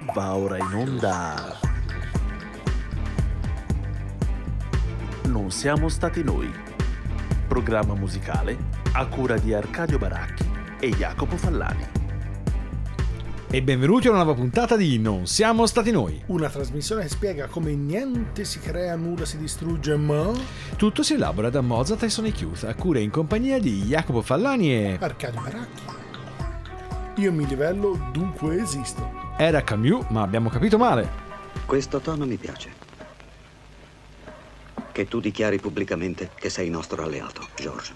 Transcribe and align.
Va 0.00 0.36
ora 0.36 0.56
in 0.58 0.72
onda. 0.74 1.58
Non 5.26 5.50
siamo 5.50 5.88
stati 5.88 6.22
noi. 6.22 6.48
Programma 7.48 7.94
musicale 7.94 8.56
a 8.92 9.06
cura 9.06 9.36
di 9.38 9.52
Arcadio 9.52 9.98
Baracchi 9.98 10.48
e 10.78 10.90
Jacopo 10.90 11.36
Fallani. 11.36 11.84
E 13.50 13.62
benvenuti 13.62 14.06
a 14.06 14.10
una 14.10 14.22
nuova 14.22 14.38
puntata 14.38 14.76
di 14.76 14.98
Non 15.00 15.26
siamo 15.26 15.66
stati 15.66 15.90
noi. 15.90 16.22
Una 16.26 16.48
trasmissione 16.48 17.02
che 17.02 17.08
spiega 17.08 17.46
come 17.48 17.74
niente 17.74 18.44
si 18.44 18.60
crea, 18.60 18.94
nulla 18.94 19.24
si 19.24 19.36
distrugge, 19.36 19.96
ma... 19.96 20.30
Tutto 20.76 21.02
si 21.02 21.14
elabora 21.14 21.50
da 21.50 21.60
Mozart 21.60 22.04
e 22.04 22.08
Sonic 22.08 22.40
Youth, 22.40 22.64
a 22.64 22.74
cura 22.74 23.00
in 23.00 23.10
compagnia 23.10 23.58
di 23.58 23.82
Jacopo 23.82 24.22
Fallani 24.22 24.72
e... 24.72 24.96
Arcadio 25.00 25.40
Baracchi. 25.40 25.82
Io 27.16 27.32
mi 27.32 27.46
livello, 27.46 28.10
dunque 28.12 28.62
esisto. 28.62 29.17
Era 29.40 29.62
Camus, 29.62 30.04
ma 30.08 30.22
abbiamo 30.22 30.48
capito 30.48 30.78
male. 30.78 31.08
Questo 31.64 32.00
tono 32.00 32.26
mi 32.26 32.36
piace. 32.38 32.72
Che 34.90 35.06
tu 35.06 35.20
dichiari 35.20 35.60
pubblicamente 35.60 36.32
che 36.34 36.50
sei 36.50 36.68
nostro 36.68 37.04
alleato, 37.04 37.46
George. 37.54 37.94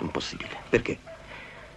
Impossibile. 0.00 0.56
Perché? 0.68 0.98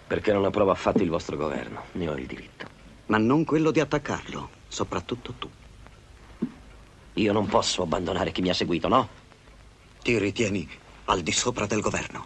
Perché 0.08 0.34
non 0.34 0.44
approva 0.44 0.72
affatto 0.72 1.04
il 1.04 1.10
vostro 1.10 1.38
governo. 1.38 1.84
Ne 1.92 2.10
ho 2.10 2.16
il 2.16 2.26
diritto. 2.26 2.66
Ma 3.06 3.20
non 3.20 3.46
quello 3.46 3.70
di 3.70 3.80
attaccarlo, 3.80 4.50
soprattutto 4.68 5.34
tu. 5.38 5.48
Io 7.14 7.32
non 7.32 7.46
posso 7.46 7.84
abbandonare 7.84 8.32
chi 8.32 8.42
mi 8.42 8.50
ha 8.50 8.56
seguito, 8.56 8.88
no? 8.88 9.08
Ti 10.02 10.18
ritieni 10.18 10.68
al 11.06 11.22
di 11.22 11.32
sopra 11.32 11.68
del 11.68 11.82
governo. 11.82 12.26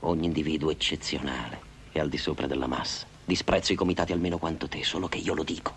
Ogni 0.00 0.26
individuo 0.26 0.70
eccezionale 0.70 1.58
è 1.90 2.00
al 2.00 2.10
di 2.10 2.18
sopra 2.18 2.46
della 2.46 2.66
massa. 2.66 3.09
Disprezzo 3.24 3.72
i 3.72 3.76
comitati 3.76 4.12
almeno 4.12 4.38
quanto 4.38 4.68
te, 4.68 4.84
solo 4.84 5.08
che 5.08 5.18
io 5.18 5.34
lo 5.34 5.44
dico. 5.44 5.74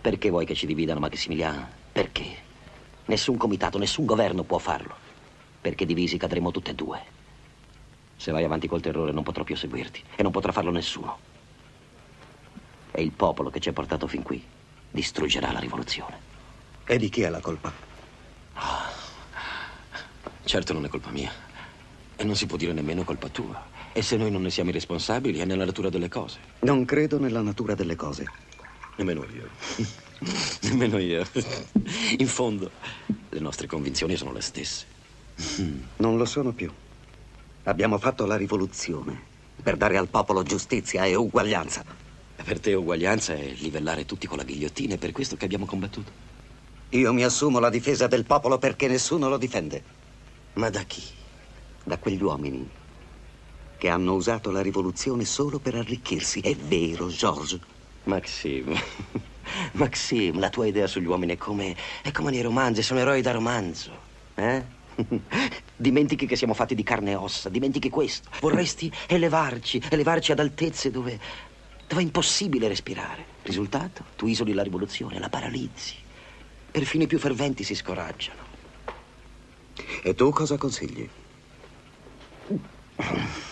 Perché 0.00 0.30
vuoi 0.30 0.46
che 0.46 0.54
ci 0.54 0.66
dividano 0.66 1.00
Maximiliano? 1.00 1.68
Perché? 1.92 2.46
Nessun 3.06 3.36
comitato, 3.36 3.78
nessun 3.78 4.04
governo 4.04 4.44
può 4.44 4.58
farlo. 4.58 4.94
Perché 5.60 5.84
divisi 5.84 6.16
cadremo 6.16 6.50
tutte 6.50 6.70
e 6.70 6.74
due. 6.74 7.02
Se 8.16 8.30
vai 8.32 8.44
avanti 8.44 8.68
col 8.68 8.80
terrore 8.80 9.12
non 9.12 9.22
potrò 9.22 9.44
più 9.44 9.56
seguirti 9.56 10.02
e 10.16 10.22
non 10.22 10.32
potrà 10.32 10.52
farlo 10.52 10.70
nessuno. 10.70 11.18
È 12.90 13.00
il 13.00 13.12
popolo 13.12 13.50
che 13.50 13.60
ci 13.60 13.68
ha 13.68 13.72
portato 13.72 14.06
fin 14.06 14.22
qui. 14.22 14.44
Distruggerà 14.90 15.52
la 15.52 15.60
rivoluzione. 15.60 16.18
E 16.84 16.96
di 16.98 17.08
chi 17.08 17.22
è 17.22 17.28
la 17.28 17.40
colpa? 17.40 17.72
Certo 20.44 20.72
non 20.72 20.84
è 20.84 20.88
colpa 20.88 21.10
mia. 21.10 21.30
E 22.16 22.24
non 22.24 22.34
si 22.34 22.46
può 22.46 22.56
dire 22.56 22.72
nemmeno 22.72 23.04
colpa 23.04 23.28
tua. 23.28 23.62
E 23.98 24.02
se 24.02 24.16
noi 24.16 24.30
non 24.30 24.42
ne 24.42 24.50
siamo 24.50 24.70
i 24.70 24.72
responsabili 24.72 25.40
è 25.40 25.44
nella 25.44 25.64
natura 25.64 25.88
delle 25.88 26.08
cose. 26.08 26.38
Non 26.60 26.84
credo 26.84 27.18
nella 27.18 27.40
natura 27.40 27.74
delle 27.74 27.96
cose. 27.96 28.26
Nemmeno 28.94 29.24
io. 29.24 29.48
nemmeno 30.70 30.98
io. 30.98 31.26
In 32.18 32.28
fondo, 32.28 32.70
le 33.28 33.40
nostre 33.40 33.66
convinzioni 33.66 34.14
sono 34.14 34.30
le 34.30 34.40
stesse. 34.40 34.86
Non 35.96 36.16
lo 36.16 36.26
sono 36.26 36.52
più. 36.52 36.70
Abbiamo 37.64 37.98
fatto 37.98 38.24
la 38.24 38.36
rivoluzione 38.36 39.20
per 39.60 39.76
dare 39.76 39.96
al 39.96 40.06
popolo 40.06 40.44
giustizia 40.44 41.04
e 41.04 41.16
uguaglianza. 41.16 41.84
Per 42.36 42.60
te 42.60 42.74
uguaglianza 42.74 43.34
è 43.34 43.52
livellare 43.58 44.06
tutti 44.06 44.28
con 44.28 44.36
la 44.36 44.44
ghigliottina, 44.44 44.94
è 44.94 44.98
per 44.98 45.10
questo 45.10 45.34
che 45.34 45.44
abbiamo 45.44 45.66
combattuto. 45.66 46.12
Io 46.90 47.12
mi 47.12 47.24
assumo 47.24 47.58
la 47.58 47.68
difesa 47.68 48.06
del 48.06 48.24
popolo 48.24 48.58
perché 48.58 48.86
nessuno 48.86 49.28
lo 49.28 49.38
difende. 49.38 49.82
Ma 50.52 50.70
da 50.70 50.84
chi? 50.84 51.02
Da 51.82 51.98
quegli 51.98 52.22
uomini 52.22 52.86
che 53.78 53.88
hanno 53.88 54.14
usato 54.14 54.50
la 54.50 54.60
rivoluzione 54.60 55.24
solo 55.24 55.60
per 55.60 55.76
arricchirsi. 55.76 56.40
È 56.40 56.54
vero, 56.54 57.06
George. 57.06 57.60
Maxim. 58.04 58.74
Maxim, 59.72 60.38
la 60.38 60.50
tua 60.50 60.66
idea 60.66 60.86
sugli 60.86 61.06
uomini 61.06 61.34
è 61.34 61.36
come, 61.36 61.76
è 62.02 62.10
come 62.10 62.30
nei 62.32 62.42
romanzi, 62.42 62.82
sono 62.82 63.00
eroi 63.00 63.22
da 63.22 63.30
romanzo. 63.30 64.06
Eh? 64.34 64.76
Dimentichi 65.76 66.26
che 66.26 66.36
siamo 66.36 66.54
fatti 66.54 66.74
di 66.74 66.82
carne 66.82 67.12
e 67.12 67.14
ossa, 67.14 67.48
dimentichi 67.48 67.88
questo. 67.88 68.28
Vorresti 68.40 68.92
elevarci, 69.06 69.80
elevarci 69.88 70.32
ad 70.32 70.40
altezze 70.40 70.90
dove, 70.90 71.18
dove 71.86 72.00
è 72.00 72.04
impossibile 72.04 72.66
respirare. 72.66 73.36
Risultato? 73.42 74.04
Tu 74.16 74.26
isoli 74.26 74.52
la 74.52 74.64
rivoluzione, 74.64 75.20
la 75.20 75.28
paralizzi. 75.28 75.94
Perfino 76.70 77.04
i 77.04 77.06
più 77.06 77.18
ferventi 77.18 77.62
si 77.62 77.76
scoraggiano. 77.76 78.46
E 80.02 80.14
tu 80.14 80.30
cosa 80.30 80.56
consigli? 80.56 81.08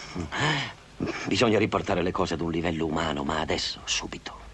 Bisogna 1.27 1.59
riportare 1.59 2.03
le 2.03 2.11
cose 2.13 2.35
ad 2.35 2.41
un 2.41 2.51
livello 2.51 2.87
umano, 2.87 3.23
ma 3.25 3.41
adesso, 3.41 3.81
subito. 3.85 4.45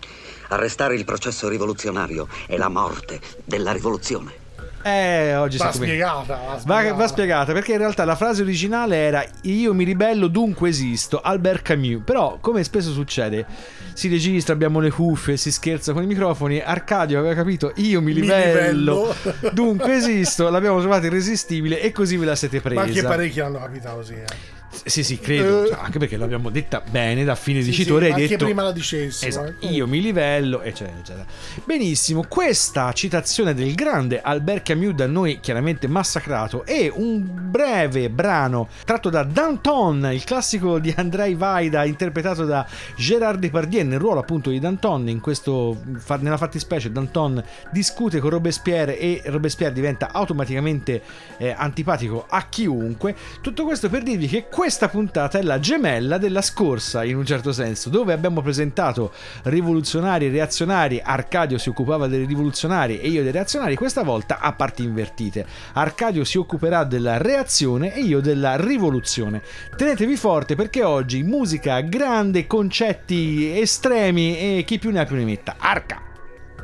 Arrestare 0.49 0.95
il 0.95 1.05
processo 1.05 1.49
rivoluzionario 1.49 2.29
è 2.47 2.57
la 2.57 2.69
morte 2.69 3.21
della 3.45 3.73
rivoluzione. 3.73 4.41
Eh, 4.85 5.37
oggi 5.37 5.59
Va 5.59 5.67
sa 5.67 5.71
come- 5.71 5.87
spiegata, 5.87 6.35
va 6.35 6.53
Va, 6.55 6.59
spiegata. 6.59 6.95
va 6.95 7.07
spiegata 7.07 7.53
perché 7.53 7.71
in 7.73 7.79
realtà 7.79 8.05
la 8.05 8.17
frase 8.17 8.43
originale 8.43 8.97
era 8.97 9.25
Io 9.43 9.73
mi 9.73 9.85
ribello, 9.85 10.27
dunque 10.27 10.71
esisto. 10.71 11.21
Albert 11.21 11.63
Camus. 11.63 12.03
Però, 12.05 12.39
come 12.41 12.65
spesso 12.65 12.91
succede, 12.91 13.47
si 13.93 14.09
registra, 14.09 14.53
abbiamo 14.55 14.81
le 14.81 14.91
cuffie, 14.91 15.37
si 15.37 15.53
scherza 15.53 15.93
con 15.93 16.03
i 16.03 16.07
microfoni. 16.07 16.61
Arcadio 16.61 17.21
aveva 17.21 17.35
capito 17.35 17.73
Io 17.77 18.03
mi 18.03 18.13
Mi 18.13 18.21
ribello, 18.23 19.15
dunque 19.53 19.95
esisto. 20.03 20.51
L'abbiamo 20.51 20.81
trovata 20.81 21.07
irresistibile 21.07 21.81
e 21.81 21.93
così 21.93 22.17
ve 22.17 22.27
la 22.27 22.35
siete 22.35 22.61
presa. 22.61 22.81
Ma 22.81 22.87
anche 22.87 23.03
parecchi 23.05 23.39
l'hanno 23.39 23.61
capito 23.61 23.89
così, 23.95 24.15
eh. 24.15 24.61
Sì, 24.85 25.05
sì, 25.05 25.19
credo. 25.19 25.65
Eh. 25.65 25.69
Cioè, 25.69 25.79
anche 25.81 25.99
perché 25.99 26.17
l'abbiamo 26.17 26.51
detta 26.51 26.83
bene 26.89 27.25
da 27.25 27.35
fine 27.35 27.61
Sì, 27.63 27.71
dicitore. 27.71 28.07
sì, 28.07 28.13
hai 28.13 28.13
anche 28.23 28.29
detto 28.29 28.45
prima 28.45 28.63
la 28.63 28.73
dicessimo, 28.73 29.29
Esatto, 29.29 29.67
eh. 29.67 29.69
io 29.69 29.87
mi 29.87 30.01
livello, 30.01 30.63
eccetera, 30.63 30.99
eccetera. 30.99 31.27
Benissimo, 31.65 32.25
questa 32.27 32.93
citazione 32.93 33.55
del 33.55 33.75
grande 33.75 34.21
Albert 34.21 34.65
Camus 34.65 34.95
da 34.95 35.07
noi 35.07 35.41
chiaramente 35.41 35.87
massacrato 35.89 36.65
è 36.65 36.91
un 36.93 37.23
breve 37.51 38.11
brano 38.11 38.69
tratto 38.85 39.11
da 39.11 39.23
Danton, 39.23 40.11
il 40.13 40.25
classico 40.25 40.79
di 40.79 40.93
Andrei 40.97 41.35
Vaida 41.35 41.85
interpretato 41.85 42.45
da 42.45 42.67
Gérard 42.97 43.39
Depardieu 43.39 43.87
nel 43.87 43.99
ruolo 43.99 44.21
appunto 44.21 44.51
di 44.51 44.59
Danton. 44.59 45.09
In 45.09 45.21
questo, 45.21 45.81
nella 46.21 46.37
fattispecie, 46.37 46.91
Danton 46.91 47.43
discute 47.71 48.19
con 48.21 48.31
Robespierre 48.31 48.99
e 48.99 49.23
Robespierre 49.27 49.73
diventa 49.73 50.13
automaticamente 50.13 51.03
eh, 51.39 51.55
antipatico 51.57 52.27
a 52.29 52.47
chiunque. 52.49 53.15
Tutto 53.41 53.65
questo 53.65 53.89
per 53.89 54.03
dirvi 54.03 54.27
che 54.27 54.47
questa 54.63 54.89
puntata 54.89 55.41
è 55.41 55.43
la 55.43 55.59
gemella 55.59 56.19
della 56.19 56.41
scorsa, 56.41 57.03
in 57.03 57.17
un 57.17 57.27
certo 57.27 57.51
senso, 57.51 57.91
dove 57.91 58.13
abbiamo 58.13 58.43
presentato 58.43 59.11
rivoluzionari 59.43 60.27
e 60.27 60.31
reazionari. 60.31 61.01
Arcadio 61.03 61.59
si 61.59 61.69
occupava 61.69 62.07
dei 62.07 62.25
rivoluzionari 62.25 63.01
e 63.01 63.09
io 63.09 63.25
dei 63.25 63.33
reazionari, 63.33 63.75
questa 63.75 64.05
volta 64.05 64.39
a 64.39 64.53
parti 64.53 64.85
invertite. 64.85 65.45
Arcadio 65.73 66.23
si 66.23 66.39
occuperà 66.39 66.85
della 66.85 67.17
reazione 67.17 67.93
e 67.93 68.03
io 68.03 68.21
della 68.21 68.55
rivoluzione. 68.55 69.43
Tenetevi 69.77 70.15
forte 70.15 70.55
perché 70.55 70.85
oggi 70.85 71.25
musica 71.25 71.81
grande, 71.81 72.47
concetti 72.47 73.59
estremi 73.59 74.59
e 74.59 74.63
chi 74.65 74.79
più 74.79 74.93
ne 74.93 75.01
ha 75.01 75.05
più 75.05 75.17
ne 75.17 75.25
metta. 75.25 75.57
Arca! 75.59 76.01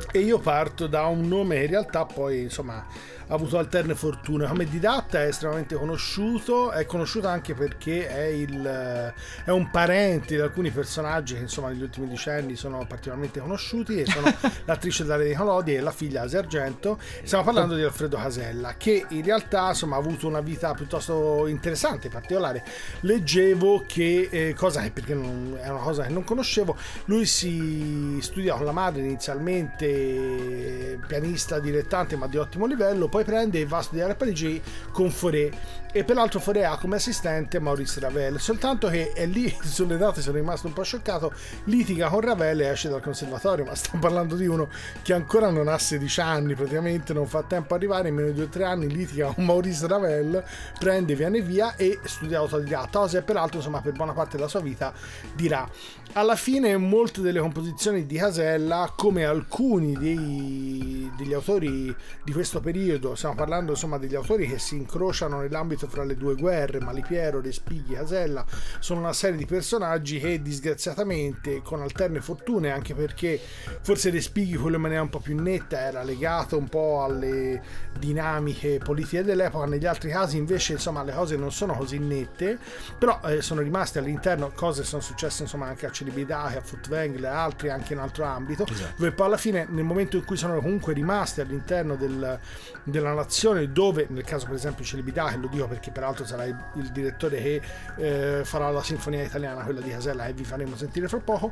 E 0.09 0.19
io 0.19 0.39
parto 0.39 0.87
da 0.87 1.05
un 1.07 1.27
nome 1.27 1.63
in 1.63 1.67
realtà 1.67 2.05
poi 2.05 2.43
insomma 2.43 2.85
ha 3.29 3.35
avuto 3.35 3.57
alterne 3.57 3.95
fortune. 3.95 4.47
Come 4.47 4.65
didatta 4.65 5.21
è 5.23 5.27
estremamente 5.27 5.75
conosciuto, 5.75 6.71
è 6.71 6.85
conosciuto 6.85 7.27
anche 7.27 7.53
perché 7.53 8.07
è, 8.07 8.25
il, 8.25 9.13
è 9.45 9.49
un 9.51 9.69
parente 9.69 10.35
di 10.35 10.41
alcuni 10.41 10.71
personaggi 10.71 11.35
che 11.35 11.41
insomma 11.41 11.69
negli 11.69 11.83
ultimi 11.83 12.07
decenni 12.07 12.55
sono 12.55 12.85
particolarmente 12.87 13.39
conosciuti 13.39 14.01
e 14.01 14.05
sono 14.05 14.33
l'attrice 14.65 15.05
Daria 15.05 15.27
di 15.27 15.35
Colodi 15.35 15.75
e 15.75 15.79
la 15.79 15.91
figlia 15.91 16.23
Asia 16.23 16.39
Argento. 16.39 16.99
Stiamo 17.23 17.43
parlando 17.43 17.75
di 17.75 17.83
Alfredo 17.83 18.17
Casella 18.17 18.73
che 18.77 19.05
in 19.09 19.23
realtà 19.23 19.69
insomma 19.69 19.95
ha 19.95 19.99
avuto 19.99 20.27
una 20.27 20.41
vita 20.41 20.73
piuttosto 20.73 21.45
interessante, 21.47 22.09
particolare. 22.09 22.63
Leggevo 23.01 23.83
che, 23.85 24.27
eh, 24.31 24.53
cosa 24.55 24.81
che 24.81 24.89
perché 24.91 25.13
non, 25.13 25.55
è 25.61 25.69
una 25.69 25.81
cosa 25.81 26.03
che 26.03 26.09
non 26.09 26.23
conoscevo, 26.23 26.75
lui 27.05 27.25
si 27.27 28.17
studia 28.21 28.55
con 28.55 28.65
la 28.65 28.71
madre 28.71 29.01
inizialmente 29.01 30.99
pianista 31.05 31.59
dilettante 31.59 32.15
ma 32.15 32.25
di 32.27 32.37
ottimo 32.37 32.65
livello, 32.65 33.07
poi 33.07 33.18
prende 33.23 33.59
e 33.59 33.65
va 33.65 33.77
a 33.77 33.81
studiare 33.81 34.13
a 34.13 34.15
Parigi 34.15 34.61
con 34.91 35.09
Fauré 35.09 35.51
e 35.91 36.03
peraltro 36.03 36.39
ha 36.63 36.77
come 36.77 36.97
assistente 36.97 37.59
Maurice 37.59 37.99
Ravel, 37.99 38.39
soltanto 38.39 38.87
che 38.87 39.11
è 39.11 39.25
lì 39.25 39.55
sulle 39.61 39.97
date 39.97 40.21
sono 40.21 40.37
rimasto 40.37 40.67
un 40.67 40.73
po' 40.73 40.83
scioccato, 40.83 41.33
litiga 41.65 42.09
con 42.09 42.21
Ravel 42.21 42.61
e 42.61 42.67
esce 42.67 42.89
dal 42.89 43.01
conservatorio, 43.01 43.65
ma 43.65 43.73
stiamo 43.73 43.99
parlando 43.99 44.35
di 44.35 44.45
uno 44.45 44.69
che 45.01 45.13
ancora 45.13 45.49
non 45.49 45.67
ha 45.67 45.77
16 45.77 46.21
anni, 46.21 46.53
praticamente 46.53 47.13
non 47.13 47.25
fa 47.25 47.43
tempo 47.43 47.73
a 47.73 47.77
arrivare, 47.77 48.09
in 48.09 48.15
meno 48.15 48.29
di 48.29 48.39
2-3 48.41 48.63
anni 48.63 48.87
litiga 48.87 49.33
con 49.33 49.45
Maurice 49.45 49.87
Ravel, 49.87 50.43
prende, 50.77 51.15
viene 51.15 51.41
via 51.41 51.75
e 51.75 51.99
studia 52.03 52.37
autodidatta, 52.37 52.99
cosa 52.99 53.17
e 53.17 53.21
peraltro 53.23 53.57
insomma 53.57 53.81
per 53.81 53.93
buona 53.93 54.13
parte 54.13 54.37
della 54.37 54.49
sua 54.49 54.61
vita 54.61 54.93
dirà. 55.33 55.67
Alla 56.13 56.35
fine 56.35 56.75
molte 56.77 57.21
delle 57.21 57.39
composizioni 57.39 58.05
di 58.05 58.17
Casella 58.17 58.91
come 58.95 59.25
alcuni 59.25 59.93
dei- 59.93 61.11
degli 61.15 61.33
autori 61.33 61.95
di 62.23 62.31
questo 62.31 62.59
periodo 62.59 63.13
stiamo 63.15 63.35
parlando 63.35 63.71
insomma 63.71 63.97
degli 63.97 64.15
autori 64.15 64.47
che 64.47 64.57
si 64.57 64.75
incrociano 64.75 65.41
nell'ambito 65.41 65.78
fra 65.87 66.03
le 66.03 66.15
due 66.15 66.35
guerre, 66.35 66.79
Malipiero, 66.79 67.41
Respighi, 67.41 67.93
Casella, 67.93 68.45
sono 68.79 68.99
una 68.99 69.13
serie 69.13 69.37
di 69.37 69.45
personaggi 69.45 70.19
che 70.19 70.41
disgraziatamente 70.41 71.61
con 71.61 71.81
alterne 71.81 72.21
fortune, 72.21 72.71
anche 72.71 72.93
perché 72.93 73.39
forse 73.81 74.09
Respighi 74.09 74.55
quello 74.55 74.75
in 74.75 74.81
maniera 74.81 75.01
un 75.01 75.09
po' 75.09 75.19
più 75.19 75.39
netta 75.39 75.79
era 75.79 76.03
legato 76.03 76.57
un 76.57 76.67
po' 76.67 77.03
alle 77.03 77.61
dinamiche 77.97 78.79
politiche 78.83 79.23
dell'epoca, 79.23 79.65
negli 79.65 79.85
altri 79.85 80.09
casi 80.09 80.37
invece 80.37 80.73
insomma 80.73 81.03
le 81.03 81.13
cose 81.13 81.35
non 81.35 81.51
sono 81.51 81.73
così 81.73 81.97
nette, 81.99 82.57
però 82.97 83.19
eh, 83.23 83.41
sono 83.41 83.61
rimaste 83.61 83.99
all'interno 83.99 84.51
cose 84.53 84.83
sono 84.83 85.01
successe 85.01 85.43
insomma 85.43 85.67
anche 85.67 85.85
a 85.85 85.91
Celebrità, 85.91 86.43
a 86.43 86.61
Footwang 86.61 87.23
e 87.23 87.27
altri 87.27 87.69
anche 87.69 87.93
in 87.93 87.99
altro 87.99 88.25
ambito, 88.25 88.65
esatto. 88.65 88.93
dove 88.97 89.11
poi 89.11 89.25
alla 89.27 89.37
fine 89.37 89.65
nel 89.69 89.83
momento 89.83 90.17
in 90.17 90.25
cui 90.25 90.37
sono 90.37 90.59
comunque 90.59 90.93
rimaste 90.93 91.41
all'interno 91.41 91.95
del, 91.95 92.39
della 92.83 93.13
nazione 93.13 93.71
dove 93.71 94.07
nel 94.09 94.23
caso 94.23 94.45
per 94.45 94.55
esempio 94.55 94.83
Celebrità, 94.83 95.27
che 95.27 95.37
lo 95.37 95.47
dico 95.47 95.67
perché 95.69 95.91
peraltro 95.91 96.25
sarà 96.25 96.43
il, 96.43 96.57
il 96.75 96.89
direttore 96.89 97.41
che 97.41 97.61
eh, 97.95 98.41
farà 98.43 98.69
la 98.69 98.83
sinfonia 98.83 99.23
italiana, 99.23 99.63
quella 99.63 99.79
di 99.79 99.89
Casella 99.89 100.25
e 100.25 100.33
vi 100.33 100.43
faremo 100.43 100.75
sentire 100.75 101.07
fra 101.07 101.19
poco, 101.19 101.49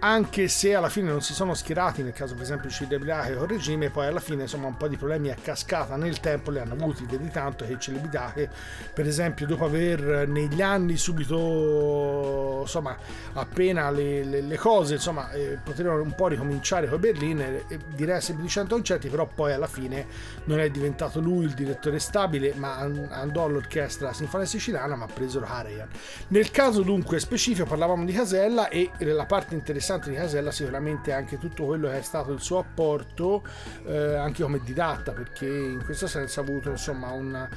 anche 0.00 0.48
se 0.48 0.74
alla 0.74 0.90
fine 0.90 1.10
non 1.10 1.22
si 1.22 1.32
sono 1.32 1.54
schierati 1.54 2.02
nel 2.02 2.12
caso 2.12 2.34
per 2.34 2.42
esempio 2.42 2.68
Celebrità 2.68 3.22
che 3.22 3.34
con 3.34 3.44
il 3.44 3.50
regime, 3.50 3.88
poi 3.88 4.06
alla 4.06 4.20
fine 4.20 4.42
insomma 4.42 4.66
un 4.66 4.76
po' 4.76 4.88
di 4.88 4.96
problemi 4.96 5.30
a 5.30 5.36
cascata 5.40 5.96
nel 5.96 6.20
tempo 6.20 6.50
li 6.50 6.58
hanno 6.58 6.74
avuti, 6.74 7.06
vedi 7.08 7.30
tanto 7.30 7.64
che 7.64 7.78
Celebrità 7.78 8.32
che 8.34 8.48
per 8.92 9.06
esempio 9.06 9.46
dopo 9.46 9.64
aver 9.64 10.28
negli 10.28 10.60
anni 10.60 10.96
subito 10.96 12.60
insomma 12.62 12.96
appena 13.34 13.90
le, 13.90 14.24
le, 14.24 14.40
le 14.40 14.56
cose 14.56 14.94
insomma 14.94 15.30
eh, 15.30 15.58
poterono 15.62 16.02
un 16.02 16.14
po' 16.14 16.28
ricominciare 16.28 16.88
con 16.88 17.00
Berlino 17.00 17.42
eh, 17.42 17.78
direi 17.94 18.20
sempre 18.20 18.44
di 18.44 18.50
100 18.50 18.74
concerti 18.74 19.08
però 19.08 19.26
poi 19.26 19.52
alla 19.52 19.66
fine 19.66 20.06
non 20.44 20.60
è 20.60 20.68
diventato 20.70 21.20
lui 21.20 21.44
il 21.44 21.54
direttore 21.54 21.98
stabile 21.98 22.54
ma 22.54 22.78
andò 22.78 23.43
all'orchestra 23.44 24.12
sinfonia 24.12 24.46
siciliana 24.46 24.96
ma 24.96 25.04
ha 25.04 25.08
preso 25.12 25.40
Karajan 25.40 25.88
nel 26.28 26.50
caso 26.50 26.82
dunque 26.82 27.20
specifico 27.20 27.66
parlavamo 27.66 28.04
di 28.04 28.12
Casella 28.12 28.68
e 28.68 28.90
la 28.98 29.26
parte 29.26 29.54
interessante 29.54 30.10
di 30.10 30.16
Casella 30.16 30.50
sicuramente 30.50 31.12
anche 31.12 31.38
tutto 31.38 31.64
quello 31.64 31.88
che 31.88 31.98
è 31.98 32.02
stato 32.02 32.32
il 32.32 32.40
suo 32.40 32.58
apporto 32.58 33.42
eh, 33.86 34.14
anche 34.14 34.42
come 34.42 34.60
didatta 34.62 35.12
perché 35.12 35.46
in 35.46 35.82
questo 35.84 36.06
senso 36.06 36.40
ha 36.40 36.42
avuto 36.42 36.70
insomma 36.70 37.10
un 37.10 37.48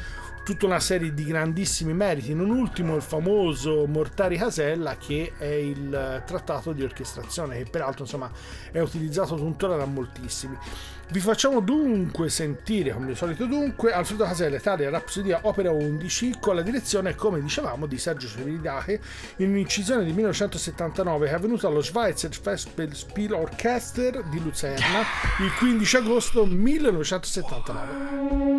tutta 0.47 0.65
una 0.65 0.79
serie 0.79 1.13
di 1.13 1.25
grandissimi 1.25 1.93
meriti, 1.93 2.33
non 2.33 2.49
ultimo 2.49 2.95
il 2.95 3.01
famoso 3.01 3.85
Mortari 3.85 4.37
Casella 4.37 4.95
che 4.95 5.33
è 5.37 5.43
il 5.43 6.23
trattato 6.25 6.71
di 6.71 6.83
orchestrazione 6.83 7.57
che 7.57 7.69
peraltro 7.69 8.03
insomma 8.03 8.31
è 8.71 8.79
utilizzato 8.79 9.35
tuttora 9.35 9.75
da 9.75 9.83
moltissimi. 9.83 10.57
Vi 11.09 11.21
facciamo 11.21 11.61
dunque 11.61 12.27
sentire, 12.27 12.91
come 12.91 13.11
al 13.11 13.15
solito 13.15 13.45
dunque, 13.45 13.93
Alfredo 13.93 14.25
Casella, 14.25 14.57
Italia 14.57 14.89
Rapsodia 14.89 15.39
Opera 15.43 15.71
11 15.71 16.35
con 16.41 16.55
la 16.55 16.61
direzione, 16.61 17.15
come 17.15 17.39
dicevamo, 17.39 17.85
di 17.85 17.97
Sergio 17.97 18.27
Civilidache 18.27 18.99
in 19.37 19.51
un'incisione 19.51 20.03
di 20.03 20.11
1979 20.11 21.27
che 21.27 21.31
è 21.31 21.35
avvenuta 21.35 21.67
allo 21.67 21.81
Schweizer 21.81 22.33
Festspiel 22.33 23.31
Orchester 23.31 24.21
di 24.25 24.41
Lucerna 24.41 24.99
il 25.39 25.53
15 25.57 25.95
agosto 25.95 26.45
1979. 26.45 28.57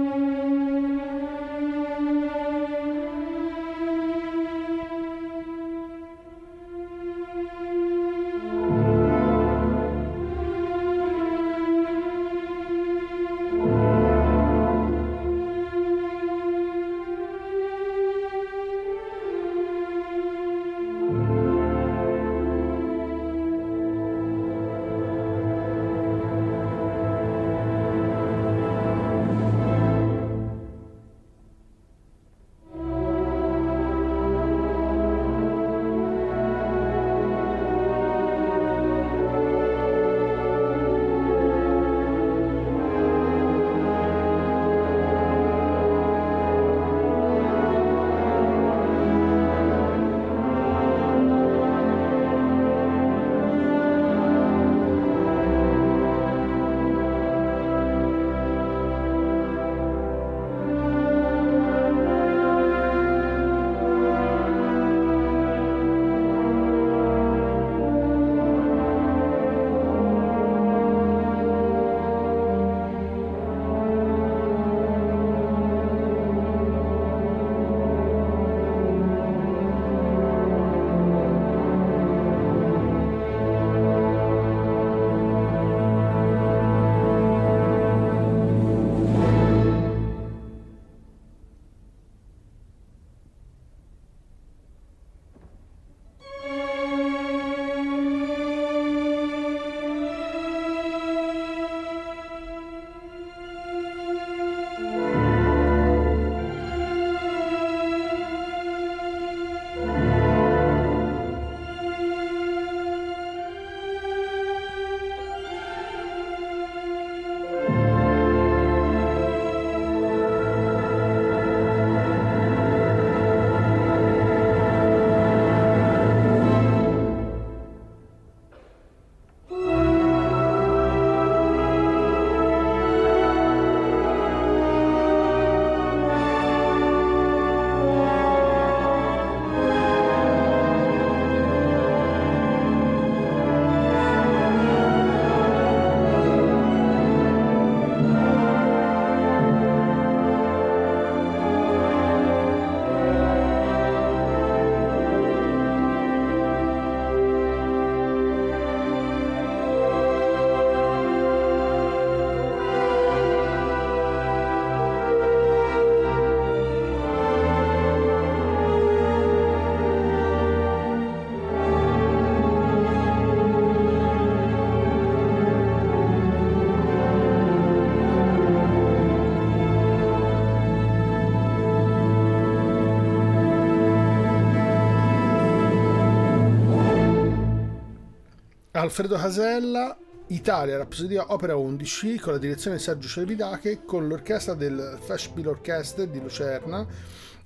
Alfredo 188.79 189.17
Casella 189.17 189.97
Italia 190.29 190.77
Rapsodia 190.77 191.33
Opera 191.33 191.57
11 191.57 192.19
con 192.19 192.35
la 192.35 192.39
direzione 192.39 192.77
di 192.77 192.83
Sergio 192.83 193.09
Ceridache 193.09 193.83
con 193.85 194.07
l'orchestra 194.07 194.55
del 194.55 194.99
Festspiel 195.01 195.49
Orchestra 195.49 196.05
di 196.05 196.21
Lucerna 196.21 196.87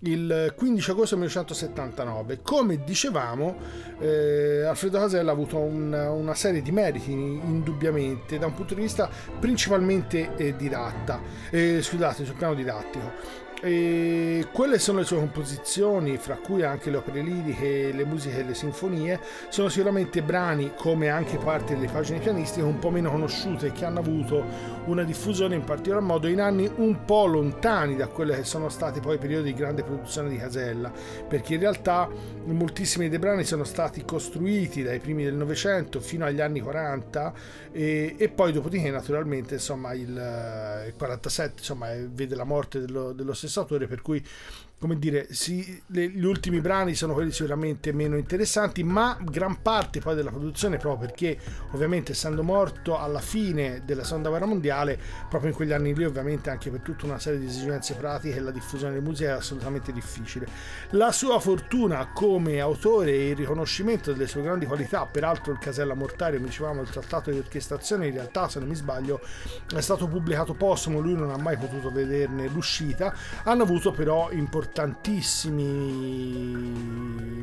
il 0.01 0.53
15 0.57 0.91
agosto 0.91 1.17
1979. 1.17 2.41
Come 2.43 2.83
dicevamo, 2.85 3.57
eh, 4.01 4.65
Alfredo 4.65 4.99
Casella 4.99 5.31
ha 5.31 5.35
avuto 5.35 5.59
una, 5.59 6.11
una, 6.11 6.35
serie 6.35 6.61
di 6.61 6.73
meriti 6.73 7.13
indubbiamente 7.13 8.37
da 8.37 8.47
un 8.47 8.55
punto 8.55 8.75
di 8.75 8.81
vista 8.81 9.09
principalmente 9.39 10.35
eh, 10.37 10.57
didatta, 10.57 11.21
eh, 11.51 11.81
scusate, 11.81 12.25
sul 12.25 12.35
piano 12.35 12.55
didattico. 12.55 13.51
E 13.65 14.49
quelle 14.51 14.81
sono 14.81 14.99
le 14.99 15.05
sue 15.05 15.19
composizioni, 15.19 16.17
fra 16.17 16.35
cui 16.35 16.65
anche 16.65 16.91
le 16.91 16.97
opere 16.97 17.23
liriche, 17.23 17.93
le 17.93 18.05
musiche 18.05 18.41
e 18.41 18.43
le 18.43 18.55
sinfonie. 18.55 19.21
Sono 19.51 19.69
sicuramente 19.69 20.21
brani, 20.21 20.73
come 20.77 21.11
anche 21.11 21.37
parte 21.37 21.75
delle 21.75 21.87
pagine 21.87 22.19
pianistiche, 22.19 22.65
un 22.65 22.81
po' 22.81 22.91
meno 22.91 23.13
conosciute 23.13 23.71
che 23.71 23.85
hanno 23.85 24.01
avuto 24.01 24.45
una 24.87 25.05
diffusione 25.05 25.55
in 25.55 25.63
particolar 25.63 26.03
modo 26.03 26.27
in 26.27 26.41
anni 26.41 26.69
un 26.77 27.05
po' 27.05 27.27
lontani 27.27 27.95
da 27.95 28.09
quelle 28.09 28.35
che 28.35 28.43
sono 28.43 28.69
stati 28.69 28.99
poi 28.99 29.19
periodi 29.19 29.53
di 29.53 29.55
grande 29.55 29.85
produzione 29.85 30.29
di 30.29 30.39
Casella, 30.39 30.91
perché 31.29 31.55
in 31.55 31.61
realtà 31.61 32.09
moltissimi 32.45 33.09
dei 33.09 33.21
brani 33.21 33.45
sono 33.45 33.63
stati 33.63 34.05
costruiti 34.05 34.83
dai 34.83 34.99
primi 34.99 35.23
del 35.23 35.35
Novecento 35.35 36.01
fino 36.01 36.25
agli 36.25 36.41
anni 36.41 36.59
40 36.59 37.33
e, 37.71 38.17
e 38.19 38.29
poi 38.29 38.53
dopodiché 38.53 38.91
naturalmente 38.91 39.55
insomma 39.55 39.93
il, 39.93 40.09
il 40.87 40.95
47 40.97 41.55
insomma, 41.59 41.87
vede 42.11 42.35
la 42.35 42.45
morte 42.45 42.81
dello, 42.81 43.13
dello 43.13 43.33
stesso 43.33 43.52
autore 43.61 43.87
per 43.87 44.03
cui 44.03 44.23
come 44.83 44.99
dire, 44.99 45.29
sì, 45.31 45.81
le, 45.87 46.09
gli 46.09 46.25
ultimi 46.25 46.61
brani 46.61 46.97
sono 46.97 47.13
quelli 47.13 47.31
sicuramente 47.31 47.93
meno 47.93 48.17
interessanti, 48.17 48.83
ma 48.83 49.17
gran 49.23 49.63
parte 49.63 50.01
poi 50.01 50.17
della 50.17 50.31
produzione, 50.31 50.77
proprio 50.77 51.07
perché 51.07 51.39
ovviamente 51.71 52.11
essendo 52.11 52.43
morto 52.43 52.99
alla 52.99 53.21
fine 53.21 53.83
della 53.85 54.03
seconda 54.03 54.29
guerra 54.29 54.47
mondiale, 54.47 54.99
proprio 55.29 55.51
in 55.51 55.57
quegli 55.57 55.71
anni 55.71 55.95
lì 55.95 56.05
ovviamente 56.05 56.51
anche 56.51 56.69
per 56.69 56.81
tutta 56.81 57.07
una 57.07 57.21
serie 57.21 57.39
di 57.39 57.47
esigenze 57.47 57.95
pratiche 57.95 58.41
la 58.41 58.51
diffusione 58.51 58.95
dei 58.95 59.03
musei 59.03 59.29
è 59.29 59.31
assolutamente 59.31 59.93
difficile. 59.93 60.49
La 60.91 61.13
sua 61.13 61.39
fortuna 61.39 62.11
come 62.13 62.59
autore 62.59 63.13
e 63.13 63.29
il 63.29 63.37
riconoscimento 63.37 64.11
delle 64.11 64.27
sue 64.27 64.43
grandi 64.43 64.67
qualità, 64.67 65.07
peraltro 65.07 65.53
il 65.53 65.61
Casella 65.61 65.95
Mortario, 65.95 66.41
mi 66.41 66.47
dicevamo 66.47 66.81
il 66.81 66.89
trattato 66.89 67.31
di 67.31 67.39
orchestrazione, 67.39 68.09
in 68.09 68.15
realtà 68.15 68.49
se 68.49 68.59
non 68.59 68.67
mi 68.67 68.75
sbaglio 68.75 69.21
è 69.73 69.81
stato 69.81 70.09
pubblicato 70.09 70.55
postumo, 70.55 70.99
lui 70.99 71.15
non 71.15 71.31
ha 71.31 71.39
mai 71.39 71.57
potuto 71.57 71.89
vederne 71.93 72.49
l'uscita, 72.49 73.15
hanno 73.45 73.63
avuto 73.63 73.93
però 73.93 74.29
importanti 74.33 74.71
tantissimi 74.73 75.63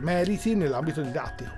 meriti 0.01 0.55
nell'ambito 0.55 1.01
didattico. 1.01 1.57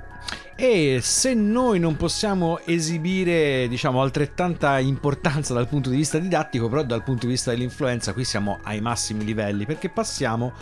E 0.55 0.99
se 1.01 1.33
noi 1.33 1.79
non 1.79 1.95
possiamo 1.95 2.59
esibire, 2.65 3.67
diciamo, 3.67 4.01
altrettanta 4.01 4.77
importanza 4.77 5.55
dal 5.55 5.67
punto 5.67 5.89
di 5.89 5.95
vista 5.95 6.19
didattico, 6.19 6.69
però 6.69 6.83
dal 6.83 7.03
punto 7.03 7.25
di 7.25 7.31
vista 7.31 7.49
dell'influenza, 7.49 8.13
qui 8.13 8.23
siamo 8.23 8.59
ai 8.61 8.79
massimi 8.79 9.25
livelli, 9.25 9.65
perché 9.65 9.89
passiamo 9.89 10.53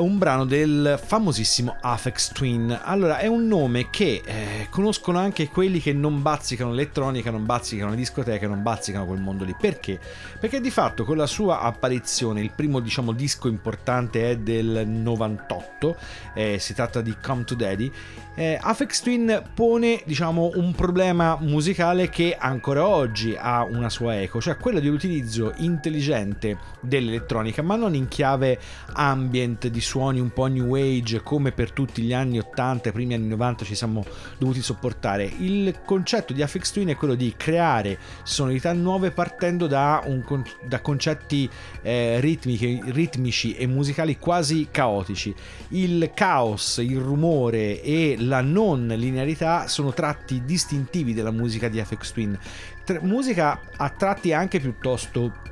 un 0.00 0.16
brano 0.16 0.46
del 0.46 0.98
famosissimo 1.04 1.76
Afex 1.80 2.32
Twin. 2.32 2.80
Allora, 2.82 3.18
è 3.18 3.26
un 3.26 3.46
nome 3.46 3.90
che 3.90 4.22
eh, 4.24 4.66
conoscono 4.70 5.18
anche 5.18 5.48
quelli 5.48 5.80
che 5.80 5.92
non 5.92 6.22
bazzicano 6.22 6.70
l'elettronica, 6.70 7.30
non 7.30 7.44
bazzicano 7.44 7.90
le 7.90 7.96
discoteche, 7.96 8.46
non 8.46 8.62
bazzicano 8.62 9.04
quel 9.04 9.20
mondo 9.20 9.44
lì. 9.44 9.54
Perché? 9.58 10.00
Perché 10.40 10.60
di 10.60 10.70
fatto 10.70 11.04
con 11.04 11.18
la 11.18 11.26
sua 11.26 11.60
apparizione, 11.60 12.40
il 12.40 12.52
primo 12.54 12.80
diciamo 12.80 13.12
disco 13.12 13.48
importante 13.48 14.30
è 14.30 14.38
del 14.38 14.86
98, 14.86 15.96
eh, 16.34 16.58
si 16.58 16.72
tratta 16.72 17.02
di 17.02 17.14
Come 17.20 17.44
to 17.44 17.54
Daddy, 17.54 17.92
eh, 18.34 18.58
Afex 18.58 19.02
Twin 19.02 19.42
pone 19.52 20.00
diciamo 20.06 20.52
un 20.54 20.72
problema 20.72 21.36
musicale 21.38 22.08
che 22.08 22.34
ancora 22.38 22.86
oggi 22.86 23.36
ha 23.38 23.62
una 23.62 23.90
sua 23.90 24.18
eco, 24.18 24.40
cioè 24.40 24.56
quello 24.56 24.80
di 24.80 24.88
utilizzo 24.88 25.52
intelligente 25.56 26.56
dell'elettronica, 26.80 27.60
ma 27.60 27.76
non 27.76 27.94
in 27.94 28.08
chiave 28.08 28.58
ambient 28.94 29.66
di 29.66 29.81
suoni 29.82 30.20
un 30.20 30.32
po' 30.32 30.46
new 30.46 30.74
age 30.74 31.22
come 31.22 31.52
per 31.52 31.72
tutti 31.72 32.00
gli 32.02 32.14
anni 32.14 32.38
80 32.38 32.88
e 32.88 32.92
primi 32.92 33.14
anni 33.14 33.28
90 33.28 33.64
ci 33.64 33.74
siamo 33.74 34.04
dovuti 34.38 34.62
sopportare. 34.62 35.24
Il 35.24 35.80
concetto 35.84 36.32
di 36.32 36.40
Afex 36.40 36.72
Twin 36.72 36.88
è 36.88 36.96
quello 36.96 37.14
di 37.14 37.34
creare 37.36 37.98
sonorità 38.22 38.72
nuove 38.72 39.10
partendo 39.10 39.66
da, 39.66 40.02
un, 40.06 40.24
da 40.64 40.80
concetti 40.80 41.48
eh, 41.82 42.20
ritmici, 42.20 42.80
ritmici 42.86 43.54
e 43.54 43.66
musicali 43.66 44.18
quasi 44.18 44.68
caotici. 44.70 45.34
Il 45.68 46.12
caos, 46.14 46.78
il 46.78 46.98
rumore 46.98 47.82
e 47.82 48.16
la 48.18 48.40
non 48.40 48.86
linearità 48.86 49.68
sono 49.68 49.92
tratti 49.92 50.42
distintivi 50.44 51.12
della 51.12 51.30
musica 51.30 51.68
di 51.68 51.82
FX 51.82 52.12
Twin. 52.12 52.38
musica 53.00 53.60
a 53.76 53.88
tratti 53.90 54.32
anche 54.32 54.60
piuttosto 54.60 55.50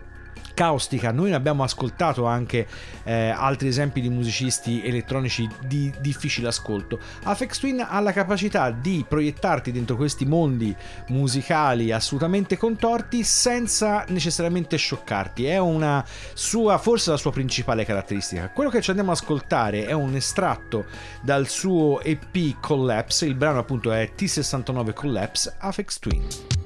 caustica. 0.61 1.11
Noi 1.11 1.31
ne 1.31 1.37
abbiamo 1.37 1.63
ascoltato 1.63 2.27
anche 2.27 2.67
eh, 3.05 3.31
altri 3.31 3.69
esempi 3.69 4.03
di 4.03 4.11
musicisti 4.11 4.85
elettronici 4.85 5.49
di 5.65 5.91
difficile 6.01 6.49
ascolto. 6.49 6.99
Afex 7.23 7.61
Twin 7.61 7.87
ha 7.89 7.99
la 8.01 8.13
capacità 8.13 8.71
di 8.71 9.03
proiettarti 9.09 9.73
dentro 9.73 9.97
questi 9.97 10.27
mondi 10.27 10.77
musicali 11.09 11.93
assolutamente 11.93 12.59
contorti 12.59 13.25
senza 13.25 14.05
necessariamente 14.09 14.77
scioccarti. 14.77 15.47
È 15.47 15.57
una 15.57 16.05
sua, 16.35 16.77
forse 16.77 17.09
la 17.09 17.17
sua 17.17 17.33
principale 17.33 17.87
caratteristica. 17.87 18.51
Quello 18.51 18.69
che 18.69 18.83
ci 18.83 18.91
andiamo 18.91 19.13
ad 19.13 19.17
ascoltare 19.17 19.87
è 19.87 19.93
un 19.93 20.15
estratto 20.15 20.85
dal 21.23 21.49
suo 21.49 22.03
EP 22.03 22.61
Collapse. 22.61 23.25
Il 23.25 23.35
brano 23.35 23.61
appunto 23.61 23.93
è 23.93 24.13
T69 24.15 24.93
Collapse 24.93 25.55
Afex 25.59 25.99
Twin. 25.99 26.60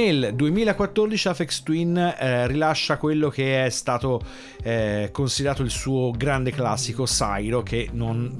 Nel 0.00 0.32
2014 0.34 1.28
Afex 1.28 1.62
Twin 1.62 1.94
eh, 1.94 2.46
rilascia 2.46 2.96
quello 2.96 3.28
che 3.28 3.66
è 3.66 3.68
stato 3.68 4.22
eh, 4.62 5.08
considerato 5.12 5.62
il 5.62 5.70
suo 5.70 6.10
grande 6.10 6.50
classico, 6.50 7.06
Sairo, 7.06 7.62
che 7.62 7.88
non, 7.92 8.36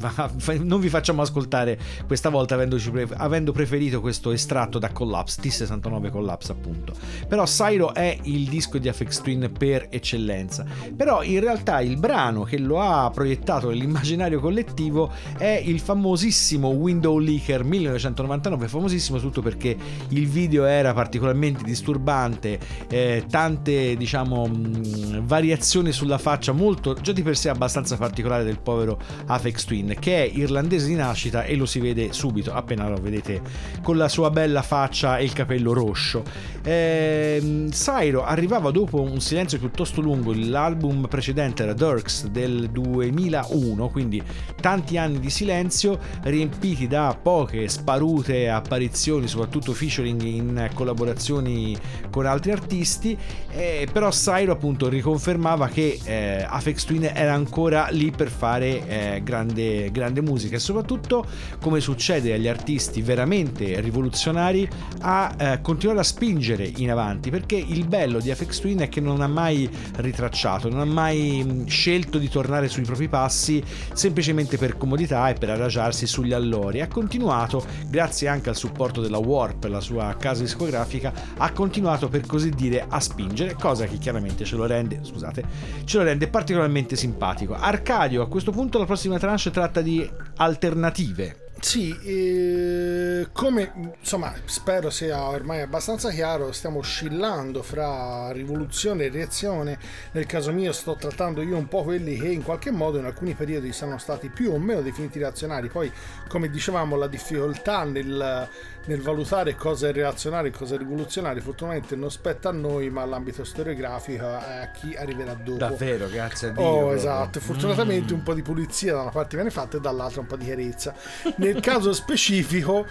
non 0.61 0.81
vi 0.81 0.89
facciamo 0.89 1.23
ascoltare 1.23 1.79
questa 2.07 2.29
volta 2.29 2.55
avendo 2.55 3.53
preferito 3.53 4.01
questo 4.01 4.31
estratto 4.33 4.79
da 4.79 4.91
Collapse, 4.91 5.41
T69 5.41 6.11
Collapse 6.11 6.53
appunto. 6.53 6.95
Però 7.29 7.47
Sairo 7.47 7.95
è 7.95 8.17
il 8.23 8.49
disco 8.49 8.79
di 8.79 8.89
Afex 8.89 9.21
Twin 9.21 9.51
per 9.57 9.87
eccellenza. 9.91 10.65
Però 10.95 11.23
in 11.23 11.41
realtà 11.41 11.81
il 11.81 11.99
brano 11.99 12.43
che 12.43 12.59
lo 12.59 12.81
ha 12.81 13.11
proiettato 13.11 13.69
nell'immaginario 13.69 14.41
collettivo 14.41 15.13
è 15.37 15.63
il 15.65 15.81
famosissimo 15.81 16.69
Window 16.69 17.19
Leaker 17.19 17.65
1999, 17.65 18.69
famosissimo 18.69 19.19
tutto 19.19 19.43
perché 19.43 19.77
il 20.09 20.29
video 20.29 20.65
era 20.65 20.93
particolarmente 20.93 21.63
disturbante, 21.65 22.59
eh, 22.89 23.25
tante 23.29 23.97
diciamo 23.97 24.47
mh, 24.47 25.27
variazioni 25.27 25.93
sulla 25.93 26.10
faccia 26.19 26.53
molto 26.53 26.95
già 26.95 27.13
di 27.13 27.23
per 27.23 27.37
sé 27.37 27.49
abbastanza 27.49 27.97
particolare 27.97 28.45
del 28.45 28.61
povero 28.61 28.99
Afex 29.27 29.65
Twin 29.65 29.97
che 29.99 30.25
è 30.25 30.31
irlandese 30.33 30.87
di 30.87 30.95
nascita 30.95 31.45
e 31.45 31.57
lo 31.57 31.67
si 31.67 31.81
vede 31.81 32.13
subito 32.13 32.53
appena 32.53 32.89
lo 32.89 33.01
vedete 33.01 33.41
con 33.83 33.97
la 33.97 34.09
sua 34.09 34.31
bella 34.31 34.63
faccia 34.63 35.19
e 35.19 35.25
il 35.25 35.33
capello 35.33 35.73
rosso. 35.73 36.23
Eh, 36.63 37.69
Sairo 37.71 38.25
arrivava 38.25 38.71
dopo 38.71 39.01
un 39.01 39.21
silenzio 39.21 39.59
piuttosto 39.59 40.01
lungo, 40.01 40.33
l'album 40.35 41.07
precedente 41.07 41.63
era 41.63 41.73
Dirks 41.73 42.27
del 42.27 42.69
2001, 42.71 43.89
quindi 43.89 44.23
tanti 44.61 44.97
anni 44.97 45.21
di 45.21 45.31
silenzio 45.31 45.99
riempiti 46.23 46.87
da 46.87 47.17
poche 47.21 47.69
sparute 47.69 48.49
apparizioni, 48.49 49.27
soprattutto 49.27 49.73
featuring 49.73 50.23
in 50.23 50.71
collaborazioni 50.75 51.77
con 52.11 52.27
altri 52.27 52.51
artisti, 52.51 53.17
eh, 53.51 53.89
però 53.91 54.11
Sairo 54.11 54.53
appunto 54.53 54.89
riconfermava 54.89 55.69
che 55.69 56.00
eh, 56.05 56.45
Afex 56.49 56.85
Twin 56.85 57.11
era 57.13 57.33
ancora 57.33 57.89
lì 57.91 58.11
per 58.11 58.29
fare 58.29 58.87
eh, 58.87 59.21
grande, 59.23 59.91
grande 59.91 60.21
musica 60.21 60.57
e 60.57 60.59
soprattutto 60.59 61.25
come 61.61 61.81
succede 61.81 62.33
agli 62.33 62.49
artisti 62.49 63.03
veramente 63.03 63.81
rivoluzionari 63.81 64.69
a 65.01 65.35
eh, 65.37 65.61
continuare 65.61 66.01
a 66.01 66.05
spingere 66.05 66.71
in 66.77 66.91
avanti 66.91 67.31
perché 67.31 67.57
il 67.57 67.87
bello 67.87 68.21
di 68.21 68.31
Afex 68.31 68.61
Twin 68.61 68.81
è 68.81 68.89
che 68.89 69.01
non 69.01 69.21
ha 69.21 69.29
mai 69.29 69.69
ritracciato, 69.97 70.69
non 70.69 70.81
ha 70.81 70.85
mai 70.85 71.65
scelto 71.67 72.19
di 72.19 72.29
tornare 72.29 72.69
sui 72.69 72.83
propri 72.83 73.09
passi 73.09 73.63
semplicemente 73.93 74.57
per 74.57 74.77
comodità 74.77 75.29
e 75.29 75.35
per 75.35 75.51
adagiarsi 75.51 76.07
sugli 76.07 76.33
allori. 76.33 76.81
Ha 76.81 76.89
continuato, 76.89 77.65
grazie 77.89 78.29
anche 78.29 78.49
al 78.49 78.57
supporto 78.57 79.01
della 79.01 79.19
Warp, 79.19 79.65
la 79.65 79.81
sua 79.81 80.17
casa 80.19 80.43
discografica, 80.43 81.13
ha 81.37 81.53
continuato 81.53 82.09
per 82.09 82.27
così 82.27 82.51
dire 82.51 82.85
a 82.89 83.01
spingere, 83.01 83.55
cosa 83.55 83.87
che 83.87 83.99
chiaramente 83.99 84.45
ce 84.45 84.57
lo 84.57 84.67
rende, 84.67 85.01
scusate, 85.03 85.45
ce 85.91 85.99
lo 85.99 86.05
rende 86.05 86.29
particolarmente 86.29 86.95
simpatico. 86.95 87.55
Arcadio, 87.55 88.23
a 88.23 88.29
questo 88.29 88.53
punto 88.53 88.79
la 88.79 88.85
prossima 88.85 89.19
tranche 89.19 89.51
tratta 89.51 89.81
di 89.81 90.09
alternative. 90.37 91.49
Sì, 91.59 91.95
eh, 92.05 93.27
come 93.33 93.95
insomma 93.99 94.33
spero 94.45 94.89
sia 94.89 95.23
ormai 95.29 95.61
abbastanza 95.61 96.11
chiaro, 96.11 96.53
stiamo 96.53 96.79
oscillando 96.79 97.63
fra 97.63 98.31
rivoluzione 98.31 99.05
e 99.05 99.11
reazione. 99.11 99.79
Nel 100.13 100.27
caso 100.27 100.53
mio 100.53 100.73
sto 100.73 100.95
trattando 100.95 101.43
io 101.43 101.57
un 101.57 101.67
po' 101.67 101.83
quelli 101.83 102.17
che 102.17 102.29
in 102.29 102.45
qualche 102.45 102.71
modo 102.71 102.99
in 102.99 103.05
alcuni 103.05 103.35
periodi 103.35 103.73
sono 103.73 103.99
stati 103.99 104.31
più 104.31 104.53
o 104.53 104.59
meno 104.59 104.81
definiti 104.81 105.19
reazionari. 105.19 105.69
Poi, 105.69 105.93
come 106.29 106.49
dicevamo, 106.49 106.97
la 106.97 107.09
difficoltà 107.09 107.83
nel, 107.83 108.49
nel 108.91 109.03
valutare 109.03 109.55
cosa 109.55 109.87
è 109.87 109.93
reazionario 109.93 110.51
e 110.51 110.53
cosa 110.53 110.75
è 110.75 110.79
rivoluzionario 110.79 111.41
fortunatamente 111.41 111.95
non 111.95 112.11
spetta 112.11 112.49
a 112.49 112.53
noi, 112.53 112.91
ma 112.91 113.03
all'ambito 113.03 113.45
storiografico 113.45 114.25
è 114.25 114.57
a 114.63 114.71
chi 114.73 114.97
arriverà 114.97 115.35
dopo. 115.35 115.59
Davvero, 115.59 116.09
grazie 116.09 116.49
a 116.49 116.51
Dio. 116.51 116.63
Oh, 116.63 116.77
proprio. 116.79 116.97
esatto. 116.97 117.39
Fortunatamente 117.39 118.13
mm. 118.13 118.17
un 118.17 118.23
po' 118.25 118.35
di 118.35 118.43
pulizia 118.43 118.95
da 118.95 119.03
una 119.03 119.11
parte 119.11 119.37
viene 119.37 119.51
fatta 119.51 119.77
e 119.77 119.81
dall'altra 119.81 120.23
un 120.23 120.27
po' 120.27 120.37
di 120.37 120.45
chiarezza. 120.45 120.93
Nel 121.37 121.61
caso 121.63 121.93
specifico 121.93 122.85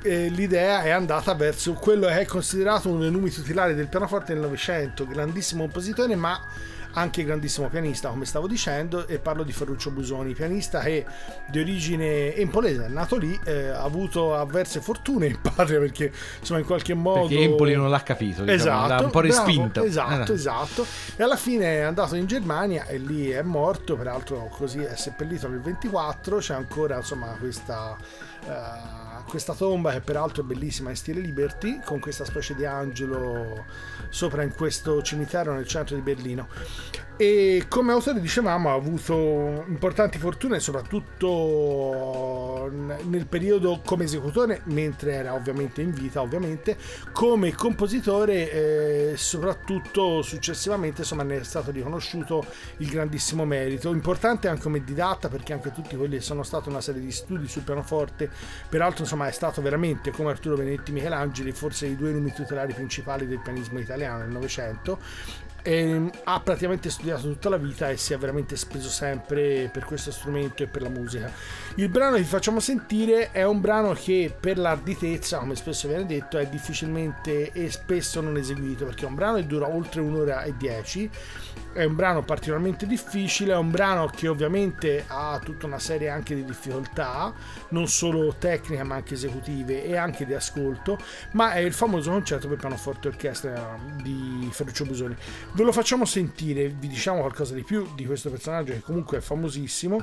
eh, 0.00 0.28
l'idea 0.30 0.82
è 0.82 0.90
andata 0.90 1.34
verso 1.34 1.74
quello 1.74 2.06
che 2.06 2.20
è 2.20 2.24
considerato 2.24 2.88
uno 2.88 3.00
dei 3.00 3.10
numi 3.10 3.30
tutelari 3.30 3.74
del 3.74 3.88
pianoforte 3.88 4.32
del 4.32 4.40
Novecento, 4.40 5.06
grandissimo 5.06 5.64
compositore, 5.64 6.16
ma 6.16 6.42
anche 6.92 7.24
grandissimo 7.24 7.68
pianista, 7.68 8.08
come 8.08 8.24
stavo 8.24 8.46
dicendo, 8.46 9.06
e 9.06 9.18
parlo 9.18 9.42
di 9.42 9.52
Ferruccio 9.52 9.90
Busoni, 9.90 10.34
pianista 10.34 10.80
che 10.80 11.04
di 11.48 11.58
origine 11.58 12.34
empolese, 12.34 12.86
è 12.86 12.88
nato 12.88 13.16
lì, 13.16 13.38
eh, 13.44 13.68
ha 13.68 13.82
avuto 13.82 14.34
avverse 14.34 14.80
fortune 14.80 15.26
in 15.26 15.40
patria 15.40 15.78
perché 15.78 16.12
insomma 16.38 16.60
in 16.60 16.66
qualche 16.66 16.94
modo... 16.94 17.26
Perché 17.26 17.42
Empoli 17.42 17.74
non 17.74 17.90
l'ha 17.90 18.02
capito, 18.02 18.42
diciamo, 18.42 18.52
esatto, 18.52 18.88
l'ha 18.88 19.00
un 19.00 19.10
po' 19.10 19.20
respinto. 19.20 19.80
Bravo, 19.80 19.86
esatto, 19.86 20.32
eh. 20.32 20.34
esatto. 20.34 20.86
E 21.16 21.22
alla 21.22 21.36
fine 21.36 21.78
è 21.78 21.80
andato 21.80 22.16
in 22.16 22.26
Germania 22.26 22.86
e 22.86 22.98
lì 22.98 23.30
è 23.30 23.42
morto, 23.42 23.96
peraltro 23.96 24.48
così 24.50 24.80
è 24.80 24.96
seppellito 24.96 25.48
nel 25.48 25.60
24, 25.60 26.38
c'è 26.38 26.54
ancora 26.54 26.96
insomma 26.96 27.28
questa... 27.38 27.96
Uh, 28.44 29.00
questa 29.30 29.54
tomba 29.54 29.92
che 29.92 30.00
peraltro 30.00 30.42
è 30.42 30.44
bellissima 30.44 30.90
in 30.90 30.96
stile 30.96 31.20
Liberty 31.20 31.80
con 31.84 32.00
questa 32.00 32.24
specie 32.24 32.56
di 32.56 32.64
angelo 32.64 33.64
sopra 34.08 34.42
in 34.42 34.52
questo 34.52 35.02
cimitero 35.02 35.54
nel 35.54 35.68
centro 35.68 35.94
di 35.94 36.02
Berlino. 36.02 36.48
E 37.16 37.66
come 37.68 37.92
autore 37.92 38.18
dicevamo 38.18 38.70
ha 38.70 38.72
avuto 38.72 39.64
importanti 39.68 40.18
fortune 40.18 40.58
soprattutto 40.58 42.68
nel 42.70 43.26
periodo 43.26 43.82
come 43.84 44.04
esecutore 44.04 44.62
mentre 44.64 45.12
era 45.12 45.34
ovviamente 45.34 45.82
in 45.82 45.92
vita 45.92 46.22
ovviamente 46.22 46.78
come 47.12 47.52
compositore 47.52 49.12
eh, 49.12 49.16
soprattutto 49.18 50.22
successivamente 50.22 51.02
insomma 51.02 51.22
ne 51.22 51.40
è 51.40 51.44
stato 51.44 51.70
riconosciuto 51.70 52.44
il 52.78 52.88
grandissimo 52.88 53.44
merito. 53.44 53.92
Importante 53.92 54.48
anche 54.48 54.62
come 54.62 54.82
didatta 54.82 55.28
perché 55.28 55.52
anche 55.52 55.72
tutti 55.72 55.96
quelli 55.96 56.20
sono 56.20 56.42
stati 56.42 56.70
una 56.70 56.80
serie 56.80 57.02
di 57.02 57.12
studi 57.12 57.46
sul 57.46 57.62
pianoforte 57.62 58.29
peraltro 58.68 59.02
insomma 59.02 59.28
è 59.28 59.32
stato 59.32 59.62
veramente 59.62 60.10
come 60.10 60.30
Arturo 60.30 60.56
Benedetti 60.56 60.92
Michelangeli 60.92 61.52
forse 61.52 61.86
i 61.86 61.96
due 61.96 62.12
nomi 62.12 62.32
tutelari 62.32 62.72
principali 62.72 63.26
del 63.26 63.40
pianismo 63.40 63.78
italiano 63.78 64.18
nel 64.18 64.30
Novecento 64.30 64.98
e 65.62 66.10
ha 66.24 66.40
praticamente 66.40 66.90
studiato 66.90 67.22
tutta 67.22 67.48
la 67.48 67.56
vita 67.56 67.90
e 67.90 67.96
si 67.96 68.12
è 68.12 68.18
veramente 68.18 68.56
speso 68.56 68.88
sempre 68.88 69.68
per 69.72 69.84
questo 69.84 70.10
strumento 70.10 70.62
e 70.62 70.66
per 70.66 70.82
la 70.82 70.88
musica. 70.88 71.32
Il 71.76 71.88
brano 71.88 72.16
che 72.16 72.22
vi 72.22 72.28
facciamo 72.28 72.60
sentire 72.60 73.30
è 73.30 73.44
un 73.44 73.60
brano 73.60 73.92
che 73.92 74.34
per 74.38 74.58
l'arditezza, 74.58 75.38
come 75.38 75.56
spesso 75.56 75.88
viene 75.88 76.06
detto, 76.06 76.38
è 76.38 76.46
difficilmente 76.46 77.52
e 77.52 77.70
spesso 77.70 78.20
non 78.20 78.36
eseguito 78.36 78.84
perché 78.84 79.04
è 79.04 79.08
un 79.08 79.14
brano 79.14 79.36
che 79.36 79.46
dura 79.46 79.68
oltre 79.68 80.00
un'ora 80.00 80.42
e 80.42 80.54
dieci 80.56 81.10
è 81.72 81.84
un 81.84 81.94
brano 81.94 82.22
particolarmente 82.22 82.86
difficile, 82.86 83.52
è 83.52 83.56
un 83.56 83.70
brano 83.70 84.06
che 84.06 84.26
ovviamente 84.26 85.04
ha 85.06 85.40
tutta 85.42 85.66
una 85.66 85.78
serie 85.78 86.08
anche 86.08 86.34
di 86.34 86.44
difficoltà, 86.44 87.32
non 87.68 87.86
solo 87.86 88.34
tecniche 88.38 88.82
ma 88.82 88.96
anche 88.96 89.14
esecutive 89.14 89.84
e 89.84 89.96
anche 89.96 90.26
di 90.26 90.34
ascolto, 90.34 90.98
ma 91.32 91.52
è 91.52 91.58
il 91.58 91.72
famoso 91.72 92.10
concerto 92.10 92.48
per 92.48 92.58
pianoforte 92.58 93.08
e 93.08 93.10
orchestra 93.12 93.78
di 94.02 94.48
Ferruccio 94.50 94.84
Busoni. 94.84 95.16
Ve 95.52 95.64
lo 95.64 95.72
facciamo 95.72 96.04
sentire, 96.04 96.68
vi 96.68 96.86
diciamo 96.86 97.20
qualcosa 97.20 97.54
di 97.54 97.64
più 97.64 97.88
di 97.96 98.06
questo 98.06 98.30
personaggio 98.30 98.72
che 98.72 98.80
comunque 98.80 99.18
è 99.18 99.20
famosissimo. 99.20 100.00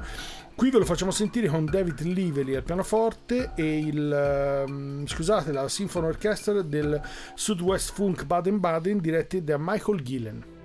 Qui 0.53 0.69
ve 0.69 0.79
lo 0.79 0.85
facciamo 0.85 1.11
sentire 1.11 1.47
con 1.47 1.65
David 1.65 2.01
Lively 2.01 2.55
al 2.55 2.63
pianoforte 2.63 3.51
e 3.55 3.77
il, 3.77 4.65
um, 4.67 5.05
scusate, 5.07 5.53
la 5.53 5.69
Symphony 5.69 6.07
Orchestra 6.07 6.61
del 6.61 7.01
Sudwest 7.33 7.93
Funk 7.93 8.25
Baden-Baden 8.25 8.99
diretti 8.99 9.43
da 9.43 9.55
Michael 9.57 10.01
Gillen. 10.01 10.56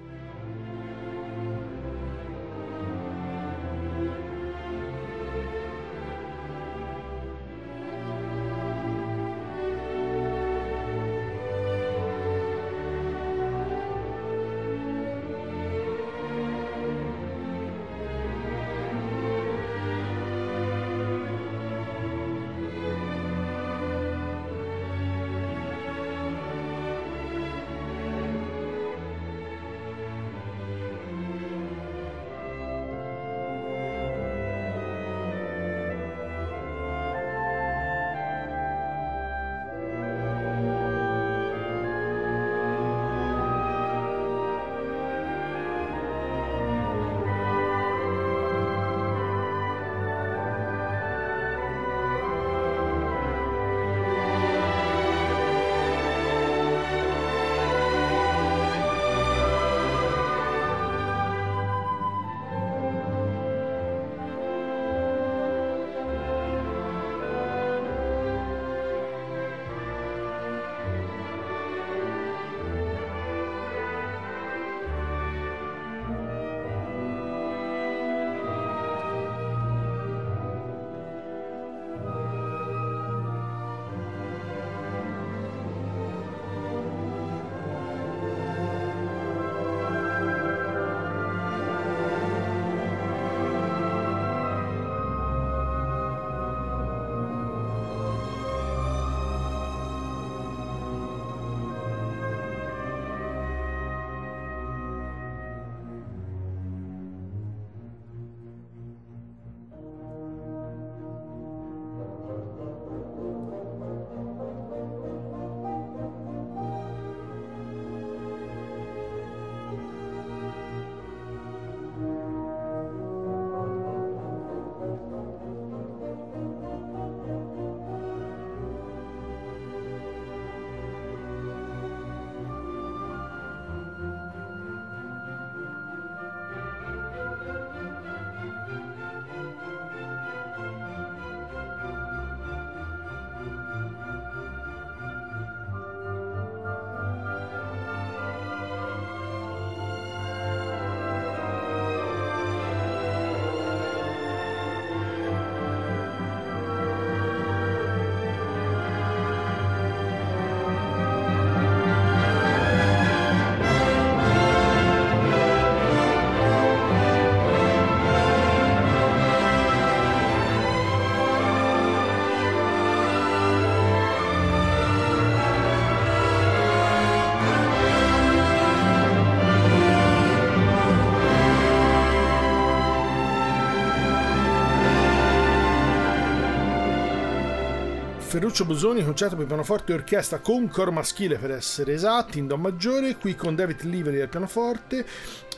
Ferruccio 188.42 188.64
Bosoni, 188.64 189.05
concerto 189.05 189.37
per 189.37 189.46
pianoforte 189.46 189.92
e 189.92 189.94
orchestra 189.94 190.40
con 190.40 190.66
coro 190.66 190.90
maschile 190.90 191.38
per 191.38 191.52
essere 191.52 191.92
esatti, 191.92 192.40
in 192.40 192.48
Do 192.48 192.57
maggiore, 192.57 193.14
qui 193.14 193.37
con 193.37 193.55
David 193.55 193.83
Livery 193.83 194.20
al 194.20 194.28
pianoforte, 194.28 195.07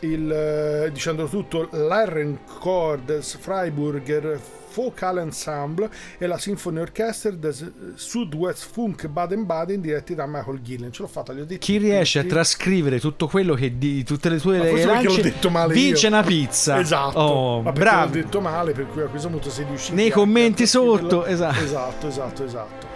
il, 0.00 0.30
eh, 0.30 0.90
dicendo 0.92 1.26
tutto, 1.26 1.70
l'Iron 1.72 2.40
Chords 2.44 3.38
Freiburger 3.38 4.38
Vocal 4.74 5.18
Ensemble 5.18 5.88
e 6.18 6.26
la 6.26 6.38
Symphony 6.38 6.80
Orchestra 6.80 7.30
del 7.30 7.92
Sudwest 7.94 8.68
Funk 8.72 9.06
Baden-Baden 9.06 9.80
diretti 9.80 10.14
da 10.14 10.26
Michael 10.26 10.60
Gillen. 10.62 10.92
Ce 10.92 11.02
l'ho 11.02 11.08
fatta, 11.08 11.32
gli 11.32 11.40
ho 11.40 11.44
detto. 11.44 11.64
Chi 11.64 11.78
riesce 11.78 12.18
a 12.20 12.24
trascrivere 12.24 12.98
tutto 13.00 13.26
quello 13.28 13.54
che 13.54 13.78
di 13.78 14.02
tutte 14.04 14.28
le 14.28 14.38
tue 14.38 14.58
lance 14.58 15.32
vince 15.68 16.06
io. 16.06 16.12
una 16.12 16.22
pizza. 16.22 16.78
Esatto, 16.80 17.18
Oh, 17.18 17.62
ma 17.62 17.72
bravo. 17.72 18.06
l'ho 18.14 18.22
detto 18.22 18.40
male, 18.40 18.72
per 18.72 18.86
cui 18.88 19.02
a 19.02 19.06
questo 19.06 19.28
punto 19.28 19.50
sei 19.50 19.64
riuscito 19.66 19.94
Nei 19.94 20.10
commenti 20.10 20.66
sotto, 20.66 21.24
esatto. 21.24 21.62
Esatto, 21.62 22.06
esatto, 22.08 22.44
esatto. 22.44 22.92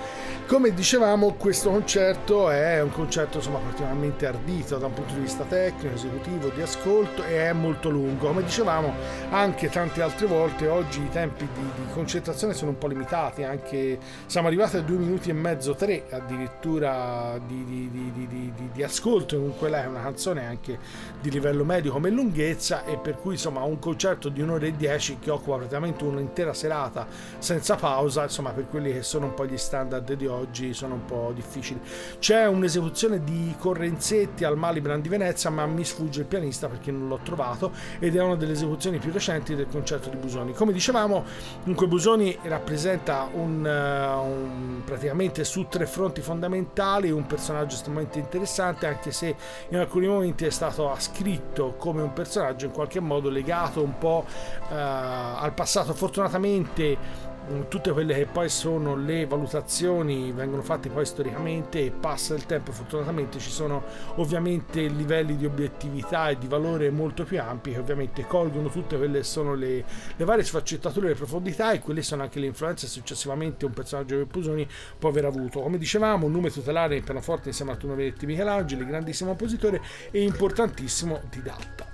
Come 0.49 0.73
dicevamo, 0.73 1.35
questo 1.35 1.69
concerto 1.69 2.49
è 2.49 2.81
un 2.81 2.91
concerto 2.91 3.37
insomma 3.37 3.59
particolarmente 3.59 4.25
ardito 4.25 4.79
da 4.79 4.87
un 4.87 4.95
punto 4.95 5.13
di 5.13 5.21
vista 5.21 5.45
tecnico, 5.45 5.95
esecutivo, 5.95 6.49
di 6.49 6.63
ascolto 6.63 7.23
e 7.23 7.51
è 7.51 7.53
molto 7.53 7.91
lungo. 7.91 8.29
Come 8.29 8.43
dicevamo 8.43 8.95
anche 9.29 9.69
tante 9.69 10.01
altre 10.01 10.25
volte, 10.25 10.67
oggi 10.67 11.03
i 11.03 11.11
tempi 11.11 11.47
di, 11.53 11.61
di 11.61 11.93
concentrazione 11.93 12.55
sono 12.55 12.71
un 12.71 12.79
po' 12.79 12.87
limitati, 12.87 13.43
anche 13.43 13.99
siamo 14.25 14.47
arrivati 14.47 14.79
a 14.79 14.81
due 14.81 14.97
minuti 14.97 15.29
e 15.29 15.35
mezzo, 15.35 15.75
tre 15.75 16.07
addirittura 16.09 17.39
di, 17.47 17.91
di- 17.91 18.71
di- 18.73 18.83
ascolto, 18.83 19.37
comunque 19.37 19.69
là 19.69 19.83
è 19.83 19.87
una 19.87 20.01
canzone 20.01 20.47
anche 20.47 20.79
di 21.21 21.31
livello 21.31 21.63
medio 21.63 21.93
come 21.93 22.09
lunghezza 22.09 22.87
e 22.87 22.97
per 22.97 23.19
cui 23.19 23.35
insomma 23.35 23.61
un 23.65 23.79
concerto 23.79 24.31
di 24.31 24.41
un'ora 24.41 24.65
e 24.65 24.75
dieci 24.75 25.19
che 25.19 25.31
occupa 25.31 25.57
praticamente 25.57 26.05
un'intera 26.05 26.55
serata 26.55 27.07
senza 27.37 27.75
pausa, 27.75 28.23
insomma 28.23 28.53
per 28.53 28.67
quelli 28.71 28.95
che 28.95 29.03
sono 29.03 29.27
un 29.27 29.35
po' 29.35 29.45
gli 29.45 29.59
standard 29.59 30.11
di 30.15 30.27
oggi 30.27 30.37
sono 30.73 30.95
un 30.95 31.05
po' 31.05 31.33
difficili. 31.35 31.81
C'è 32.19 32.47
un'esecuzione 32.47 33.23
di 33.25 33.55
Correnzetti 33.59 34.45
al 34.45 34.57
Malibran 34.57 35.01
di 35.01 35.09
Venezia 35.09 35.51
ma 35.51 35.67
mi 35.67 35.85
sfugge 35.85 36.21
il 36.21 36.27
pianista 36.27 36.69
perché 36.69 36.91
non 36.91 37.09
l'ho 37.09 37.21
trovato 37.23 37.73
ed 37.99 38.17
è 38.17 38.23
una 38.23 38.37
delle 38.37 38.53
esecuzioni 38.53 38.99
più 38.99 39.13
recenti 39.13 39.55
del 39.55 39.69
concerto 39.69 40.09
di 40.09 40.17
Busoni. 40.17 40.53
Come 40.53 40.73
dicevamo, 40.73 41.25
comunque 41.61 41.87
Busoni 41.87 42.37
rappresenta 42.43 43.29
un, 43.33 43.67
eh, 43.67 44.07
un- 44.15 44.83
praticamente 44.85 45.45
su 45.45 45.67
tre 45.69 45.87
fronti 45.87 46.21
fondamentali 46.21 47.11
un 47.11 47.27
personaggio 47.27 47.75
estremamente 47.75 48.19
interessante 48.19 48.87
anche 48.87 49.11
se 49.11 49.35
in 49.69 49.77
alcuni 49.77 50.07
momenti 50.07 50.45
è 50.45 50.51
stato 50.51 50.91
ascritto 50.91 51.75
come 51.77 52.03
un 52.03 52.13
personaggio 52.13 52.67
in 52.67 52.73
qualche 52.73 53.01
modo 53.01 53.29
legato 53.29 53.83
un 53.83 53.99
po' 53.99 54.25
eh, 54.71 54.75
al 54.75 55.53
passato. 55.55 55.95
Fortunatamente 55.95 57.27
tutte 57.69 57.93
quelle 57.93 58.15
che 58.15 58.27
poi 58.27 58.49
sono 58.49 58.95
le 58.95 59.27
valutazioni 59.27 60.33
vengono 60.33 60.63
fatte 60.63 60.89
poi 60.89 61.05
storicamente 61.05 61.85
e 61.85 61.91
passa 61.91 62.35
il 62.35 62.47
tempo 62.47 62.73
fortunatamente 62.73 63.39
ci 63.39 63.51
sono 63.51 63.83
ovviamente 64.17 64.87
livelli 64.87 65.37
di 65.37 65.47
obiettività 65.47 66.29
e 66.29 66.39
di 66.39 66.47
valore 66.47 66.91
molto 66.91 67.25
più 67.25 67.41
ampi 67.41 67.73
che 67.73 67.79
ovviamente 67.79 68.27
colgono 68.27 68.69
tutte 68.69 68.97
quelle 68.97 69.19
che 69.19 69.25
sono 69.25 69.55
le, 69.55 69.85
le 70.17 70.25
varie 70.25 70.45
sfaccettature 70.45 71.09
le 71.09 71.15
profondità 71.15 71.73
e 71.73 71.81
quelle 71.81 72.03
sono 72.03 72.23
anche 72.23 72.39
le 72.39 72.47
influenze 72.47 72.87
che 72.87 72.93
successivamente 72.93 73.65
un 73.65 73.73
personaggio 73.73 74.15
come 74.15 74.27
Pusoni 74.27 74.69
può 74.99 75.09
aver 75.09 75.25
avuto. 75.25 75.61
Come 75.61 75.79
dicevamo 75.79 76.27
un 76.27 76.33
nome 76.33 76.51
tutelare 76.51 76.97
in 76.97 77.05
pianoforte 77.05 77.49
insieme 77.49 77.73
a 77.73 77.75
Arturo 77.75 77.95
Veretti 77.95 78.27
Michelangeli 78.27 78.87
grandissimo 78.87 79.31
compositore 79.31 79.81
e 80.11 80.23
importantissimo 80.23 81.21
didatta 81.31 81.88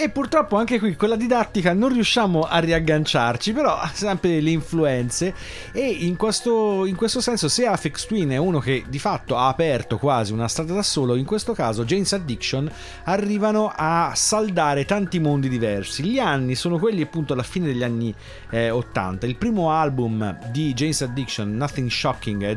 E 0.00 0.10
purtroppo 0.10 0.54
anche 0.54 0.78
qui 0.78 0.94
con 0.94 1.08
la 1.08 1.16
didattica 1.16 1.72
non 1.72 1.92
riusciamo 1.92 2.42
a 2.42 2.60
riagganciarci, 2.60 3.52
però 3.52 3.80
sempre 3.92 4.40
le 4.40 4.50
influenze 4.50 5.34
e 5.72 5.88
in 5.88 6.14
questo, 6.14 6.86
in 6.86 6.94
questo 6.94 7.20
senso 7.20 7.48
se 7.48 7.66
Afex 7.66 8.06
Twin 8.06 8.28
è 8.28 8.36
uno 8.36 8.60
che 8.60 8.84
di 8.88 9.00
fatto 9.00 9.36
ha 9.36 9.48
aperto 9.48 9.98
quasi 9.98 10.32
una 10.32 10.46
strada 10.46 10.72
da 10.72 10.84
solo, 10.84 11.16
in 11.16 11.24
questo 11.24 11.52
caso 11.52 11.84
Jane's 11.84 12.12
Addiction 12.12 12.70
arrivano 13.06 13.72
a 13.74 14.12
saldare 14.14 14.84
tanti 14.84 15.18
mondi 15.18 15.48
diversi. 15.48 16.04
Gli 16.04 16.20
anni 16.20 16.54
sono 16.54 16.78
quelli 16.78 17.02
appunto 17.02 17.32
alla 17.32 17.42
fine 17.42 17.66
degli 17.66 17.82
anni 17.82 18.14
eh, 18.50 18.70
80. 18.70 19.26
Il 19.26 19.34
primo 19.34 19.72
album 19.72 20.38
di 20.52 20.74
Jane's 20.74 21.02
Addiction, 21.02 21.56
Nothing 21.56 21.90
Shocking, 21.90 22.44
è 22.44 22.54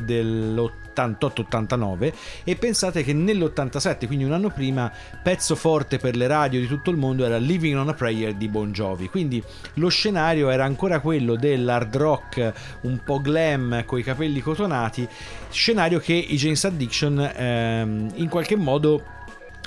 dell'88-89 0.93 2.13
e 2.43 2.55
pensate 2.55 3.03
che 3.03 3.13
nell'87, 3.13 4.05
quindi 4.07 4.23
un 4.23 4.33
anno 4.33 4.49
prima, 4.49 4.91
pezzo 5.21 5.55
forte 5.55 5.97
per 5.97 6.15
le 6.15 6.27
radio 6.27 6.59
di 6.59 6.67
tutto 6.67 6.89
il 6.89 6.97
mondo 6.97 7.25
era 7.25 7.37
Living 7.37 7.77
on 7.77 7.89
a 7.89 7.93
Prayer 7.93 8.33
di 8.33 8.47
Bon 8.47 8.71
Jovi. 8.71 9.09
Quindi 9.09 9.43
lo 9.75 9.89
scenario 9.89 10.49
era 10.49 10.65
ancora 10.65 10.99
quello 10.99 11.35
dell'hard 11.35 11.95
rock 11.95 12.53
un 12.81 12.99
po' 13.03 13.19
glam 13.19 13.85
con 13.85 13.99
i 13.99 14.03
capelli 14.03 14.41
cotonati, 14.41 15.07
scenario 15.49 15.99
che 15.99 16.13
i 16.13 16.35
James 16.35 16.63
Addiction 16.63 17.31
ehm, 17.35 18.11
in 18.15 18.29
qualche 18.29 18.55
modo 18.55 19.19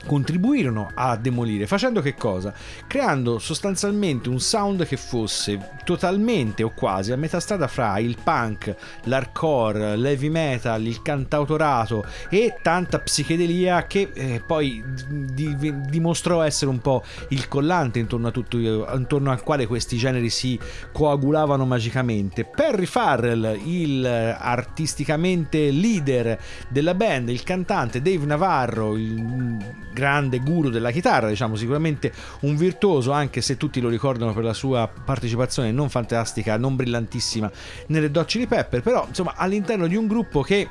contribuirono 0.06 0.90
a 0.94 1.16
demolire 1.16 1.66
facendo 1.66 2.00
che 2.00 2.14
cosa? 2.14 2.52
creando 2.86 3.38
sostanzialmente 3.38 4.28
un 4.28 4.40
sound 4.40 4.86
che 4.86 4.96
fosse 4.96 5.72
totalmente 5.84 6.62
o 6.62 6.72
quasi 6.74 7.12
a 7.12 7.16
metà 7.16 7.40
strada 7.40 7.66
fra 7.66 7.98
il 7.98 8.16
punk, 8.22 8.74
l'hardcore, 9.04 9.96
l'heavy 9.96 10.28
metal, 10.28 10.84
il 10.84 11.02
cantautorato 11.02 12.04
e 12.28 12.56
tanta 12.62 12.98
psichedelia 12.98 13.86
che 13.86 14.10
eh, 14.14 14.42
poi 14.44 14.82
di- 15.08 15.56
di- 15.56 15.80
dimostrò 15.82 16.42
essere 16.42 16.70
un 16.70 16.80
po' 16.80 17.02
il 17.28 17.48
collante 17.48 17.98
intorno, 17.98 18.30
tutto, 18.30 18.58
intorno 18.58 19.30
al 19.30 19.42
quale 19.42 19.66
questi 19.66 19.96
generi 19.96 20.30
si 20.30 20.58
coagulavano 20.92 21.66
magicamente. 21.66 22.44
Perry 22.44 22.86
Farrell, 22.86 23.58
il 23.64 24.04
artisticamente 24.06 25.70
leader 25.70 26.38
della 26.68 26.94
band, 26.94 27.28
il 27.28 27.42
cantante 27.42 28.00
Dave 28.00 28.24
Navarro, 28.24 28.96
il 28.96 29.56
grande 29.94 30.40
guru 30.40 30.68
della 30.68 30.90
chitarra, 30.90 31.28
diciamo 31.28 31.56
sicuramente 31.56 32.12
un 32.40 32.56
virtuoso, 32.56 33.12
anche 33.12 33.40
se 33.40 33.56
tutti 33.56 33.80
lo 33.80 33.88
ricordano 33.88 34.34
per 34.34 34.44
la 34.44 34.52
sua 34.52 34.86
partecipazione 34.86 35.72
non 35.72 35.88
fantastica, 35.88 36.58
non 36.58 36.76
brillantissima 36.76 37.50
nelle 37.86 38.10
Dot 38.10 38.26
Chili 38.26 38.46
Pepper, 38.46 38.82
però 38.82 39.06
insomma 39.08 39.34
all'interno 39.36 39.86
di 39.86 39.96
un 39.96 40.06
gruppo 40.06 40.42
che 40.42 40.68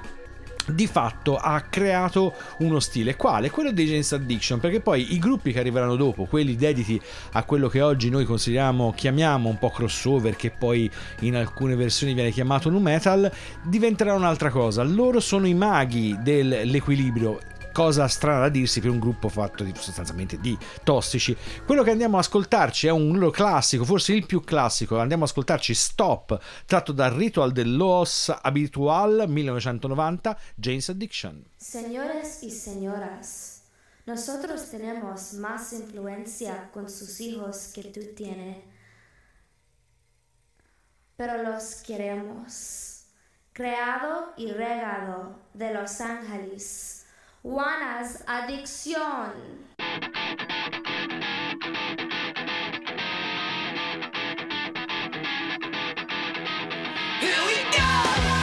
di 0.66 0.88
fatto 0.88 1.36
ha 1.36 1.60
creato 1.62 2.34
uno 2.60 2.80
stile. 2.80 3.16
Quale? 3.16 3.50
Quello 3.50 3.72
dei 3.72 3.86
James 3.86 4.12
Addiction 4.14 4.60
perché 4.60 4.80
poi 4.80 5.14
i 5.14 5.20
gruppi 5.20 5.52
che 5.52 5.60
arriveranno 5.60 5.96
dopo 5.96 6.26
quelli 6.26 6.56
dediti 6.56 7.00
a 7.34 7.44
quello 7.44 7.68
che 7.68 7.82
oggi 7.82 8.10
noi 8.10 8.26
consideriamo 8.26 8.94
chiamiamo 8.96 9.50
un 9.50 9.58
po' 9.58 9.70
crossover 9.70 10.36
che 10.36 10.52
poi 10.52 10.90
in 11.20 11.36
alcune 11.36 11.76
versioni 11.76 12.14
viene 12.14 12.32
chiamato 12.32 12.70
nu 12.70 12.80
metal 12.80 13.32
diventeranno 13.64 14.20
un'altra 14.20 14.50
cosa. 14.50 14.84
Loro 14.84 15.20
sono 15.20 15.48
i 15.48 15.54
maghi 15.54 16.18
dell'equilibrio 16.22 17.40
cosa 17.74 18.08
strana 18.08 18.40
da 18.40 18.50
dirsi 18.50 18.80
per 18.80 18.92
un 18.92 19.00
gruppo 19.00 19.28
fatto 19.28 19.64
di, 19.64 19.74
sostanzialmente 19.76 20.40
di 20.40 20.58
tossici. 20.84 21.36
Quello 21.66 21.84
che 21.84 21.92
andiamo 21.92 22.18
ad 22.18 22.24
ascoltarci 22.24 22.88
è 22.88 22.92
un 22.92 23.30
classico, 23.32 23.84
forse 23.84 24.14
il 24.14 24.26
più 24.26 24.42
classico. 24.42 25.00
Andiamo 25.00 25.24
ad 25.24 25.30
ascoltarci 25.30 25.74
Stop, 25.74 26.40
tratto 26.66 26.94
dal 26.94 27.12
Ritual 27.12 27.52
del 27.52 27.76
Los 27.76 28.30
Habitual 28.30 29.26
1990, 29.28 30.38
Jane's 30.56 30.88
Addiction. 30.90 31.44
Señores 31.58 32.44
y 32.44 32.52
señoras, 32.52 33.64
nosotros 34.06 34.70
tenemos 34.70 35.34
más 35.34 35.74
influencia 35.74 36.70
con 36.72 36.90
sus 36.90 37.20
hijos 37.20 37.72
que 37.74 37.84
tú 37.84 38.02
tienes, 38.16 38.58
pero 41.18 41.42
los 41.42 41.76
queremos. 41.86 42.92
Creado 43.54 44.34
y 44.36 44.52
regado 44.52 45.40
de 45.54 45.72
Los 45.74 46.02
Ángeles. 46.02 47.03
Juana's 47.44 48.24
adicción. 48.26 49.34
Here 57.20 57.46
we 57.46 57.64
go! 57.78 58.43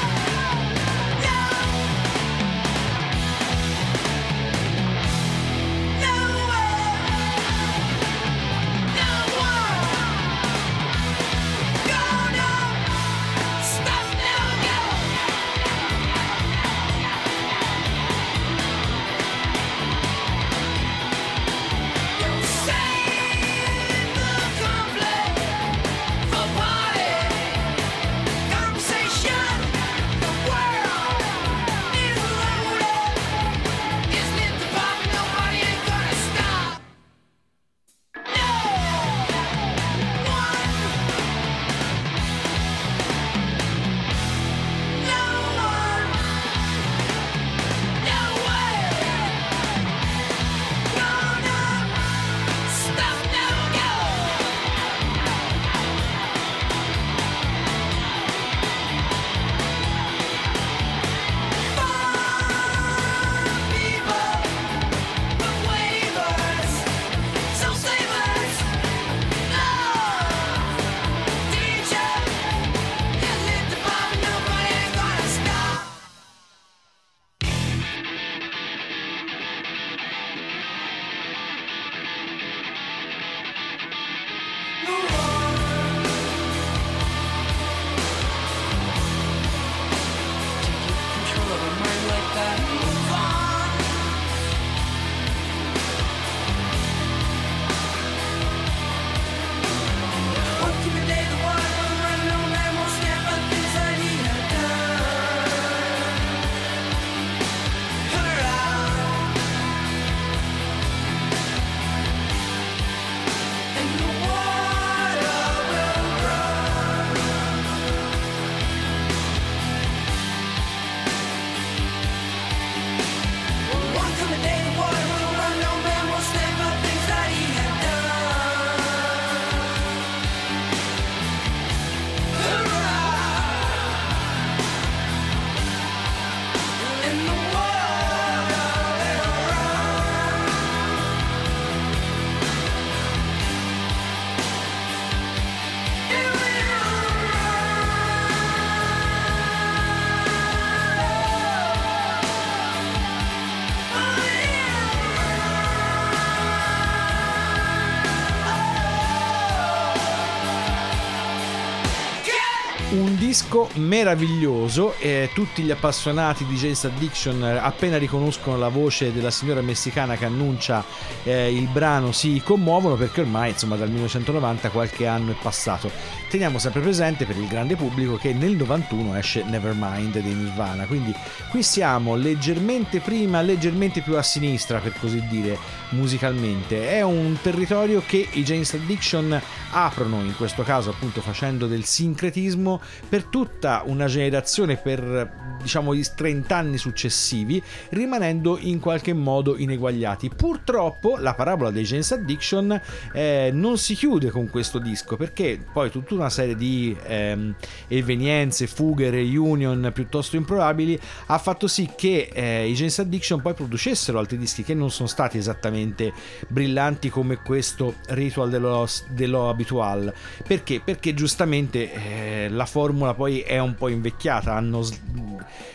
Disco 163.51 163.69
meraviglioso 163.75 164.95
e 164.99 165.31
tutti 165.35 165.63
gli 165.63 165.73
appassionati 165.73 166.47
di 166.47 166.55
James 166.55 166.85
Addiction 166.85 167.43
eh, 167.43 167.57
appena 167.57 167.99
riconoscono 167.99 168.57
la 168.57 168.69
voce 168.69 169.13
della 169.13 169.33
signora 169.33 169.61
messicana 169.61 170.17
che 170.17 170.25
annuncia 170.25 170.85
eh, 171.25 171.53
il 171.53 171.67
brano 171.67 172.13
si 172.13 172.41
commuovono 172.45 172.95
perché 172.95 173.23
ormai 173.23 173.51
insomma 173.51 173.75
dal 173.75 173.89
1990 173.89 174.71
qualche 174.71 175.09
anno 175.09 175.33
è 175.33 175.35
passato. 175.35 175.91
Teniamo 176.31 176.59
sempre 176.59 176.81
presente 176.81 177.27
per 177.27 177.37
il 177.37 177.49
grande 177.49 177.75
pubblico 177.75 178.17
che 178.17 178.33
nel 178.33 178.55
91 178.55 179.17
esce 179.17 179.43
Nevermind 179.43 180.21
dei 180.21 180.33
Nirvana, 180.33 180.85
quindi 180.85 181.13
qui 181.51 181.65
siamo 181.65 182.15
leggermente 182.15 183.01
prima, 183.01 183.41
leggermente 183.41 184.01
più 184.01 184.17
a 184.17 184.23
sinistra 184.23 184.79
per 184.79 184.95
così 185.01 185.27
dire 185.29 185.59
musicalmente. 185.91 186.89
È 186.89 187.03
un 187.03 187.37
territorio 187.43 188.01
che 188.07 188.29
i 188.31 188.45
James 188.45 188.73
Addiction 188.75 189.43
aprono 189.73 190.23
in 190.23 190.37
questo 190.37 190.63
caso 190.63 190.91
appunto 190.91 191.21
facendo 191.21 191.67
del 191.67 191.85
sincretismo 191.85 192.81
per 193.09 193.25
tutta 193.41 193.85
una 193.87 194.05
generazione 194.05 194.77
per 194.77 195.57
diciamo 195.63 195.95
i 195.95 196.05
30 196.15 196.55
anni 196.55 196.77
successivi 196.77 197.63
rimanendo 197.91 198.59
in 198.59 198.81
qualche 198.81 199.15
modo 199.15 199.57
ineguagliati 199.57 200.31
purtroppo 200.35 201.17
la 201.17 201.33
parabola 201.33 201.71
dei 201.71 201.85
James 201.85 202.13
Addiction 202.13 202.81
eh, 203.13 203.51
non 203.53 203.79
si 203.79 203.95
chiude 203.95 204.31
con 204.31 204.51
questo 204.51 204.79
disco 204.79 205.17
perché 205.17 205.59
poi 205.73 205.91
tutta 205.91 206.15
una 206.15 206.29
serie 206.29 206.55
di 206.55 206.95
ehm, 207.07 207.55
evenienze 207.89 208.67
fughe 208.67 209.09
reunion 209.09 209.91
piuttosto 209.95 210.37
improbabili 210.37 210.99
ha 211.27 211.39
fatto 211.39 211.67
sì 211.67 211.91
che 211.97 212.31
eh, 212.33 212.69
i 212.69 212.75
James 212.75 212.99
Addiction 212.99 213.41
poi 213.41 213.55
producessero 213.55 214.19
altri 214.19 214.37
dischi 214.37 214.63
che 214.65 214.75
non 214.75 214.91
sono 214.91 215.09
stati 215.09 215.39
esattamente 215.39 216.13
brillanti 216.49 217.09
come 217.09 217.37
questo 217.37 217.95
Ritual 218.09 218.51
dello, 218.51 218.87
dello 219.09 219.49
Habitual 219.49 220.13
perché? 220.47 220.81
Perché 220.85 221.15
giustamente 221.15 221.93
eh, 221.93 222.49
la 222.51 222.67
formula 222.67 223.15
poi 223.15 223.30
è 223.39 223.59
un 223.59 223.77
po' 223.77 223.89
invecchiata, 223.89 224.53
hanno 224.53 224.85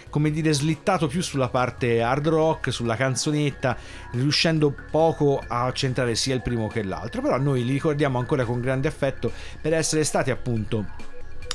come 0.09 0.31
dire 0.31 0.53
slittato 0.53 1.07
più 1.07 1.21
sulla 1.21 1.49
parte 1.49 2.01
hard 2.01 2.27
rock, 2.27 2.71
sulla 2.71 2.95
canzonetta, 2.95 3.75
riuscendo 4.11 4.73
poco 4.91 5.43
a 5.45 5.71
centrare 5.73 6.15
sia 6.15 6.35
il 6.35 6.41
primo 6.41 6.67
che 6.67 6.83
l'altro, 6.83 7.21
però 7.21 7.37
noi 7.37 7.65
li 7.65 7.73
ricordiamo 7.73 8.19
ancora 8.19 8.45
con 8.45 8.61
grande 8.61 8.87
affetto 8.87 9.31
per 9.59 9.73
essere 9.73 10.03
stati 10.03 10.31
appunto 10.31 10.85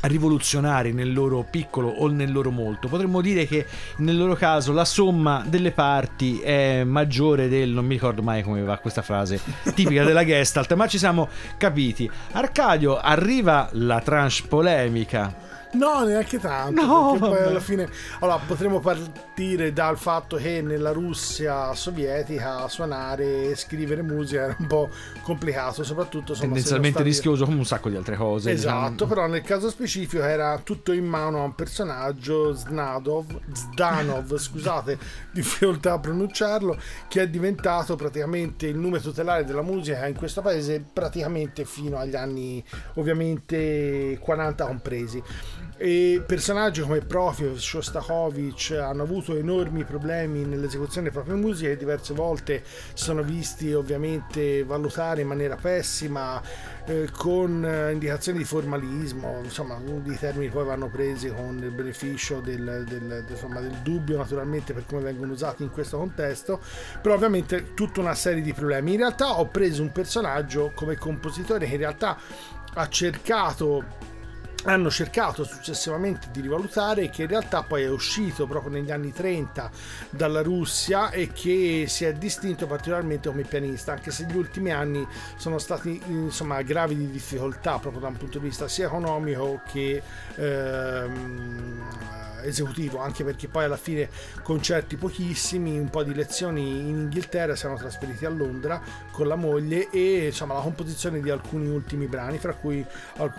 rivoluzionari 0.03 0.93
nel 0.93 1.13
loro 1.13 1.47
piccolo 1.49 1.89
o 1.89 2.09
nel 2.09 2.33
loro 2.33 2.51
molto. 2.51 2.89
Potremmo 2.89 3.21
dire 3.21 3.47
che 3.47 3.67
nel 3.99 4.17
loro 4.17 4.35
caso 4.35 4.73
la 4.73 4.85
somma 4.85 5.45
delle 5.47 5.73
parti 5.73 6.41
è 6.41 6.85
maggiore 6.85 7.49
del 7.49 7.71
non 7.71 7.87
mi 7.87 7.95
ricordo 7.95 8.23
mai 8.23 8.43
come 8.43 8.63
va 8.63 8.79
questa 8.79 9.03
frase 9.03 9.41
tipica 9.75 10.05
della 10.05 10.25
Gestalt, 10.25 10.73
ma 10.75 10.87
ci 10.87 10.99
siamo 10.99 11.29
capiti. 11.57 12.11
Arcadio 12.33 12.99
arriva 12.99 13.69
la 13.73 14.01
tranche 14.01 14.43
polemica. 14.49 15.49
No, 15.73 16.05
neanche 16.05 16.39
tanto. 16.39 16.85
No, 16.85 17.17
perché 17.19 17.37
poi 17.37 17.43
alla 17.47 17.61
fine. 17.61 17.89
Allora, 18.21 18.41
potremmo 18.45 18.81
partire 18.81 19.73
dal 19.73 19.97
fatto 19.97 20.37
che 20.37 20.63
nella 20.63 20.91
Russia 20.91 21.73
sovietica 21.75 22.67
suonare 22.69 23.51
e 23.51 23.55
scrivere 23.57 24.03
musica 24.03 24.43
era 24.43 24.57
un 24.59 24.67
po' 24.67 24.89
complicato, 25.23 25.85
soprattutto 25.85 26.33
insomma, 26.33 26.53
Tendenzialmente 26.55 26.99
stavi- 26.99 27.09
rischioso 27.11 27.45
come 27.45 27.59
un 27.59 27.65
sacco 27.65 27.89
di 27.89 27.97
altre 27.97 28.17
cose. 28.17 28.51
Esatto, 28.51 28.91
diciamo. 28.91 29.09
però 29.09 29.27
nel 29.27 29.43
caso 29.43 29.71
specifico 29.71 30.23
era 30.23 30.59
tutto 30.63 30.93
in 30.93 31.05
mano 31.05 31.41
a 31.41 31.45
un 31.45 31.55
personaggio, 31.55 32.53
Znadov, 32.53 33.27
Zdanov, 33.53 34.37
scusate, 34.39 34.99
difficoltà 35.33 35.93
a 35.95 35.99
pronunciarlo, 35.99 36.77
che 37.09 37.23
è 37.23 37.29
diventato 37.29 37.97
praticamente 37.97 38.67
il 38.67 38.77
nome 38.77 39.01
tutelare 39.01 39.45
della 39.45 39.63
musica 39.63 40.07
in 40.07 40.15
questo 40.17 40.41
paese 40.43 40.85
praticamente 40.93 41.65
fino 41.65 41.97
agli 41.99 42.17
anni 42.17 42.63
ovviamente 42.95 44.19
40 44.21 44.65
compresi. 44.67 45.23
E 45.83 46.23
personaggi 46.27 46.83
come 46.83 47.01
Profio, 47.01 47.59
Shostakovich 47.59 48.73
hanno 48.79 49.03
avuto 49.03 49.35
enormi 49.35 49.85
problemi 49.85 50.45
nell'esecuzione 50.45 51.09
delle 51.09 51.23
proprie 51.23 51.43
musiche 51.43 51.77
diverse 51.79 52.13
volte 52.13 52.63
sono 52.93 53.23
visti 53.23 53.73
ovviamente 53.73 54.63
valutare 54.63 55.23
in 55.23 55.29
maniera 55.29 55.57
pessima 55.57 56.43
eh, 56.85 57.09
con 57.11 57.65
eh, 57.65 57.93
indicazioni 57.93 58.39
di 58.39 58.45
formalismo, 58.45 59.41
insomma 59.43 59.81
i 60.05 60.19
termini 60.19 60.51
poi 60.51 60.67
vanno 60.67 60.91
presi 60.91 61.33
con 61.33 61.59
il 61.63 61.71
beneficio 61.71 62.41
del- 62.41 62.85
del- 62.87 63.25
insomma, 63.27 63.61
del 63.61 63.79
dubbio 63.83 64.19
naturalmente 64.19 64.75
per 64.75 64.85
come 64.87 65.01
vengono 65.01 65.33
usati 65.33 65.63
in 65.63 65.71
questo 65.71 65.97
contesto, 65.97 66.61
però 67.01 67.15
ovviamente 67.15 67.73
tutta 67.73 68.01
una 68.01 68.15
serie 68.15 68.43
di 68.43 68.53
problemi. 68.53 68.93
In 68.93 68.99
realtà 68.99 69.39
ho 69.39 69.47
preso 69.47 69.81
un 69.81 69.93
personaggio 69.93 70.73
come 70.75 70.97
compositore 70.97 71.67
che 71.67 71.73
in 71.73 71.79
realtà 71.79 72.19
ha 72.75 72.89
cercato 72.89 74.09
hanno 74.65 74.91
cercato 74.91 75.45
successivamente 75.45 76.29
di 76.31 76.41
rivalutare 76.41 77.09
che 77.09 77.23
in 77.23 77.29
realtà 77.29 77.63
poi 77.63 77.85
è 77.85 77.89
uscito 77.91 78.47
proprio 78.47 78.73
negli 78.73 78.91
anni 78.91 79.13
30 79.13 79.71
dalla 80.11 80.43
Russia 80.43 81.11
e 81.11 81.33
che 81.33 81.85
si 81.89 82.05
è 82.05 82.13
distinto 82.13 82.67
particolarmente 82.67 83.29
come 83.29 83.43
pianista 83.43 83.93
anche 83.93 84.11
se 84.11 84.25
gli 84.25 84.37
ultimi 84.37 84.73
anni 84.73 85.07
sono 85.37 85.59
stati 85.59 86.01
insomma 86.07 86.61
gravi 86.63 86.97
di 86.97 87.11
difficoltà 87.11 87.79
proprio 87.79 88.03
da 88.03 88.09
un 88.09 88.17
punto 88.17 88.39
di 88.39 88.49
vista 88.49 88.69
sia 88.69 88.87
economico 88.87 89.63
che 89.71 90.03
ehm, 90.37 91.83
esecutivo 92.43 92.99
anche 92.99 93.25
perché 93.25 93.49
poi 93.49 93.65
alla 93.65 93.77
fine 93.77 94.09
concerti 94.43 94.97
pochissimi 94.97 95.79
un 95.79 95.91
po' 95.91 96.03
di 96.03 96.15
lezioni 96.15 96.89
in 96.89 96.99
Inghilterra 96.99 97.57
siamo 97.57 97.77
trasferiti 97.77 98.25
a 98.25 98.31
Londra 98.31 98.81
con 99.11 99.27
la 99.27 99.37
moglie 99.37 99.91
e 99.91 100.27
insomma 100.27 100.55
la 100.55 100.61
composizione 100.61 101.21
di 101.21 101.31
alcuni 101.31 101.69
ultimi 101.69 102.07
brani 102.07 102.39
fra 102.39 102.55
cui 102.55 102.85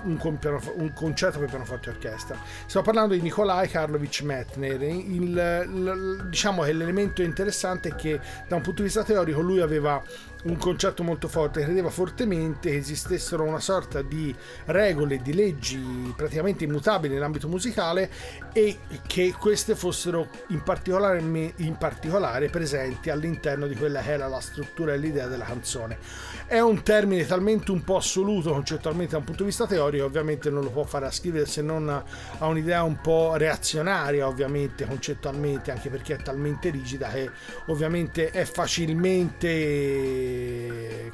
un, 0.03 0.17
compiano- 0.17 0.61
un 0.75 0.93
concerto 1.11 1.39
per 1.39 1.49
pianoforte 1.49 1.89
e 1.89 1.93
orchestra. 1.93 2.37
Stiamo 2.65 2.85
parlando 2.85 3.13
di 3.13 3.21
Nikolai 3.21 3.67
Karlovich 3.67 4.21
Metner. 4.21 4.81
Il, 4.81 5.03
il- 5.11 6.27
diciamo 6.29 6.63
che 6.63 6.71
l'elemento 6.73 7.21
interessante 7.21 7.89
è 7.89 7.95
che 7.95 8.19
da 8.47 8.55
un 8.55 8.61
punto 8.61 8.81
di 8.81 8.87
vista 8.87 9.03
teorico 9.03 9.41
lui 9.41 9.59
aveva 9.59 10.01
un 10.43 10.57
concetto 10.57 11.03
molto 11.03 11.27
forte, 11.27 11.63
credeva 11.63 11.89
fortemente 11.89 12.69
che 12.71 12.77
esistessero 12.77 13.43
una 13.43 13.59
sorta 13.59 14.01
di 14.01 14.33
regole, 14.65 15.21
di 15.21 15.33
leggi 15.33 16.13
praticamente 16.15 16.63
immutabili 16.63 17.13
nell'ambito 17.13 17.47
musicale 17.47 18.09
e 18.53 18.79
che 19.05 19.33
queste 19.37 19.75
fossero 19.75 20.27
in 20.47 20.63
particolare, 20.63 21.19
in 21.19 21.75
particolare 21.77 22.49
presenti 22.49 23.09
all'interno 23.09 23.67
di 23.67 23.75
quella 23.75 24.01
che 24.01 24.11
era 24.11 24.27
la 24.27 24.39
struttura 24.39 24.93
e 24.93 24.97
l'idea 24.97 25.27
della 25.27 25.45
canzone. 25.45 25.97
È 26.45 26.59
un 26.59 26.81
termine 26.83 27.25
talmente 27.25 27.71
un 27.71 27.83
po' 27.83 27.97
assoluto 27.97 28.51
concettualmente 28.51 29.11
da 29.11 29.19
un 29.19 29.23
punto 29.23 29.43
di 29.43 29.49
vista 29.49 29.67
teorico, 29.67 30.05
ovviamente 30.05 30.49
non 30.49 30.63
lo 30.63 30.69
può 30.69 30.83
fare 30.83 31.05
a 31.05 31.11
scrivere 31.11 31.45
se 31.45 31.61
non 31.61 31.87
ha 31.89 32.03
un'idea 32.45 32.83
un 32.83 32.99
po' 32.99 33.35
reazionaria, 33.35 34.27
ovviamente 34.27 34.85
concettualmente, 34.85 35.71
anche 35.71 35.89
perché 35.89 36.15
è 36.15 36.21
talmente 36.21 36.69
rigida 36.69 37.09
che 37.09 37.29
ovviamente 37.67 38.31
è 38.31 38.43
facilmente 38.43 40.30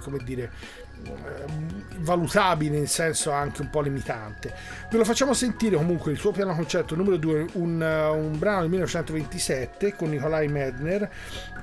come 0.02 0.20
dire 0.24 0.52
valutabile 2.00 2.78
in 2.78 2.88
senso 2.88 3.32
anche 3.32 3.62
un 3.62 3.70
po' 3.70 3.82
limitante. 3.82 4.54
Ve 4.90 4.98
lo 4.98 5.04
facciamo 5.04 5.34
sentire 5.34 5.76
comunque 5.76 6.12
il 6.12 6.18
suo 6.18 6.32
piano 6.32 6.56
concerto 6.56 6.96
numero 6.96 7.18
2, 7.18 7.48
un, 7.54 7.82
uh, 7.82 8.16
un 8.16 8.38
brano 8.38 8.62
del 8.62 8.70
1927 8.70 9.96
con 9.96 10.10
Nikolai 10.10 10.48
Medner, 10.48 11.10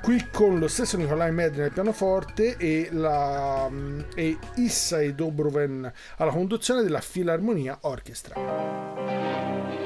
qui 0.03 0.29
con 0.31 0.59
lo 0.59 0.69
stesso 0.69 0.97
Nikolai 0.97 1.33
Medner 1.33 1.67
al 1.67 1.73
pianoforte 1.73 2.57
e, 2.57 2.89
la, 2.93 3.69
mm, 3.71 4.01
e 4.15 4.39
Issai 4.57 5.15
Dobroven 5.15 5.91
alla 6.17 6.31
conduzione 6.31 6.83
della 6.83 7.01
Filarmonia 7.01 7.79
Orchestra. 7.83 9.84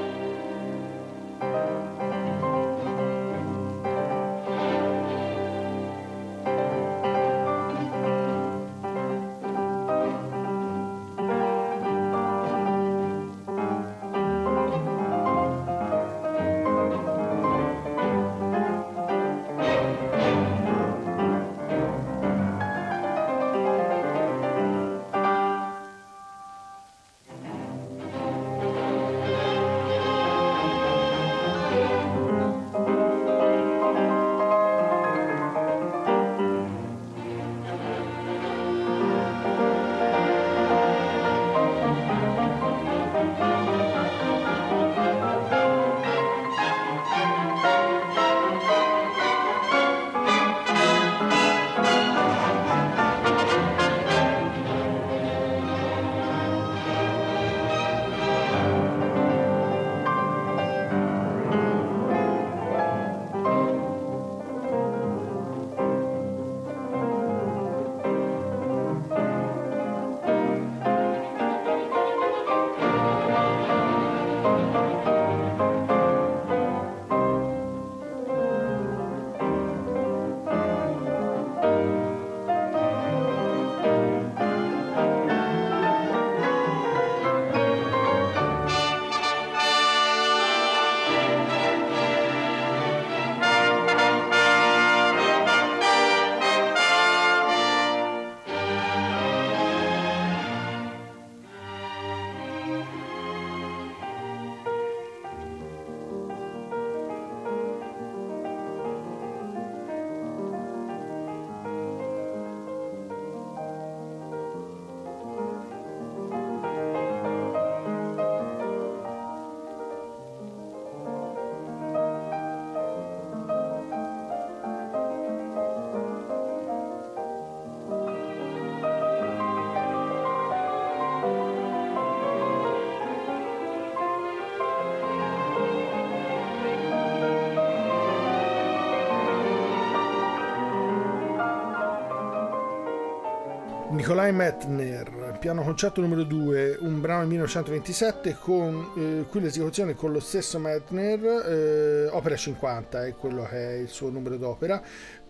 Nikolai 144.09 144.33
Metner, 144.33 145.37
piano 145.39 145.61
concerto 145.61 146.01
numero 146.01 146.23
2, 146.23 146.77
un 146.79 146.99
brano 146.99 147.19
del 147.19 147.27
1927 147.27 148.37
con 148.39 148.93
eh, 148.97 149.25
qui 149.29 149.39
l'esecuzione 149.39 149.93
con 149.93 150.11
lo 150.11 150.19
stesso 150.19 150.57
Metner, 150.57 151.23
eh, 151.23 152.07
opera 152.07 152.35
50 152.35 153.05
è 153.05 153.13
quello 153.13 153.43
che 153.43 153.69
è 153.69 153.73
il 153.73 153.87
suo 153.87 154.09
numero 154.09 154.37
d'opera, 154.37 154.81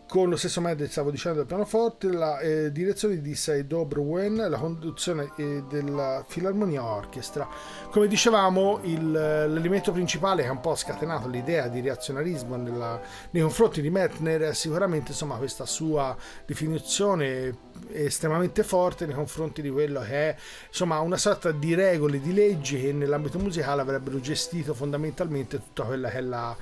con 0.09 0.27
lo 0.27 0.37
stesso 0.37 0.59
Metner 0.59 0.89
stavo 0.89 1.11
dicendo 1.11 1.37
del 1.37 1.45
pianoforte, 1.45 2.11
la 2.11 2.39
eh, 2.39 2.71
direzione 2.71 3.21
di 3.21 3.35
Sei 3.35 3.67
Dobrowen, 3.67 4.37
la 4.49 4.57
conduzione 4.57 5.29
eh, 5.37 5.63
della 5.69 6.25
Filarmonia 6.27 6.83
Orchestra. 6.83 7.47
Come 7.91 8.07
dicevamo, 8.07 8.79
il- 8.85 9.11
l'elemento 9.11 9.91
principale 9.91 10.41
che 10.41 10.47
ha 10.47 10.51
un 10.51 10.61
po' 10.61 10.73
scatenato 10.73 11.27
l'idea 11.27 11.67
di 11.67 11.79
reazionarismo 11.81 12.55
nella- 12.55 12.99
nei 13.29 13.43
confronti 13.43 13.81
di 13.81 13.91
Metner 13.91 14.41
è 14.41 14.53
sicuramente 14.55 15.11
insomma, 15.11 15.35
questa 15.35 15.67
sua 15.67 16.17
definizione 16.43 17.67
estremamente 17.91 18.63
forte 18.63 19.05
nei 19.05 19.13
confronti 19.13 19.61
di 19.61 19.69
quello 19.69 20.01
che 20.01 20.29
è 20.29 20.35
insomma 20.69 20.99
una 21.01 21.17
sorta 21.17 21.51
di 21.51 21.75
regole, 21.75 22.19
di 22.19 22.33
leggi 22.33 22.81
che 22.81 22.91
nell'ambito 22.93 23.37
musicale 23.37 23.81
avrebbero 23.81 24.19
gestito 24.19 24.73
fondamentalmente 24.73 25.57
tutta 25.59 25.83
quella 25.83 26.09
che 26.09 26.17
è 26.17 26.21
la, 26.21 26.55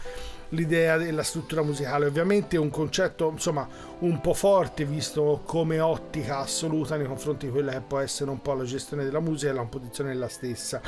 l'idea 0.50 0.98
della 0.98 1.24
struttura 1.24 1.62
musicale. 1.62 2.06
Ovviamente 2.06 2.56
è 2.56 2.60
un 2.60 2.70
concetto 2.70 3.30
insomma 3.30 3.68
un 4.00 4.22
po' 4.22 4.34
forte 4.34 4.86
visto 4.86 5.42
come 5.46 5.80
ottica 5.80 6.40
assoluta 6.40 6.96
nei 6.96 7.08
confronti 7.08 7.48
di 7.48 7.52
quella 7.52 7.72
che 7.72 7.82
può 7.82 8.00
essere 8.00 8.30
un 8.30 8.42
po' 8.42 8.54
la 8.54 8.64
gestione 8.64 9.04
della 9.04 9.20
musica 9.20 9.52
e 9.52 9.54
la 9.54 9.62
composizione 9.62 10.12
della 10.12 10.30
stessa. 10.30 10.82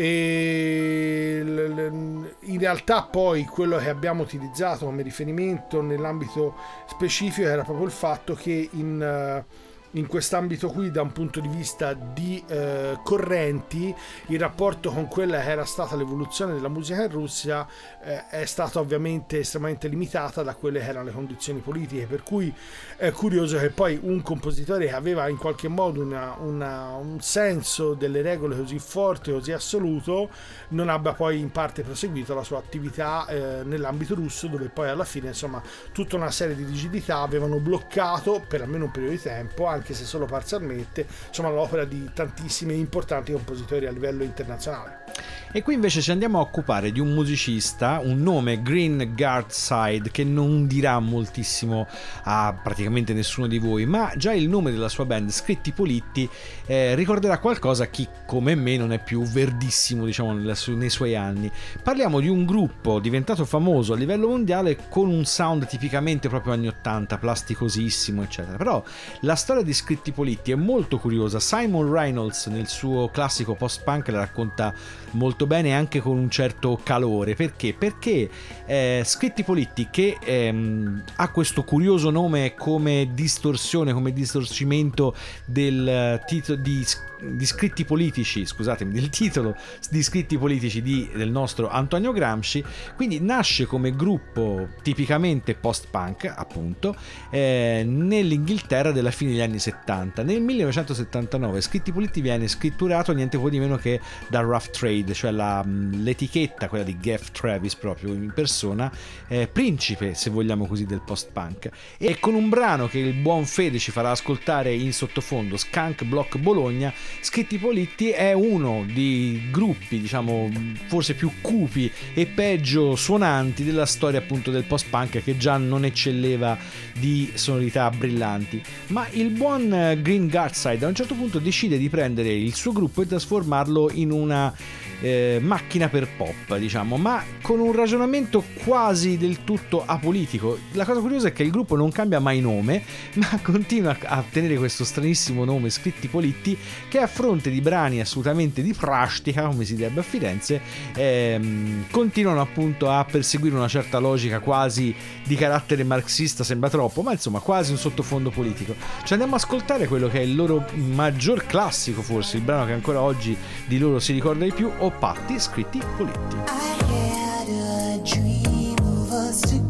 E 0.00 1.42
in 1.44 2.58
realtà 2.60 3.02
poi 3.02 3.44
quello 3.44 3.78
che 3.78 3.88
abbiamo 3.88 4.22
utilizzato 4.22 4.84
come 4.84 5.02
riferimento 5.02 5.82
nell'ambito 5.82 6.54
specifico 6.86 7.48
era 7.48 7.64
proprio 7.64 7.84
il 7.84 7.90
fatto 7.90 8.34
che 8.34 8.68
in, 8.74 9.02
eh, 9.02 9.44
in 9.92 10.06
quest'ambito 10.06 10.68
qui 10.68 10.90
da 10.90 11.00
un 11.02 11.12
punto 11.12 11.40
di 11.40 11.48
vista 11.48 11.94
di 11.94 12.42
eh, 12.46 12.98
correnti 13.02 13.94
il 14.26 14.38
rapporto 14.38 14.90
con 14.90 15.08
quella 15.08 15.40
che 15.40 15.50
era 15.50 15.64
stata 15.64 15.96
l'evoluzione 15.96 16.52
della 16.52 16.68
musica 16.68 17.02
in 17.02 17.10
Russia 17.10 17.66
eh, 18.02 18.26
è 18.28 18.44
stata 18.44 18.80
ovviamente 18.80 19.38
estremamente 19.38 19.88
limitata 19.88 20.42
da 20.42 20.54
quelle 20.54 20.80
che 20.80 20.86
erano 20.86 21.06
le 21.06 21.12
condizioni 21.12 21.60
politiche. 21.60 22.06
Per 22.06 22.22
cui 22.22 22.52
è 22.96 23.10
curioso 23.12 23.58
che 23.58 23.70
poi 23.70 23.98
un 24.02 24.20
compositore 24.22 24.86
che 24.86 24.92
aveva 24.92 25.28
in 25.28 25.36
qualche 25.36 25.68
modo 25.68 26.02
una- 26.02 26.34
una- 26.38 26.90
un 26.96 27.20
senso 27.20 27.94
delle 27.94 28.22
regole 28.22 28.56
così 28.56 28.78
forte 28.78 29.32
così 29.32 29.52
assoluto 29.52 30.28
non 30.70 30.88
abbia 30.88 31.12
poi 31.14 31.38
in 31.38 31.50
parte 31.50 31.82
proseguito 31.82 32.34
la 32.34 32.42
sua 32.42 32.58
attività 32.58 33.26
eh, 33.26 33.62
nell'ambito 33.64 34.14
russo 34.14 34.46
dove 34.48 34.68
poi 34.68 34.88
alla 34.88 35.04
fine 35.04 35.28
insomma 35.28 35.62
tutta 35.92 36.16
una 36.16 36.30
serie 36.30 36.54
di 36.54 36.64
rigidità 36.64 37.18
avevano 37.20 37.58
bloccato 37.58 38.42
per 38.46 38.62
almeno 38.62 38.84
un 38.86 38.90
periodo 38.90 39.14
di 39.14 39.22
tempo 39.22 39.68
anche 39.78 39.94
se 39.94 40.04
solo 40.04 40.26
parzialmente 40.26 41.06
insomma 41.28 41.50
l'opera 41.50 41.84
di 41.84 42.10
tantissimi 42.12 42.78
importanti 42.78 43.32
compositori 43.32 43.86
a 43.86 43.90
livello 43.90 44.22
internazionale 44.22 45.06
E 45.50 45.62
qui 45.62 45.72
invece 45.72 46.02
ci 46.02 46.10
andiamo 46.10 46.38
a 46.38 46.42
occupare 46.42 46.92
di 46.92 47.00
un 47.00 47.14
musicista, 47.14 48.00
un 48.02 48.20
nome 48.20 48.60
Green 48.60 49.14
Guardside, 49.16 50.10
che 50.10 50.22
non 50.22 50.66
dirà 50.66 50.98
moltissimo 50.98 51.86
a 52.24 52.54
praticamente 52.62 53.14
nessuno 53.14 53.46
di 53.46 53.58
voi, 53.58 53.86
ma 53.86 54.12
già 54.14 54.34
il 54.34 54.46
nome 54.46 54.70
della 54.70 54.90
sua 54.90 55.06
band, 55.06 55.30
Scritti 55.30 55.72
Politti, 55.72 56.28
eh, 56.66 56.94
ricorderà 56.94 57.38
qualcosa 57.38 57.84
a 57.84 57.86
chi 57.86 58.06
come 58.26 58.54
me 58.56 58.76
non 58.76 58.92
è 58.92 59.02
più 59.02 59.22
verdissimo, 59.22 60.04
diciamo, 60.04 60.34
nei 60.34 60.90
suoi 60.90 61.16
anni. 61.16 61.50
Parliamo 61.82 62.20
di 62.20 62.28
un 62.28 62.44
gruppo 62.44 62.98
diventato 62.98 63.46
famoso 63.46 63.94
a 63.94 63.96
livello 63.96 64.28
mondiale 64.28 64.76
con 64.90 65.08
un 65.08 65.24
sound 65.24 65.66
tipicamente 65.66 66.28
proprio 66.28 66.52
anni 66.52 66.68
80, 66.68 67.16
plasticosissimo, 67.16 68.22
eccetera. 68.22 68.58
Però 68.58 68.84
la 69.20 69.34
storia 69.34 69.62
di 69.68 69.74
Scritti 69.74 70.12
Politti 70.12 70.50
è 70.50 70.54
molto 70.54 70.98
curiosa. 70.98 71.38
Simon 71.40 71.92
Reynolds 71.92 72.46
nel 72.46 72.68
suo 72.68 73.10
classico 73.10 73.54
post-punk 73.54 74.08
la 74.08 74.20
racconta 74.20 74.72
molto 75.10 75.46
bene 75.46 75.74
anche 75.74 76.00
con 76.00 76.16
un 76.16 76.30
certo 76.30 76.80
calore. 76.82 77.34
Perché? 77.34 77.74
Perché 77.74 78.30
eh, 78.64 79.02
Scritti 79.04 79.44
Politti 79.44 79.88
che 79.90 80.16
ehm, 80.24 81.04
ha 81.16 81.30
questo 81.30 81.64
curioso 81.64 82.08
nome 82.08 82.54
come 82.54 83.10
distorsione, 83.12 83.92
come 83.92 84.14
distorcimento 84.14 85.14
del 85.44 86.22
titolo 86.26 86.58
di 86.58 86.82
di 87.20 87.46
scritti 87.46 87.84
politici, 87.84 88.46
scusatemi, 88.46 88.92
del 88.92 89.08
titolo 89.08 89.56
di 89.90 90.02
scritti 90.02 90.38
politici 90.38 90.82
di- 90.82 91.08
del 91.14 91.30
nostro 91.30 91.68
Antonio 91.68 92.12
Gramsci, 92.12 92.64
quindi 92.96 93.20
nasce 93.20 93.66
come 93.66 93.94
gruppo 93.94 94.68
tipicamente 94.82 95.54
post-punk, 95.54 96.32
appunto, 96.34 96.94
eh, 97.30 97.82
nell'Inghilterra 97.86 98.92
della 98.92 99.10
fine 99.10 99.30
degli 99.32 99.40
anni 99.40 99.58
70. 99.58 100.22
Nel 100.22 100.40
1979 100.40 101.60
Scritti 101.60 101.92
Politici 101.92 102.20
viene 102.20 102.48
scritturato 102.48 103.12
niente 103.12 103.38
po' 103.38 103.50
di 103.50 103.58
meno 103.58 103.76
che 103.76 104.00
da 104.28 104.40
Rough 104.40 104.70
Trade, 104.70 105.12
cioè 105.14 105.30
la- 105.30 105.64
l'etichetta, 105.64 106.68
quella 106.68 106.84
di 106.84 106.98
Geoff 107.00 107.30
Travis 107.30 107.74
proprio 107.74 108.12
in 108.12 108.32
persona, 108.34 108.90
eh, 109.28 109.48
principe, 109.48 110.14
se 110.14 110.30
vogliamo 110.30 110.66
così, 110.66 110.86
del 110.86 111.02
post-punk. 111.04 111.68
E 111.98 112.18
con 112.20 112.34
un 112.34 112.48
brano 112.48 112.86
che 112.88 112.98
il 112.98 113.14
buon 113.14 113.44
Fede 113.44 113.78
ci 113.78 113.90
farà 113.90 114.10
ascoltare 114.10 114.72
in 114.72 114.92
sottofondo, 114.92 115.56
Skunk 115.56 116.04
Block 116.04 116.38
Bologna, 116.38 116.92
Scritti 117.20 117.58
Politti 117.58 118.10
è 118.10 118.32
uno 118.32 118.84
dei 118.92 119.48
gruppi, 119.50 120.00
diciamo, 120.00 120.50
forse 120.86 121.14
più 121.14 121.30
cupi 121.40 121.90
e 122.14 122.26
peggio 122.26 122.96
suonanti 122.96 123.64
della 123.64 123.86
storia 123.86 124.18
appunto 124.18 124.50
del 124.50 124.64
post-punk 124.64 125.22
che 125.22 125.36
già 125.36 125.56
non 125.56 125.84
eccelleva 125.84 126.56
di 126.98 127.30
sonorità 127.34 127.90
brillanti. 127.90 128.62
Ma 128.88 129.06
il 129.12 129.30
buon 129.30 129.98
Green 130.00 130.28
Guardside 130.28 130.84
a 130.84 130.88
un 130.88 130.94
certo 130.94 131.14
punto 131.14 131.38
decide 131.38 131.78
di 131.78 131.88
prendere 131.88 132.32
il 132.32 132.54
suo 132.54 132.72
gruppo 132.72 133.02
e 133.02 133.06
trasformarlo 133.06 133.90
in 133.92 134.10
una 134.10 134.54
eh, 135.00 135.38
macchina 135.40 135.88
per 135.88 136.08
pop, 136.16 136.56
diciamo, 136.56 136.96
ma 136.96 137.22
con 137.40 137.60
un 137.60 137.72
ragionamento 137.72 138.44
quasi 138.64 139.16
del 139.16 139.44
tutto 139.44 139.84
apolitico. 139.84 140.58
La 140.72 140.84
cosa 140.84 141.00
curiosa 141.00 141.28
è 141.28 141.32
che 141.32 141.42
il 141.42 141.50
gruppo 141.50 141.76
non 141.76 141.90
cambia 141.90 142.18
mai 142.18 142.40
nome, 142.40 142.82
ma 143.14 143.38
continua 143.42 143.96
a 144.00 144.24
tenere 144.28 144.56
questo 144.56 144.84
stranissimo 144.84 145.44
nome 145.44 145.70
Scritti 145.70 146.08
Politti 146.08 146.56
che 146.88 146.97
a 147.02 147.06
fronte 147.06 147.50
di 147.50 147.60
brani 147.60 148.00
assolutamente 148.00 148.62
di 148.62 148.72
prastica, 148.72 149.46
come 149.46 149.64
si 149.64 149.74
direbbe 149.74 150.00
a 150.00 150.02
Firenze, 150.02 150.60
ehm, 150.94 151.86
continuano 151.90 152.40
appunto 152.40 152.90
a 152.90 153.04
perseguire 153.04 153.56
una 153.56 153.68
certa 153.68 153.98
logica 153.98 154.40
quasi 154.40 154.94
di 155.24 155.34
carattere 155.34 155.84
marxista, 155.84 156.44
sembra 156.44 156.68
troppo, 156.70 157.02
ma 157.02 157.12
insomma 157.12 157.40
quasi 157.40 157.72
un 157.72 157.78
sottofondo 157.78 158.30
politico. 158.30 158.74
Ci 159.04 159.12
andiamo 159.12 159.34
ad 159.34 159.42
ascoltare 159.42 159.86
quello 159.86 160.08
che 160.08 160.18
è 160.18 160.22
il 160.22 160.34
loro 160.34 160.64
maggior 160.74 161.46
classico 161.46 162.02
forse, 162.02 162.36
il 162.36 162.42
brano 162.42 162.66
che 162.66 162.72
ancora 162.72 163.00
oggi 163.00 163.36
di 163.66 163.78
loro 163.78 163.98
si 163.98 164.12
ricorda 164.12 164.44
di 164.44 164.52
più, 164.52 164.70
o 164.78 164.90
Patti 164.90 165.38
Scritti 165.38 165.80
Politti. 165.96 166.36
I 166.36 166.90
had 166.90 167.48
a 167.48 168.08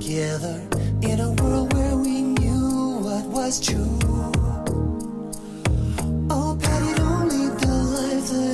together 0.08 0.66
in 1.02 1.20
a 1.20 1.30
world 1.42 1.72
where 1.74 1.96
we 1.96 2.22
knew 2.22 2.98
what 3.00 3.24
was 3.26 3.60
true. 3.60 4.47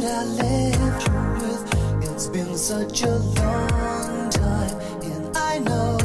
I 0.07 0.25
left 0.25 1.07
you 1.09 1.15
with. 1.41 2.11
It's 2.11 2.27
been 2.29 2.57
such 2.57 3.03
a 3.03 3.17
long 3.17 4.31
time, 4.31 4.81
and 5.03 5.37
I 5.37 5.59
know 5.59 5.97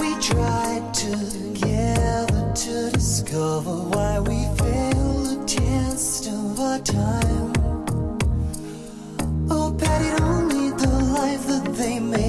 we 0.00 0.14
tried 0.20 0.92
together 0.92 2.52
to 2.54 2.90
discover 2.90 3.74
why 3.94 4.18
we 4.20 4.46
failed 4.58 5.26
the 5.30 5.44
test 5.46 6.26
of 6.26 6.58
our 6.60 6.78
time. 6.80 7.52
Oh, 9.50 9.74
Patty, 9.78 10.10
don't 10.18 10.48
lead 10.48 10.78
the 10.78 10.88
life 11.18 11.46
that 11.46 11.64
they 11.74 12.00
made 12.00 12.23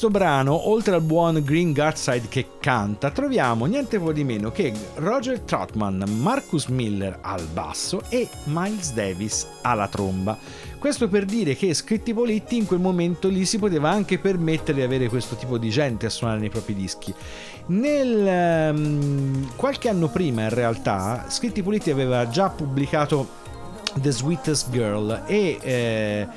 questo 0.00 0.18
brano, 0.18 0.70
oltre 0.70 0.94
al 0.94 1.02
buon 1.02 1.42
Green 1.44 1.74
Guardside 1.74 2.26
che 2.30 2.52
canta, 2.58 3.10
troviamo 3.10 3.66
niente 3.66 3.98
po' 3.98 4.12
di 4.12 4.24
meno 4.24 4.50
che 4.50 4.72
Roger 4.94 5.40
Troutman, 5.40 6.02
Marcus 6.20 6.68
Miller 6.68 7.18
al 7.20 7.44
basso 7.52 8.00
e 8.08 8.26
Miles 8.44 8.94
Davis 8.94 9.46
alla 9.60 9.88
tromba. 9.88 10.38
Questo 10.78 11.06
per 11.08 11.26
dire 11.26 11.54
che 11.54 11.74
Scritti 11.74 12.14
Politti 12.14 12.56
in 12.56 12.64
quel 12.64 12.80
momento 12.80 13.28
lì 13.28 13.44
si 13.44 13.58
poteva 13.58 13.90
anche 13.90 14.18
permettere 14.18 14.78
di 14.78 14.84
avere 14.84 15.10
questo 15.10 15.36
tipo 15.36 15.58
di 15.58 15.68
gente 15.68 16.06
a 16.06 16.10
suonare 16.10 16.40
nei 16.40 16.48
propri 16.48 16.74
dischi. 16.74 17.12
Nel, 17.66 18.26
ehm, 18.26 19.54
qualche 19.54 19.90
anno 19.90 20.08
prima, 20.08 20.44
in 20.44 20.54
realtà, 20.54 21.26
Scritti 21.28 21.62
Politti 21.62 21.90
aveva 21.90 22.26
già 22.26 22.48
pubblicato 22.48 23.28
The 23.96 24.10
Sweetest 24.10 24.70
Girl 24.70 25.24
e 25.26 25.58
eh, 25.60 26.28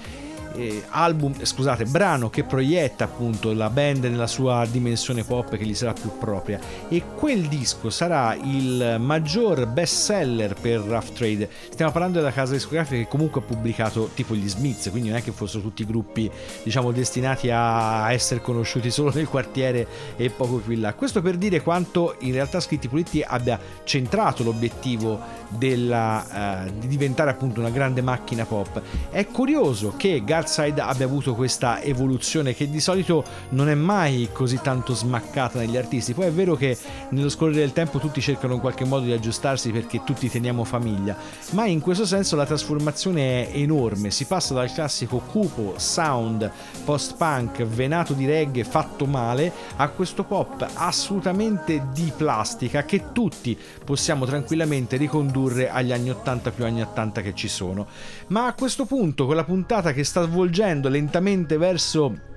eh, 0.55 0.83
album, 0.89 1.33
eh, 1.39 1.45
scusate, 1.45 1.85
brano 1.85 2.29
che 2.29 2.43
proietta 2.43 3.05
appunto 3.05 3.53
la 3.53 3.69
band 3.69 4.03
nella 4.03 4.27
sua 4.27 4.65
dimensione 4.69 5.23
pop 5.23 5.55
che 5.55 5.65
gli 5.65 5.73
sarà 5.73 5.93
più 5.93 6.17
propria 6.17 6.59
e 6.87 7.03
quel 7.15 7.47
disco 7.47 7.89
sarà 7.89 8.35
il 8.35 8.97
maggior 8.99 9.67
best 9.67 9.95
seller 9.95 10.53
per 10.59 10.81
Rough 10.81 11.13
Trade. 11.13 11.49
Stiamo 11.71 11.91
parlando 11.91 12.19
della 12.19 12.31
casa 12.31 12.53
discografica 12.53 13.01
che 13.01 13.07
comunque 13.07 13.41
ha 13.41 13.43
pubblicato 13.43 14.09
tipo 14.13 14.35
gli 14.35 14.47
Smiths, 14.47 14.89
quindi 14.89 15.09
non 15.09 15.17
è 15.17 15.23
che 15.23 15.31
fossero 15.31 15.61
tutti 15.61 15.85
gruppi 15.85 16.29
diciamo 16.63 16.91
destinati 16.91 17.49
a 17.49 18.11
essere 18.11 18.41
conosciuti 18.41 18.91
solo 18.91 19.11
nel 19.13 19.27
quartiere 19.27 19.87
e 20.15 20.29
poco 20.29 20.57
più 20.57 20.73
in 20.73 20.81
là. 20.81 20.93
Questo 20.93 21.21
per 21.21 21.37
dire 21.37 21.61
quanto 21.61 22.15
in 22.19 22.31
realtà 22.33 22.59
Scritti 22.59 22.87
Puliti 22.87 23.23
abbia 23.25 23.59
centrato 23.83 24.43
l'obiettivo 24.43 25.19
della, 25.49 26.65
eh, 26.65 26.73
di 26.77 26.87
diventare 26.87 27.31
appunto 27.31 27.59
una 27.59 27.69
grande 27.69 28.01
macchina 28.01 28.45
pop. 28.45 28.81
È 29.09 29.25
curioso 29.27 29.93
che 29.97 30.21
Garside 30.43 30.81
abbia 30.81 31.05
avuto 31.05 31.35
questa 31.35 31.81
evoluzione 31.81 32.53
che 32.53 32.69
di 32.69 32.81
solito 32.81 33.23
non 33.49 33.69
è 33.69 33.75
mai 33.75 34.27
così 34.33 34.59
tanto 34.61 34.93
smaccata 34.93 35.57
negli 35.59 35.77
artisti. 35.77 36.13
Poi 36.13 36.25
è 36.25 36.31
vero 36.31 36.55
che 36.55 36.77
nello 37.09 37.29
scorrere 37.29 37.59
del 37.59 37.71
tempo 37.71 37.97
tutti 37.97 38.19
cercano 38.19 38.55
in 38.55 38.59
qualche 38.59 38.83
modo 38.83 39.05
di 39.05 39.13
aggiustarsi 39.13 39.71
perché 39.71 40.03
tutti 40.03 40.29
teniamo 40.29 40.65
famiglia, 40.65 41.15
ma 41.51 41.65
in 41.65 41.79
questo 41.79 42.05
senso 42.05 42.35
la 42.35 42.45
trasformazione 42.45 43.47
è 43.47 43.57
enorme. 43.57 44.11
Si 44.11 44.25
passa 44.25 44.53
dal 44.53 44.71
classico 44.71 45.19
cupo 45.19 45.75
sound 45.77 46.51
post-punk 46.83 47.63
venato 47.63 48.13
di 48.13 48.25
reggae 48.25 48.65
fatto 48.65 49.05
male 49.05 49.51
a 49.77 49.87
questo 49.87 50.25
pop 50.25 50.67
assolutamente 50.73 51.87
di 51.93 52.11
plastica 52.15 52.83
che 52.83 53.11
tutti 53.13 53.57
possiamo 53.85 54.25
tranquillamente 54.25 54.97
ricondurre 54.97 55.69
agli 55.69 55.93
anni 55.93 56.09
80 56.09 56.51
più 56.51 56.65
anni 56.65 56.81
80 56.81 57.21
che 57.21 57.33
ci 57.33 57.47
sono. 57.47 57.87
Ma 58.27 58.47
a 58.47 58.53
questo 58.53 58.85
punto, 58.85 59.25
con 59.25 59.35
la 59.35 59.45
puntata 59.45 59.93
che 59.93 60.03
sta 60.03 60.19
svolgendo 60.33 60.89
lentamente 60.89 61.57
verso 61.57 62.31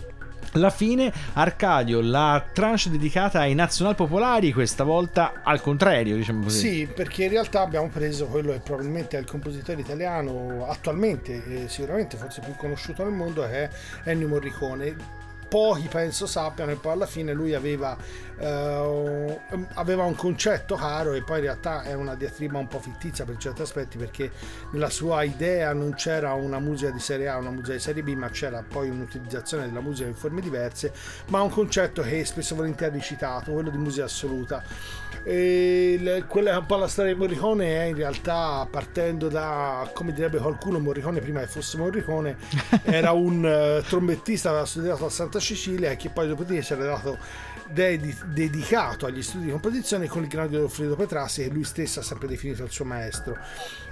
la 0.52 0.70
fine, 0.70 1.12
Arcadio, 1.34 2.00
la 2.00 2.42
tranche 2.52 2.90
dedicata 2.90 3.40
ai 3.40 3.54
nazional 3.54 3.94
popolari, 3.94 4.52
questa 4.52 4.84
volta 4.84 5.40
al 5.42 5.60
contrario, 5.60 6.14
diciamo 6.14 6.44
così. 6.44 6.58
Sì, 6.58 6.88
perché 6.94 7.24
in 7.24 7.30
realtà 7.30 7.62
abbiamo 7.62 7.88
preso 7.88 8.26
quello 8.26 8.52
che 8.52 8.60
probabilmente 8.60 9.16
è 9.16 9.20
il 9.20 9.26
compositore 9.26 9.80
italiano 9.80 10.66
attualmente, 10.68 11.42
e 11.44 11.68
sicuramente 11.68 12.16
forse 12.16 12.40
più 12.40 12.54
conosciuto 12.54 13.02
nel 13.02 13.12
mondo, 13.12 13.42
che 13.42 13.64
è 13.64 13.70
Ennio 14.04 14.28
Morricone. 14.28 15.24
Pochi 15.48 15.88
penso 15.88 16.26
sappiano, 16.26 16.72
e 16.72 16.76
poi 16.76 16.92
alla 16.92 17.06
fine 17.06 17.32
lui 17.32 17.54
aveva, 17.54 17.96
eh, 18.38 19.40
aveva 19.74 20.04
un 20.04 20.14
concetto 20.14 20.74
caro, 20.76 21.14
e 21.14 21.22
poi 21.22 21.38
in 21.38 21.44
realtà 21.44 21.82
è 21.82 21.94
una 21.94 22.14
diatriba 22.14 22.58
un 22.58 22.68
po' 22.68 22.80
fittizia 22.80 23.24
per 23.24 23.36
certi 23.36 23.62
aspetti, 23.62 23.96
perché 23.98 24.30
nella 24.72 24.90
sua 24.90 25.22
idea 25.22 25.72
non 25.72 25.94
c'era 25.94 26.32
una 26.34 26.58
musica 26.58 26.90
di 26.90 27.00
serie 27.00 27.28
A, 27.28 27.36
una 27.36 27.50
musica 27.50 27.72
di 27.72 27.80
serie 27.80 28.02
B, 28.02 28.14
ma 28.14 28.28
c'era 28.30 28.64
poi 28.66 28.88
un'utilizzazione 28.88 29.66
della 29.66 29.80
musica 29.80 30.08
in 30.08 30.14
forme 30.14 30.40
diverse, 30.40 30.92
ma 31.28 31.40
un 31.42 31.50
concetto 31.50 32.02
che 32.02 32.24
spesso 32.24 32.54
e 32.54 32.56
volentieri 32.56 33.00
citato, 33.00 33.52
quello 33.52 33.70
di 33.70 33.78
musica 33.78 34.04
assoluta. 34.04 34.62
E 35.24 35.92
il- 35.98 36.26
quella 36.28 36.50
che 36.50 36.56
è 36.56 36.60
un 36.60 36.66
po' 36.66 36.76
la 36.76 36.88
storia 36.88 37.12
di 37.12 37.18
Morricone 37.18 37.80
è 37.80 37.84
in 37.84 37.96
realtà 37.96 38.66
partendo 38.70 39.28
da, 39.28 39.88
come 39.92 40.12
direbbe 40.12 40.38
qualcuno, 40.38 40.78
Morricone 40.78 41.20
prima 41.20 41.40
che 41.40 41.46
fosse 41.46 41.78
Morricone, 41.78 42.36
era 42.84 43.12
un 43.12 43.44
eh, 43.44 43.82
trombettista, 43.88 44.50
aveva 44.50 44.66
studiato 44.66 45.06
a 45.06 45.10
Santa 45.10 45.38
Cecilia 45.40 45.90
e 45.90 45.96
che 45.96 46.10
poi 46.10 46.28
dopodiché 46.28 46.62
si 46.62 46.72
era 46.74 46.84
dato 46.84 47.18
dedi- 47.70 48.16
dedicato 48.26 49.06
agli 49.06 49.22
studi 49.22 49.46
di 49.46 49.50
composizione 49.50 50.08
con 50.08 50.22
il 50.22 50.28
grande 50.28 50.58
Alfredo 50.58 50.96
Petrassi 50.96 51.42
che 51.42 51.50
lui 51.50 51.64
stesso 51.64 52.00
ha 52.00 52.02
sempre 52.02 52.28
definito 52.28 52.62
il 52.62 52.70
suo 52.70 52.84
maestro. 52.84 53.36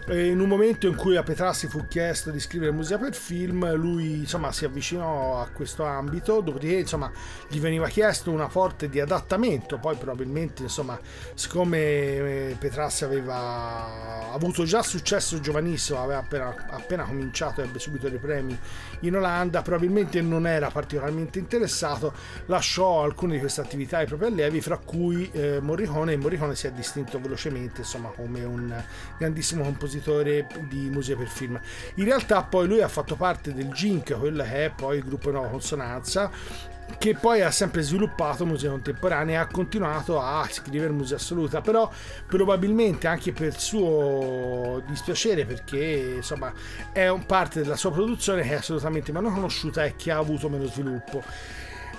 E 0.06 0.26
in 0.26 0.38
un 0.38 0.48
momento 0.48 0.86
in 0.86 0.96
cui 0.96 1.16
a 1.16 1.22
Petrassi 1.22 1.66
fu 1.66 1.86
chiesto 1.88 2.30
di 2.30 2.38
scrivere 2.38 2.70
musica 2.70 2.98
per 2.98 3.14
film, 3.14 3.74
lui 3.74 4.18
insomma 4.18 4.52
si 4.52 4.66
avvicinò 4.66 5.40
a 5.40 5.48
questo 5.48 5.84
ambito, 5.84 6.42
dopodiché 6.42 6.74
insomma 6.74 7.10
gli 7.48 7.58
veniva 7.58 7.88
chiesto 7.88 8.30
una 8.30 8.50
forte 8.50 8.90
di 8.90 9.00
adattamento, 9.00 9.78
poi 9.78 9.96
probabilmente 9.96 10.64
insomma 10.64 11.00
siccome 11.32 11.78
eh, 11.78 12.56
Petrassi 12.58 13.04
aveva 13.04 14.30
avuto 14.30 14.64
già 14.64 14.82
successo 14.82 15.40
giovanissimo, 15.40 16.02
aveva 16.02 16.18
appena, 16.18 16.54
appena 16.68 17.04
cominciato 17.04 17.62
e 17.62 17.64
ebbe 17.64 17.78
subito 17.78 18.06
dei 18.10 18.18
premi 18.18 18.58
in 19.00 19.16
Olanda, 19.16 19.62
probabilmente 19.62 20.20
non 20.20 20.46
era 20.46 20.68
particolarmente 20.68 21.38
interessato, 21.38 22.12
lasciò 22.44 23.02
alcune 23.02 23.34
di 23.34 23.40
queste 23.40 23.62
attività 23.62 23.98
ai 23.98 24.06
propri 24.06 24.26
allievi, 24.26 24.60
fra 24.60 24.76
cui 24.76 25.30
eh, 25.32 25.60
Morricone, 25.62 26.12
e 26.12 26.16
Morricone 26.18 26.54
si 26.54 26.66
è 26.66 26.72
distinto 26.72 27.18
velocemente 27.18 27.80
insomma 27.80 28.10
come 28.10 28.44
un 28.44 28.84
grandissimo 29.16 29.62
compositore 29.62 29.92
di 30.00 30.88
musica 30.90 31.16
per 31.16 31.28
film. 31.28 31.60
In 31.96 32.04
realtà 32.04 32.42
poi 32.42 32.66
lui 32.66 32.80
ha 32.80 32.88
fatto 32.88 33.16
parte 33.16 33.52
del 33.52 33.68
GINC, 33.68 34.18
quello 34.18 34.42
che 34.42 34.66
è 34.66 34.72
poi 34.74 34.98
il 34.98 35.04
gruppo 35.04 35.30
Nuova 35.30 35.48
Consonanza, 35.48 36.30
che 36.98 37.14
poi 37.14 37.42
ha 37.42 37.50
sempre 37.50 37.82
sviluppato 37.82 38.46
musica 38.46 38.70
contemporanea 38.70 39.40
e 39.40 39.42
ha 39.42 39.46
continuato 39.46 40.20
a 40.20 40.46
scrivere 40.50 40.92
musica 40.92 41.16
assoluta, 41.16 41.60
però 41.60 41.90
probabilmente 42.26 43.06
anche 43.06 43.32
per 43.32 43.58
suo 43.58 44.82
dispiacere 44.86 45.44
perché 45.44 46.14
insomma 46.16 46.52
è 46.92 47.08
un 47.08 47.24
parte 47.26 47.62
della 47.62 47.76
sua 47.76 47.90
produzione 47.90 48.42
che 48.42 48.50
è 48.50 48.54
assolutamente 48.54 49.12
meno 49.12 49.32
conosciuta 49.32 49.84
e 49.84 49.96
che 49.96 50.10
ha 50.10 50.18
avuto 50.18 50.48
meno 50.48 50.66
sviluppo. 50.66 51.22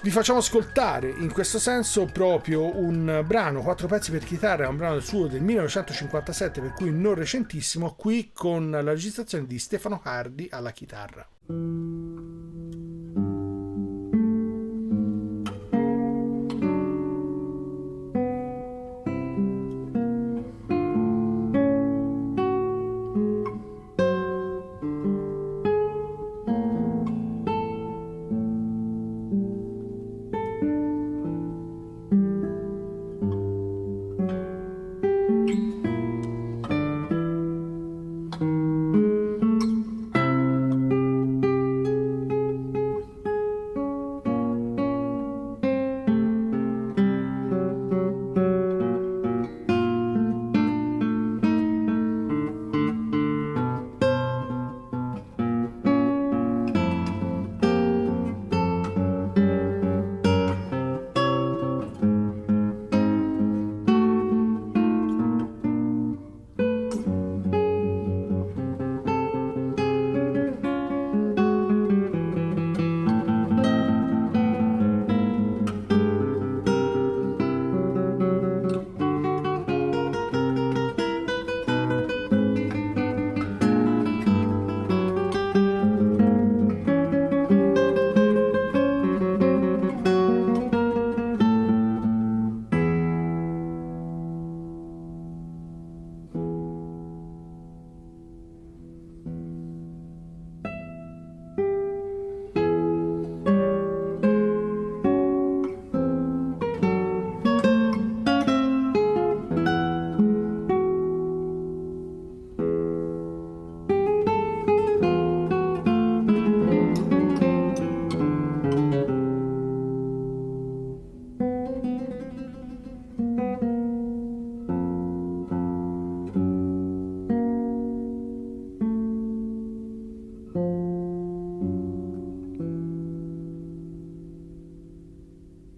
Vi 0.05 0.11
facciamo 0.11 0.37
ascoltare 0.37 1.09
in 1.09 1.33
questo 1.33 1.57
senso 1.57 2.05
proprio 2.05 2.77
un 2.77 3.23
brano, 3.25 3.63
quattro 3.63 3.87
pezzi 3.87 4.11
per 4.11 4.23
chitarra, 4.23 4.69
un 4.69 4.77
brano 4.77 4.99
suo 4.99 5.25
del 5.25 5.41
1957, 5.41 6.61
per 6.61 6.73
cui 6.73 6.91
non 6.91 7.15
recentissimo, 7.15 7.95
qui 7.95 8.29
con 8.31 8.69
la 8.69 8.81
registrazione 8.81 9.47
di 9.47 9.57
Stefano 9.57 9.99
Cardi 9.99 10.47
alla 10.51 10.69
chitarra. 10.69 11.27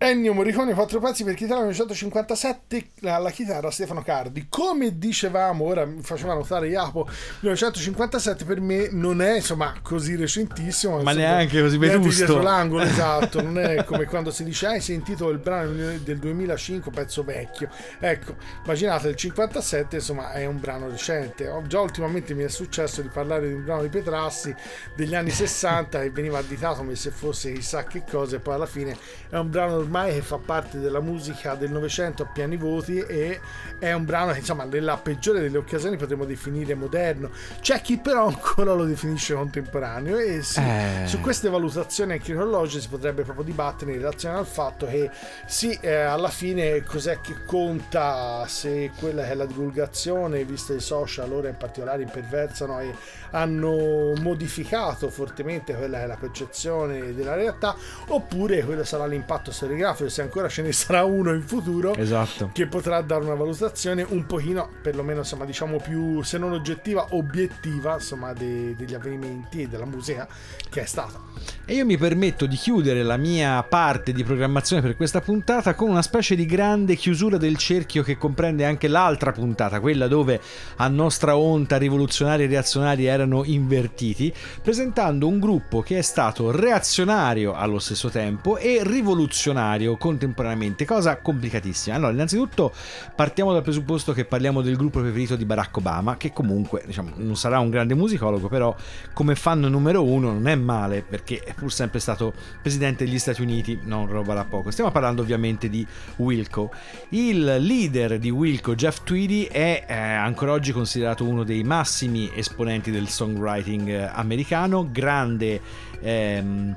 Ennio 0.09 0.33
Morricone, 0.33 0.73
quattro 0.73 1.01
pezzi 1.01 1.25
per 1.25 1.33
chitarra 1.33 1.63
1957, 1.63 2.91
alla 3.09 3.29
chitarra 3.29 3.71
Stefano 3.71 4.01
Cardi. 4.01 4.47
Come 4.49 4.97
dicevamo, 4.97 5.65
ora 5.65 5.85
mi 5.85 6.01
faceva 6.01 6.33
notare 6.33 6.67
Jacopo, 6.67 7.09
1957 7.41 8.45
per 8.45 8.61
me 8.61 8.89
non 8.91 9.21
è 9.21 9.35
insomma 9.35 9.73
così 9.81 10.15
recentissimo. 10.15 11.01
Ma 11.01 11.13
neanche 11.13 11.61
così 11.61 11.77
vetusto. 11.77 12.25
dietro 12.25 12.41
l'angolo, 12.41 12.83
esatto. 12.85 13.41
Non 13.41 13.59
è 13.59 13.83
come 13.83 14.05
quando 14.05 14.31
si 14.31 14.43
dice, 14.43 14.67
hai 14.67 14.81
sentito 14.81 15.29
il 15.29 15.39
brano 15.39 15.71
del 15.71 16.17
2005, 16.17 16.91
pezzo 16.91 17.23
vecchio. 17.23 17.69
Ecco, 17.99 18.35
immaginate 18.63 19.09
il 19.09 19.15
57, 19.15 19.95
insomma, 19.95 20.31
è 20.31 20.45
un 20.45 20.59
brano 20.59 20.89
recente. 20.89 21.51
Già 21.67 21.79
ultimamente 21.79 22.33
mi 22.33 22.43
è 22.43 22.49
successo 22.49 23.01
di 23.01 23.09
parlare 23.09 23.47
di 23.47 23.53
un 23.53 23.63
brano 23.63 23.81
di 23.81 23.89
Petrassi 23.89 24.53
degli 24.95 25.15
anni 25.15 25.29
60 25.31 26.03
e 26.03 26.09
veniva 26.09 26.39
additato 26.39 26.77
come 26.77 26.95
se 26.95 27.11
fosse 27.11 27.51
chissà 27.51 27.83
che 27.83 28.03
cosa, 28.09 28.35
e 28.35 28.39
poi 28.39 28.55
alla 28.55 28.65
fine 28.65 28.95
è 29.29 29.37
un 29.37 29.49
brano 29.49 29.75
ormai 29.75 30.13
che 30.13 30.21
fa 30.21 30.37
parte 30.37 30.79
della 30.79 31.01
musica 31.01 31.55
del 31.55 31.71
Novecento 31.71 32.23
a 32.23 32.25
pieni 32.25 32.57
voti 32.57 32.96
e 33.05 33.39
è 33.79 33.91
un 33.93 34.05
brano 34.05 34.31
che 34.31 34.39
insomma 34.39 34.63
nella 34.63 34.97
peggiore 34.97 35.39
delle 35.39 35.57
occasioni 35.57 35.97
potremmo 35.97 36.25
definire 36.25 36.73
moderno. 36.75 37.29
C'è 37.61 37.81
chi 37.81 37.97
però 37.97 38.27
ancora 38.27 38.73
lo 38.73 38.85
definisce 38.85 39.33
contemporaneo 39.33 40.17
e 40.17 40.41
sì, 40.41 40.59
Eh. 40.59 41.05
su 41.05 41.19
queste 41.19 41.49
valutazioni 41.49 42.13
anche 42.13 42.33
cronologiche 42.33 42.81
si 42.81 42.87
potrebbe 42.89 43.23
proprio 43.23 43.45
dibattere 43.45 43.91
in 43.91 43.97
relazione 43.97 44.37
al 44.37 44.45
fatto 44.45 44.85
che 44.87 45.09
sì, 45.45 45.77
eh, 45.81 45.93
alla 45.95 46.29
fine 46.29 46.83
cos'è 46.83 47.19
che 47.21 47.43
conta 47.45 48.45
se 48.47 48.91
quella 48.99 49.23
che 49.23 49.29
è 49.31 49.35
la 49.35 49.45
divulgazione, 49.45 50.43
viste 50.43 50.73
i 50.75 50.79
social, 50.79 51.31
ora 51.31 51.49
in 51.49 51.57
particolare 51.57 52.01
imperversano 52.03 52.79
e 52.79 52.93
hanno 53.31 54.13
modificato 54.19 55.09
fortemente 55.09 55.73
quella 55.75 55.97
che 55.99 56.03
è 56.03 56.07
la 56.07 56.15
percezione 56.17 57.13
della 57.13 57.35
realtà, 57.35 57.75
oppure 58.07 58.63
quello 58.63 58.83
sarà 58.83 59.05
l'impatto 59.05 59.51
storiografico, 59.51 60.09
se 60.09 60.21
ancora 60.21 60.47
ce 60.47 60.61
ne 60.61 60.71
sarà 60.71 61.03
uno 61.03 61.33
in 61.33 61.41
futuro 61.43 61.93
Esatto. 61.95 62.49
che 62.53 62.67
potrà 62.77 63.01
dare 63.01 63.23
una 63.23 63.33
valutazione 63.33 64.05
un 64.07 64.27
pochino, 64.27 64.69
perlomeno 64.83 65.21
insomma 65.21 65.45
diciamo 65.45 65.77
più, 65.77 66.21
se 66.21 66.37
non 66.37 66.51
oggettiva, 66.51 67.07
obiettiva 67.09 67.95
insomma 67.95 68.33
de- 68.33 68.75
degli 68.75 68.93
avvenimenti 68.93 69.63
e 69.63 69.67
della 69.67 69.85
musica 69.85 70.27
che 70.69 70.81
è 70.81 70.85
stata. 70.85 71.19
E 71.65 71.73
io 71.73 71.85
mi 71.85 71.97
permetto 71.97 72.45
di 72.45 72.55
chiudere 72.55 73.01
la 73.01 73.17
mia 73.17 73.63
parte 73.63 74.13
di 74.13 74.23
programmazione 74.23 74.83
per 74.83 74.95
questa 74.95 75.21
puntata 75.21 75.73
con 75.73 75.89
una 75.89 76.03
specie 76.03 76.35
di 76.35 76.45
grande 76.45 76.95
chiusura 76.95 77.37
del 77.37 77.57
cerchio 77.57 78.03
che 78.03 78.15
comprende 78.15 78.63
anche 78.63 78.87
l'altra 78.87 79.31
puntata, 79.31 79.79
quella 79.79 80.07
dove 80.07 80.39
a 80.75 80.87
nostra 80.87 81.35
onta 81.35 81.77
rivoluzionari 81.77 82.43
e 82.43 82.47
reazionari 82.47 83.05
erano 83.05 83.43
invertiti, 83.43 84.31
presentando 84.61 85.27
un 85.27 85.39
gruppo 85.39 85.81
che 85.81 85.97
è 85.97 86.01
stato 86.03 86.51
reazionario 86.51 87.53
allo 87.53 87.79
stesso 87.79 88.09
tempo 88.09 88.57
e 88.57 88.81
rivoluzionario 88.83 89.97
contemporaneamente, 89.97 90.85
cosa 90.85 91.17
complicatissima. 91.17 91.95
Allora, 91.95 92.13
innanzitutto 92.13 92.66
partiamo 93.15 93.53
dal 93.53 93.63
presupposto 93.63 94.13
che 94.13 94.25
parliamo 94.25 94.61
del 94.61 94.75
gruppo 94.75 94.99
preferito 94.99 95.35
di 95.35 95.45
Barack 95.45 95.77
Obama, 95.77 96.17
che 96.17 96.33
comunque 96.33 96.83
diciamo, 96.85 97.11
non 97.15 97.35
sarà 97.35 97.59
un 97.59 97.69
grande 97.69 97.93
musicologo, 97.93 98.47
però 98.47 98.75
come 99.13 99.35
fan 99.35 99.59
numero 99.61 100.03
uno 100.03 100.31
non 100.31 100.47
è 100.47 100.55
male 100.55 101.01
perché 101.01 101.39
è 101.39 101.53
pur 101.53 101.71
sempre 101.71 101.99
stato 101.99 102.33
presidente 102.61 103.05
degli 103.05 103.19
Stati 103.19 103.41
Uniti, 103.41 103.79
non 103.83 104.07
roba 104.07 104.33
da 104.33 104.45
poco. 104.45 104.71
Stiamo 104.71 104.91
parlando 104.91 105.21
ovviamente 105.21 105.69
di 105.69 105.85
Wilco. 106.17 106.71
Il 107.09 107.43
leader 107.43 108.19
di 108.19 108.29
Wilco, 108.29 108.75
Jeff 108.75 109.03
Tweedy, 109.03 109.43
è 109.45 109.85
eh, 109.87 109.95
ancora 109.95 110.51
oggi 110.51 110.71
considerato 110.71 111.23
uno 111.23 111.43
dei 111.43 111.63
massimi 111.63 112.29
esponenti 112.33 112.91
del 112.91 113.07
songwriting 113.07 113.87
eh, 113.87 114.09
americano, 114.13 114.87
grande 114.91 115.61
ehm, 115.99 116.75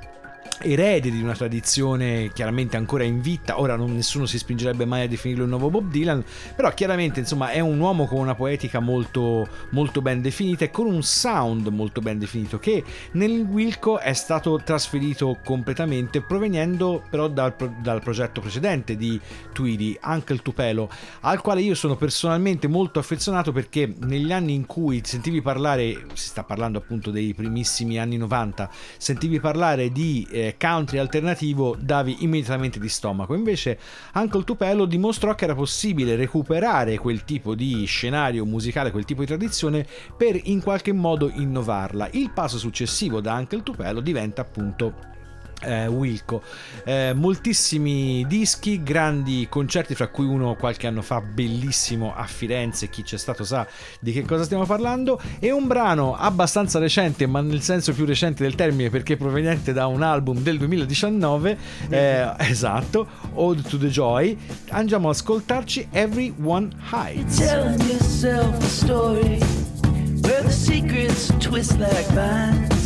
erede 0.63 1.11
di 1.11 1.23
una 1.23 1.35
tradizione 1.35 2.31
chiaramente 2.33 2.77
ancora 2.77 3.05
in 3.05 3.21
vita. 3.21 3.61
Ora 3.61 3.77
non, 3.77 3.95
nessuno 3.95 4.27
si 4.27 4.39
spingerebbe 4.39 4.85
mai 4.85 5.03
a 5.03 5.09
definirlo 5.09 5.45
il 5.45 5.49
nuovo 5.49 5.71
Bob 5.71 5.91
Dylan, 5.91 6.25
però 6.55 6.73
chiaramente 6.73 7.21
insomma 7.21 7.51
è 7.51 7.61
un 7.61 7.79
uomo 7.79 8.07
con 8.07 8.19
una 8.19 8.35
poetica 8.35 8.81
molto, 8.81 9.49
molto 9.71 10.03
ben 10.03 10.21
definita 10.21 10.65
e 10.65 10.71
con 10.71 10.87
un 10.87 11.03
sound 11.03 11.67
molto 11.69 12.01
ben 12.01 12.19
definito 12.19 12.59
che 12.59 12.83
nel 13.13 13.41
Wilco 13.41 13.99
è 13.99 14.13
stato 14.13 14.61
trasferito 14.65 15.39
completamente 15.45 16.21
proveniendo 16.21 17.03
però 17.09 17.29
dal, 17.29 17.55
dal 17.81 18.03
progetto 18.03 18.41
precedente 18.41 18.97
di 18.97 19.19
Tweedy, 19.53 19.99
Uncle 20.03 20.39
Tupelo, 20.39 20.89
al 21.21 21.41
quale 21.41 21.61
io 21.61 21.75
sono 21.75 21.97
personalmente 21.97 22.69
molto 22.69 22.99
affezionato 22.99 23.53
perché 23.53 23.93
negli 24.01 24.33
anni 24.33 24.55
in 24.55 24.67
cui 24.67 25.01
sentivi 25.05 25.43
parlare, 25.43 26.07
si 26.15 26.29
sta 26.29 26.45
parlando 26.45 26.79
appunto 26.79 27.11
dei 27.11 27.35
primissimi 27.35 27.99
anni 27.99 28.17
90, 28.17 28.71
sentivi 28.97 29.41
parlare 29.41 29.91
di 29.91 30.27
eh, 30.31 30.50
country 30.57 30.99
alternativo, 30.99 31.77
davi 31.79 32.19
immediatamente 32.21 32.79
di 32.79 32.89
stomaco. 32.89 33.35
Invece 33.35 33.79
Uncle 34.15 34.45
Tupelo 34.45 34.85
dimostrò 34.85 35.35
che 35.35 35.45
era 35.45 35.55
possibile 35.55 36.17
recuperare 36.17 36.99
quel 36.99 37.25
tipo 37.25 37.55
di 37.55 37.85
scenario 37.85 38.45
musicale, 38.45 38.91
quel 38.91 39.05
tipo 39.05 39.21
di 39.21 39.27
tradizione 39.27 39.87
per 40.17 40.39
in 40.45 40.63
qualche 40.63 40.93
modo 40.93 41.31
innovarla. 41.31 42.09
Il 42.13 42.31
passo 42.33 42.59
successivo 42.59 43.21
da 43.21 43.35
Uncle 43.35 43.63
Tupelo 43.63 44.01
diventa 44.01 44.43
appunto 44.43 45.11
eh, 45.61 45.87
Wilco. 45.87 46.43
Eh, 46.85 47.13
moltissimi 47.15 48.25
dischi, 48.27 48.83
grandi 48.83 49.47
concerti, 49.51 49.95
fra 49.95 50.09
cui 50.09 50.27
uno 50.27 50.55
qualche 50.55 50.87
anno 50.87 51.03
fa 51.03 51.21
bellissimo 51.21 52.15
a 52.15 52.25
Firenze, 52.25 52.89
chi 52.89 53.03
c'è 53.03 53.17
stato 53.17 53.45
sa 53.45 53.67
di 54.01 54.13
che 54.13 54.23
cosa 54.25 54.45
stiamo 54.45 54.65
parlando, 54.65 55.21
e 55.39 55.51
un 55.51 55.67
brano 55.67 56.17
abbastanza 56.17 56.79
recente, 56.79 57.27
ma 57.27 57.41
nel 57.41 57.63
senso 57.63 57.93
più 57.93 58.05
recente 58.05 58.43
del 58.43 58.55
termine 58.55 58.91
perché 58.91 59.17
proveniente 59.17 59.73
da 59.73 59.87
un 59.87 60.03
album 60.03 60.39
del 60.39 60.59
2019, 60.59 61.59
eh, 61.89 62.33
esatto, 62.39 63.07
Ode 63.35 63.63
to 63.63 63.77
the 63.79 63.89
Joy. 63.89 64.37
Andiamo 64.71 65.09
ad 65.09 65.15
ascoltarci 65.15 65.89
Everyone 65.91 66.71
Hides. 66.93 67.39
telling 67.51 67.81
yourself 67.89 68.55
a 68.63 68.69
story 68.69 69.39
where 70.23 70.43
the 70.43 70.51
secrets 70.51 71.33
twist 71.41 71.79
like 71.79 72.07
vines, 72.09 72.80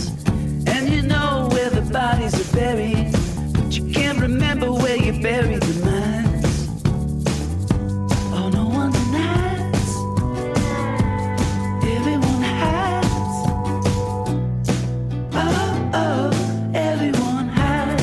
bodies 1.92 2.34
are 2.34 2.52
buried, 2.56 3.12
but 3.52 3.76
you 3.76 3.90
can't 3.92 4.18
remember 4.18 4.72
where 4.72 4.96
you 4.96 5.12
buried 5.22 5.62
the 5.62 5.84
minds. 5.84 6.68
Oh, 8.32 8.48
no 8.48 8.66
one 8.66 8.90
denies. 8.92 9.90
Everyone 11.96 12.42
hides. 12.42 13.36
Oh, 15.34 15.90
oh, 15.94 16.30
everyone 16.74 17.48
hides. 17.48 18.02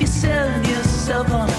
You're 0.00 0.06
selling 0.08 0.64
yourself 0.64 1.30
on 1.32 1.51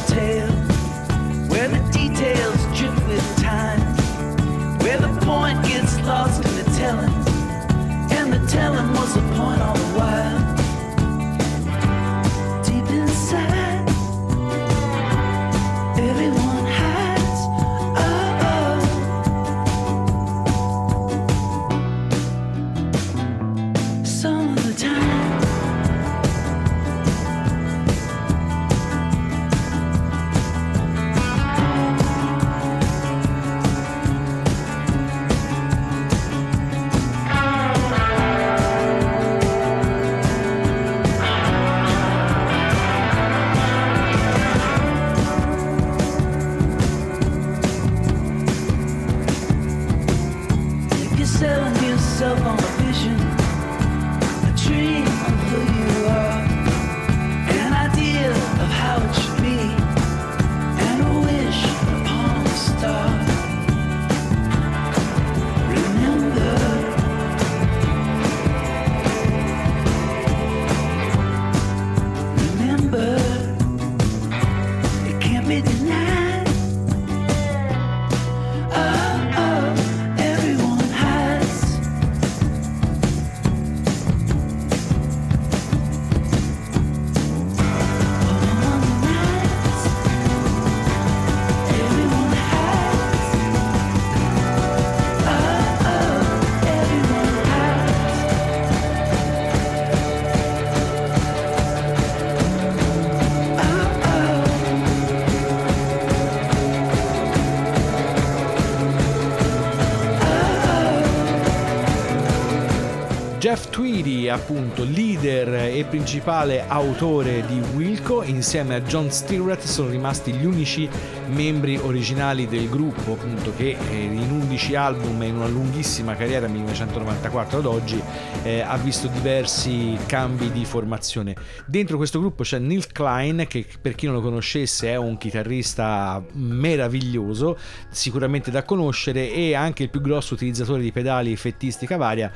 appunto 114.33 114.83
leader 114.83 115.53
e 115.75 115.85
principale 115.85 116.67
autore 116.67 117.45
di 117.45 117.61
Wilco, 117.75 118.23
insieme 118.23 118.75
a 118.75 118.81
John 118.81 119.11
Stewart 119.11 119.61
sono 119.61 119.89
rimasti 119.89 120.33
gli 120.33 120.45
unici 120.45 120.89
membri 121.27 121.77
originali 121.77 122.47
del 122.47 122.67
gruppo, 122.67 123.13
appunto 123.13 123.53
che 123.55 123.77
eh, 123.89 123.95
in 123.95 124.29
11 124.29 124.75
album 124.75 125.21
e 125.21 125.27
in 125.27 125.35
una 125.35 125.47
lunghissima 125.47 126.15
carriera, 126.15 126.47
1994 126.47 127.59
ad 127.59 127.65
oggi, 127.65 128.01
eh, 128.43 128.61
ha 128.61 128.75
visto 128.77 129.07
diversi 129.07 129.97
cambi 130.05 130.51
di 130.51 130.65
formazione. 130.65 131.35
Dentro 131.65 131.97
questo 131.97 132.19
gruppo 132.19 132.43
c'è 132.43 132.59
Neil 132.59 132.91
Klein, 132.91 133.45
che 133.47 133.65
per 133.79 133.95
chi 133.95 134.07
non 134.07 134.15
lo 134.15 134.21
conoscesse 134.21 134.89
è 134.89 134.95
un 134.95 135.17
chitarrista 135.17 136.23
meraviglioso, 136.33 137.57
sicuramente 137.89 138.51
da 138.51 138.63
conoscere, 138.63 139.31
e 139.31 139.53
anche 139.55 139.83
il 139.83 139.89
più 139.89 140.01
grosso 140.01 140.33
utilizzatore 140.33 140.81
di 140.81 140.91
pedali 140.91 141.31
effettistica 141.31 141.97
varia 141.97 142.31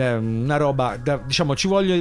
una 0.00 0.56
roba, 0.56 0.96
da- 0.96 1.20
diciamo 1.24 1.54
ci 1.54 1.68
voglio 1.68 1.94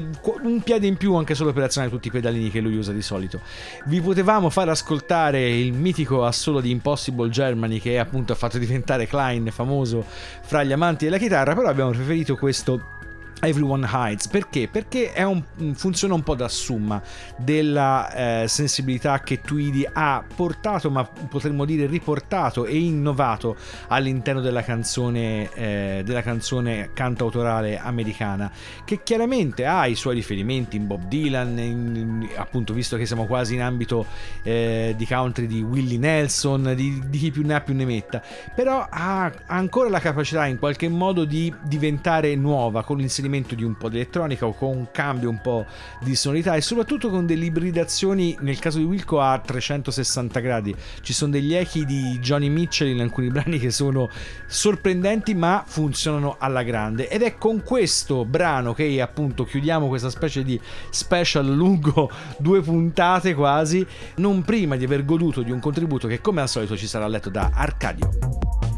un 0.43 0.61
piede 0.61 0.87
in 0.87 0.97
più 0.97 1.15
anche 1.15 1.35
solo 1.35 1.53
per 1.53 1.63
azionare 1.63 1.91
tutti 1.91 2.07
i 2.07 2.11
pedalini 2.11 2.49
che 2.49 2.59
lui 2.59 2.77
usa 2.77 2.91
di 2.91 3.01
solito. 3.01 3.41
Vi 3.85 4.01
potevamo 4.01 4.49
far 4.49 4.69
ascoltare 4.69 5.49
il 5.49 5.73
mitico 5.73 6.25
assolo 6.25 6.61
di 6.61 6.69
Impossible 6.71 7.29
Germany 7.29 7.79
che 7.79 7.99
appunto 7.99 8.33
ha 8.33 8.35
fatto 8.35 8.57
diventare 8.57 9.07
Klein 9.07 9.49
famoso 9.51 10.05
fra 10.41 10.63
gli 10.63 10.71
amanti 10.71 11.05
della 11.05 11.17
chitarra, 11.17 11.53
però 11.53 11.67
abbiamo 11.67 11.91
preferito 11.91 12.35
questo 12.35 12.99
Everyone 13.41 13.87
Hides 13.91 14.27
perché? 14.27 14.67
Perché 14.67 15.11
un, 15.17 15.73
funziona 15.73 16.13
un 16.13 16.21
po' 16.21 16.35
da 16.35 16.47
summa 16.47 17.01
della 17.37 18.43
eh, 18.43 18.47
sensibilità 18.47 19.19
che 19.21 19.41
Tweedy 19.41 19.87
ha 19.91 20.23
portato, 20.35 20.91
ma 20.91 21.03
potremmo 21.03 21.65
dire 21.65 21.87
riportato 21.87 22.65
e 22.65 22.77
innovato 22.77 23.55
all'interno 23.87 24.41
della 24.41 24.61
canzone, 24.61 25.49
eh, 25.53 26.01
della 26.05 26.21
canzone 26.21 26.91
cantautorale 26.93 27.79
americana, 27.79 28.51
che 28.85 29.01
chiaramente 29.01 29.65
ha 29.65 29.87
i 29.87 29.95
suoi 29.95 30.13
riferimenti 30.15 30.77
in 30.77 30.85
Bob 30.85 31.07
Dylan, 31.07 31.57
in- 31.57 31.95
in- 31.95 32.29
appunto 32.35 32.73
visto 32.73 32.95
che 32.95 33.07
siamo 33.07 33.25
quasi 33.25 33.55
in 33.55 33.63
ambito 33.63 34.05
eh, 34.43 34.93
di 34.95 35.07
country 35.07 35.47
di 35.47 35.63
Willie 35.63 35.97
Nelson, 35.97 36.73
di, 36.75 37.01
di 37.07 37.17
chi 37.17 37.31
più 37.31 37.43
ne 37.43 37.55
ha 37.55 37.61
più 37.61 37.73
ne 37.73 37.85
metta, 37.85 38.21
però 38.53 38.85
ha 38.87 39.31
ancora 39.47 39.89
la 39.89 39.99
capacità 39.99 40.45
in 40.45 40.59
qualche 40.59 40.87
modo 40.89 41.25
di 41.25 41.51
diventare 41.63 42.35
nuova 42.35 42.83
con 42.83 42.97
l'inserimento 42.97 43.29
di 43.31 43.63
un 43.63 43.77
po' 43.77 43.87
di 43.87 43.95
elettronica 43.95 44.45
o 44.45 44.53
con 44.53 44.75
un 44.75 44.87
cambio 44.91 45.29
un 45.29 45.39
po' 45.41 45.65
di 46.01 46.15
sonorità 46.15 46.55
e 46.55 46.61
soprattutto 46.61 47.09
con 47.09 47.25
delle 47.25 47.45
ibridazioni 47.45 48.35
nel 48.41 48.59
caso 48.59 48.77
di 48.77 48.83
Wilco 48.83 49.21
a 49.21 49.39
360 49.39 50.39
gradi. 50.41 50.75
Ci 51.01 51.13
sono 51.13 51.31
degli 51.31 51.53
echi 51.53 51.85
di 51.85 52.19
Johnny 52.19 52.49
Mitchell 52.49 52.89
in 52.89 52.99
alcuni 52.99 53.29
brani 53.31 53.57
che 53.57 53.71
sono 53.71 54.09
sorprendenti 54.47 55.33
ma 55.33 55.63
funzionano 55.65 56.35
alla 56.39 56.63
grande. 56.63 57.07
Ed 57.07 57.21
è 57.21 57.37
con 57.37 57.63
questo 57.63 58.25
brano 58.25 58.73
che 58.73 58.99
appunto 58.99 59.45
chiudiamo 59.45 59.87
questa 59.87 60.09
specie 60.09 60.43
di 60.43 60.59
special 60.89 61.45
lungo 61.45 62.11
due 62.37 62.61
puntate 62.61 63.33
quasi 63.33 63.85
non 64.15 64.41
prima 64.43 64.75
di 64.75 64.83
aver 64.83 65.05
goduto 65.05 65.41
di 65.41 65.51
un 65.51 65.59
contributo 65.59 66.07
che 66.07 66.19
come 66.19 66.41
al 66.41 66.49
solito 66.49 66.75
ci 66.75 66.87
sarà 66.87 67.07
letto 67.07 67.29
da 67.29 67.51
Arcadio 67.53 68.70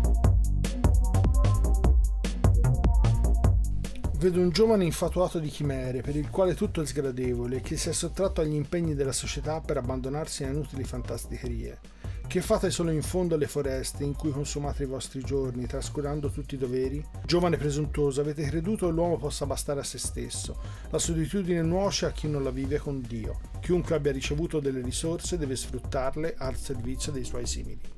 Vedo 4.24 4.40
un 4.40 4.52
giovane 4.52 4.86
infatuato 4.86 5.38
di 5.38 5.50
chimere, 5.50 6.00
per 6.00 6.16
il 6.16 6.30
quale 6.30 6.56
tutto 6.56 6.82
è 6.82 6.86
sgradevole 6.86 7.60
che 7.60 7.76
si 7.76 7.90
è 7.90 7.92
sottratto 7.92 8.40
agli 8.40 8.54
impegni 8.54 8.96
della 8.96 9.12
società 9.12 9.60
per 9.60 9.76
abbandonarsi 9.76 10.46
a 10.46 10.48
inutili 10.48 10.86
fantasticherie. 10.86 11.78
Che 12.26 12.42
fate 12.42 12.72
solo 12.72 12.92
in 12.92 13.02
fondo 13.02 13.36
alle 13.36 13.48
foreste 13.48 14.06
in 14.06 14.16
cui 14.16 14.32
consumate 14.32 14.84
i 14.84 14.86
vostri 14.86 15.22
giorni, 15.24 15.66
trascurando 15.66 16.30
tutti 16.30 16.56
i 16.56 16.58
doveri? 16.58 17.06
Giovane 17.26 17.58
presuntuoso, 17.58 18.22
avete 18.22 18.44
creduto 18.44 18.86
che 18.86 18.94
l'uomo 18.94 19.18
possa 19.18 19.46
bastare 19.46 19.82
a 19.82 19.84
se 19.84 19.98
stesso. 19.98 20.58
La 20.90 21.00
solitudine 21.00 21.62
nuoce 21.62 22.06
a 22.06 22.12
chi 22.14 22.30
non 22.30 22.44
la 22.44 22.52
vive 22.52 22.78
con 22.78 23.02
Dio. 23.02 23.42
Chiunque 23.60 23.94
abbia 23.94 24.14
ricevuto 24.14 24.62
delle 24.62 24.80
risorse 24.80 25.38
deve 25.38 25.58
sfruttarle 25.58 26.36
al 26.38 26.56
servizio 26.56 27.12
dei 27.12 27.26
suoi 27.26 27.46
simili. 27.46 27.93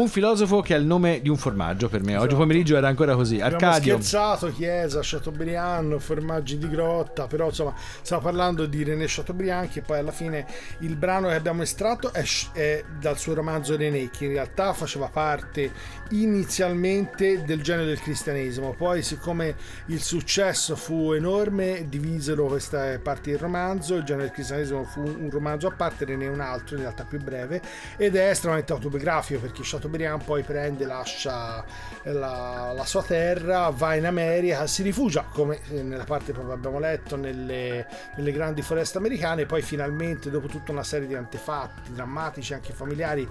Un 0.00 0.08
filosofo 0.08 0.60
che 0.60 0.74
ha 0.74 0.76
il 0.76 0.84
nome 0.84 1.20
di 1.20 1.28
un 1.28 1.36
formaggio 1.36 1.88
per 1.88 2.02
me. 2.02 2.14
Oggi 2.14 2.26
Esatto. 2.26 2.36
pomeriggio 2.36 2.76
era 2.76 2.86
ancora 2.86 3.16
così. 3.16 3.40
Abbiamo 3.40 3.56
Arcadio. 3.56 3.94
scherzato, 3.94 4.52
Chiesa, 4.52 5.00
Chateaubriand, 5.02 5.98
formaggi 5.98 6.56
di 6.56 6.68
grotta, 6.68 7.26
però 7.26 7.46
insomma 7.46 7.74
stiamo 8.00 8.22
parlando 8.22 8.66
di 8.66 8.84
René 8.84 9.06
Chateaubriand 9.08 9.68
che 9.68 9.82
poi 9.82 9.98
alla 9.98 10.12
fine 10.12 10.46
il 10.80 10.94
brano 10.94 11.28
che 11.28 11.34
abbiamo 11.34 11.62
estratto 11.62 12.12
è, 12.12 12.24
è 12.52 12.84
dal 13.00 13.18
suo 13.18 13.34
romanzo 13.34 13.76
René 13.76 14.08
che 14.10 14.26
in 14.26 14.32
realtà 14.32 14.72
faceva 14.72 15.08
parte 15.08 15.72
inizialmente 16.10 17.42
del 17.44 17.60
genere 17.60 17.86
del 17.86 18.00
cristianesimo, 18.00 18.74
poi 18.74 19.02
siccome 19.02 19.56
il 19.86 20.00
successo 20.00 20.76
fu 20.76 21.12
enorme 21.12 21.86
divisero 21.88 22.46
queste 22.46 23.00
parti 23.02 23.30
del 23.30 23.40
romanzo, 23.40 23.96
il 23.96 24.04
genere 24.04 24.26
del 24.26 24.32
cristianesimo 24.32 24.84
fu 24.84 25.00
un 25.00 25.28
romanzo 25.28 25.66
a 25.66 25.72
parte, 25.72 26.04
René 26.04 26.28
un 26.28 26.40
altro 26.40 26.76
in 26.76 26.82
realtà 26.82 27.04
più 27.04 27.20
breve 27.20 27.60
ed 27.96 28.14
è 28.14 28.30
estremamente 28.30 28.72
autobiografico 28.72 29.40
perché 29.40 29.62
Chateaubriand 29.62 29.86
poi 30.24 30.42
prende, 30.42 30.84
lascia 30.84 31.64
la, 32.04 32.72
la 32.74 32.84
sua 32.84 33.02
terra, 33.02 33.70
va 33.70 33.94
in 33.94 34.06
America, 34.06 34.66
si 34.66 34.82
rifugia 34.82 35.22
come 35.22 35.60
nella 35.70 36.04
parte 36.04 36.32
proprio 36.32 36.54
abbiamo 36.54 36.78
letto 36.78 37.16
nelle, 37.16 37.86
nelle 38.16 38.32
grandi 38.32 38.62
foreste 38.62 38.98
americane, 38.98 39.46
poi 39.46 39.62
finalmente 39.62 40.30
dopo 40.30 40.46
tutta 40.46 40.72
una 40.72 40.84
serie 40.84 41.06
di 41.06 41.14
antefatti 41.14 41.92
drammatici 41.92 42.54
anche 42.54 42.72
familiari 42.72 43.28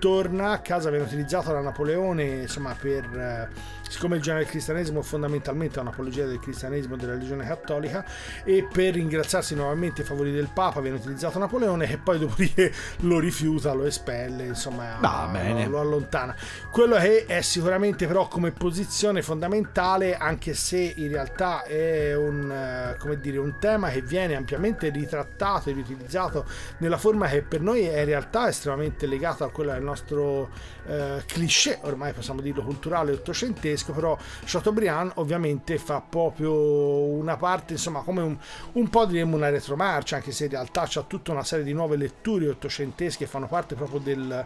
torna 0.00 0.50
a 0.50 0.58
casa, 0.58 0.90
viene 0.90 1.04
utilizzato 1.04 1.52
da 1.52 1.60
Napoleone 1.60 2.24
insomma 2.24 2.74
per 2.74 3.04
eh, 3.04 3.78
siccome 3.90 4.16
il 4.16 4.22
genere 4.22 4.44
del 4.44 4.50
cristianesimo 4.52 5.02
fondamentalmente 5.02 5.78
è 5.78 5.82
un'apologia 5.82 6.24
del 6.24 6.38
cristianesimo 6.38 6.94
e 6.94 6.96
della 6.96 7.12
religione 7.12 7.44
cattolica 7.44 8.04
e 8.44 8.66
per 8.70 8.94
ringraziarsi 8.94 9.56
nuovamente 9.56 10.02
i 10.02 10.04
favori 10.04 10.30
del 10.30 10.48
Papa 10.52 10.80
viene 10.80 10.96
utilizzato 10.96 11.40
Napoleone 11.40 11.90
e 11.90 11.98
poi 11.98 12.18
dopodiché 12.20 12.72
lo 13.00 13.18
rifiuta, 13.18 13.72
lo 13.72 13.84
espelle, 13.84 14.44
insomma 14.44 14.96
bene. 15.30 15.66
lo, 15.66 15.72
lo 15.72 15.80
allontana. 15.80 16.34
Quello 16.70 16.96
che 16.96 17.26
è 17.26 17.40
sicuramente 17.40 18.06
però 18.06 18.28
come 18.28 18.52
posizione 18.52 19.22
fondamentale, 19.22 20.16
anche 20.16 20.54
se 20.54 20.78
in 20.78 21.08
realtà 21.08 21.64
è 21.64 22.14
un, 22.14 22.50
eh, 22.50 22.96
come 22.96 23.18
dire, 23.18 23.38
un 23.38 23.58
tema 23.58 23.90
che 23.90 24.02
viene 24.02 24.36
ampiamente 24.36 24.88
ritrattato 24.88 25.68
e 25.68 25.72
riutilizzato 25.72 26.46
nella 26.78 26.96
forma 26.96 27.26
che 27.26 27.42
per 27.42 27.60
noi 27.60 27.82
è 27.82 27.98
in 27.98 28.04
realtà 28.04 28.48
estremamente 28.48 29.06
legata 29.06 29.44
a 29.44 29.48
quella 29.48 29.72
del 29.72 29.82
nostro 29.90 30.48
eh, 30.86 31.22
cliché, 31.26 31.78
ormai 31.82 32.12
possiamo 32.12 32.40
dirlo 32.40 32.62
culturale 32.62 33.12
ottocentesco, 33.12 33.92
però 33.92 34.16
Chateaubriand 34.44 35.12
ovviamente 35.16 35.78
fa 35.78 36.00
proprio 36.00 36.52
una 36.52 37.36
parte, 37.36 37.74
insomma, 37.74 38.00
come 38.02 38.22
un, 38.22 38.36
un 38.72 38.88
po' 38.88 39.04
diremmo 39.04 39.36
una 39.36 39.50
retromarcia, 39.50 40.16
anche 40.16 40.32
se 40.32 40.44
in 40.44 40.50
realtà 40.50 40.86
c'ha 40.88 41.02
tutta 41.02 41.32
una 41.32 41.44
serie 41.44 41.64
di 41.64 41.72
nuove 41.72 41.96
letture 41.96 42.48
ottocentesche 42.48 43.24
che 43.24 43.30
fanno 43.30 43.46
parte 43.46 43.74
proprio 43.74 44.00
del, 44.00 44.44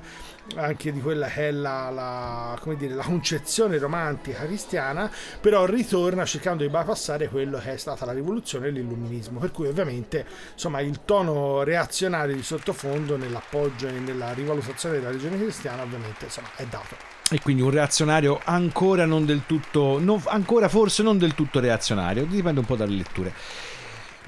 anche 0.56 0.92
di 0.92 1.00
quella 1.00 1.26
che 1.28 1.48
è 1.48 1.50
la, 1.50 1.90
la- 1.90 2.58
dire, 2.76 2.94
la 2.94 3.02
concezione 3.02 3.78
romantica 3.78 4.44
cristiana, 4.44 5.10
però 5.40 5.64
ritorna 5.66 6.24
cercando 6.24 6.62
di 6.62 6.68
bypassare 6.70 7.28
quello 7.28 7.58
che 7.58 7.72
è 7.72 7.76
stata 7.76 8.04
la 8.04 8.12
rivoluzione 8.12 8.68
e 8.68 8.70
l'illuminismo, 8.70 9.38
per 9.38 9.50
cui 9.50 9.68
ovviamente 9.68 10.26
insomma 10.52 10.80
il 10.80 11.00
tono 11.04 11.62
reazionario 11.62 12.34
di 12.34 12.42
sottofondo 12.42 13.16
nell'appoggio 13.16 13.88
e 13.88 13.92
nella 13.92 14.32
rivalutazione 14.32 14.96
della 14.96 15.08
religione 15.08 15.38
cristiana 15.38 15.82
ovviamente 15.82 16.24
insomma 16.26 16.50
è 16.56 16.64
dato. 16.66 16.96
e 17.30 17.40
quindi 17.40 17.62
un 17.62 17.70
reazionario 17.70 18.40
ancora 18.44 19.06
non 19.06 19.24
del 19.24 19.44
tutto 19.46 19.98
non- 19.98 20.22
ancora 20.26 20.68
forse 20.68 21.02
non 21.02 21.16
del 21.18 21.34
tutto 21.34 21.58
reazionario 21.60 22.26
dipende 22.26 22.60
un 22.60 22.66
po' 22.66 22.76
dalle 22.76 22.94
letture 22.96 23.34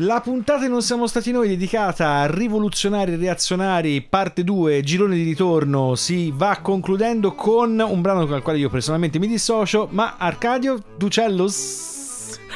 la 0.01 0.21
puntata 0.21 0.67
Non 0.69 0.83
siamo 0.83 1.07
stati 1.07 1.31
noi 1.31 1.49
dedicata 1.49 2.17
a 2.17 2.27
rivoluzionari 2.27 3.13
e 3.13 3.17
reazionari 3.17 4.03
parte 4.03 4.45
2 4.45 4.83
girone 4.83 5.15
di 5.15 5.23
ritorno. 5.23 5.95
Si 5.95 6.33
va 6.35 6.59
concludendo 6.61 7.33
con 7.33 7.79
un 7.79 8.01
brano 8.01 8.23
il 8.23 8.43
quale 8.43 8.59
io 8.59 8.69
personalmente 8.69 9.19
mi 9.19 9.27
dissocio 9.27 9.89
ma 9.91 10.17
Arcadio 10.19 10.83
Ducellos 10.97 11.95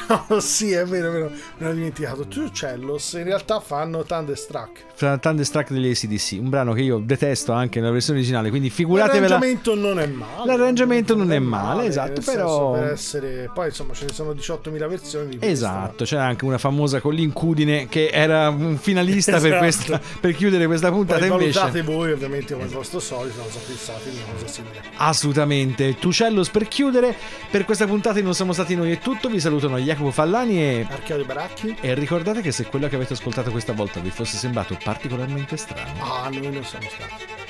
Oh, 0.29 0.39
sì, 0.39 0.71
è 0.71 0.85
vero, 0.85 1.09
è 1.09 1.11
vero, 1.11 1.31
me 1.61 1.69
l'ho 1.69 1.73
dimenticato. 1.75 2.25
Tucellos 2.27 3.13
in 3.13 3.23
realtà 3.23 3.59
fanno 3.59 4.03
Thunderstruck. 4.03 4.83
fra 4.93 5.17
Thunderstruck 5.17 5.71
degli 5.71 5.89
ACDC 5.89 6.37
un 6.39 6.49
brano 6.49 6.73
che 6.73 6.81
io 6.81 6.97
detesto 6.99 7.51
anche 7.53 7.79
nella 7.79 7.91
versione 7.91 8.19
originale 8.19 8.49
quindi 8.49 8.69
figuratevela 8.69 9.37
L'arrangiamento 9.39 9.75
non 9.75 9.99
è 9.99 10.07
male. 10.07 10.45
L'arrangiamento 10.45 11.15
non 11.15 11.31
è 11.31 11.39
male, 11.39 11.85
esatto, 11.85 12.11
nel 12.13 12.23
però- 12.23 12.71
Per 12.73 12.83
essere... 12.91 13.49
Poi 13.53 13.67
insomma 13.67 13.93
ce 13.93 14.05
ne 14.05 14.13
sono 14.13 14.31
18.000 14.33 14.87
versioni 14.87 15.37
di 15.37 15.45
Esatto, 15.45 16.03
c'era 16.05 16.25
anche 16.25 16.45
una 16.45 16.57
famosa 16.57 16.99
con 16.99 17.13
l'incudine 17.13 17.87
che 17.87 18.09
era 18.11 18.49
un 18.49 18.77
finalista 18.77 19.33
per, 19.39 19.45
Esatto. 19.53 19.57
questa, 19.59 20.01
per 20.19 20.33
chiudere 20.35 20.65
questa 20.65 20.89
puntata 20.91 21.19
Poi 21.25 21.29
invece. 21.29 21.59
valutate 21.59 21.81
voi 21.83 22.11
ovviamente 22.11 22.53
come 22.53 22.65
il 22.65 22.71
vostro 22.71 22.99
solito, 22.99 23.41
cosa 23.41 23.59
pensate 23.65 24.09
di 24.09 24.15
una 24.17 24.33
cosa 24.33 24.47
simile. 24.47 24.81
Assolutamente. 24.97 25.97
Tucellos 25.99 26.49
per 26.49 26.67
chiudere. 26.67 27.15
Per 27.49 27.65
questa 27.65 27.85
puntata 27.85 28.15
di 28.15 28.23
non 28.23 28.33
siamo 28.33 28.53
stati 28.53 28.75
noi 28.75 28.91
è 28.91 28.99
tutto. 28.99 29.29
Vi 29.29 29.39
salutano 29.39 29.77
Jacopo 29.77 30.11
Fallani 30.11 30.57
e, 30.61 30.85
Arcadio 30.89 31.25
Baracchi? 31.59 31.75
e 31.81 31.93
ricordate 31.93 32.41
che 32.41 32.51
se 32.51 32.65
quello 32.65 32.87
che 32.87 32.95
avete 32.95 33.13
ascoltato 33.13 33.51
questa 33.51 33.73
volta 33.73 33.99
vi 33.99 34.09
fosse 34.09 34.37
sembrato 34.37 34.77
particolarmente 34.83 35.57
strano, 35.57 36.03
Ah, 36.03 36.29
noi 36.29 36.51
non 36.51 36.63
siamo 36.63 36.87
stati. 36.89 37.40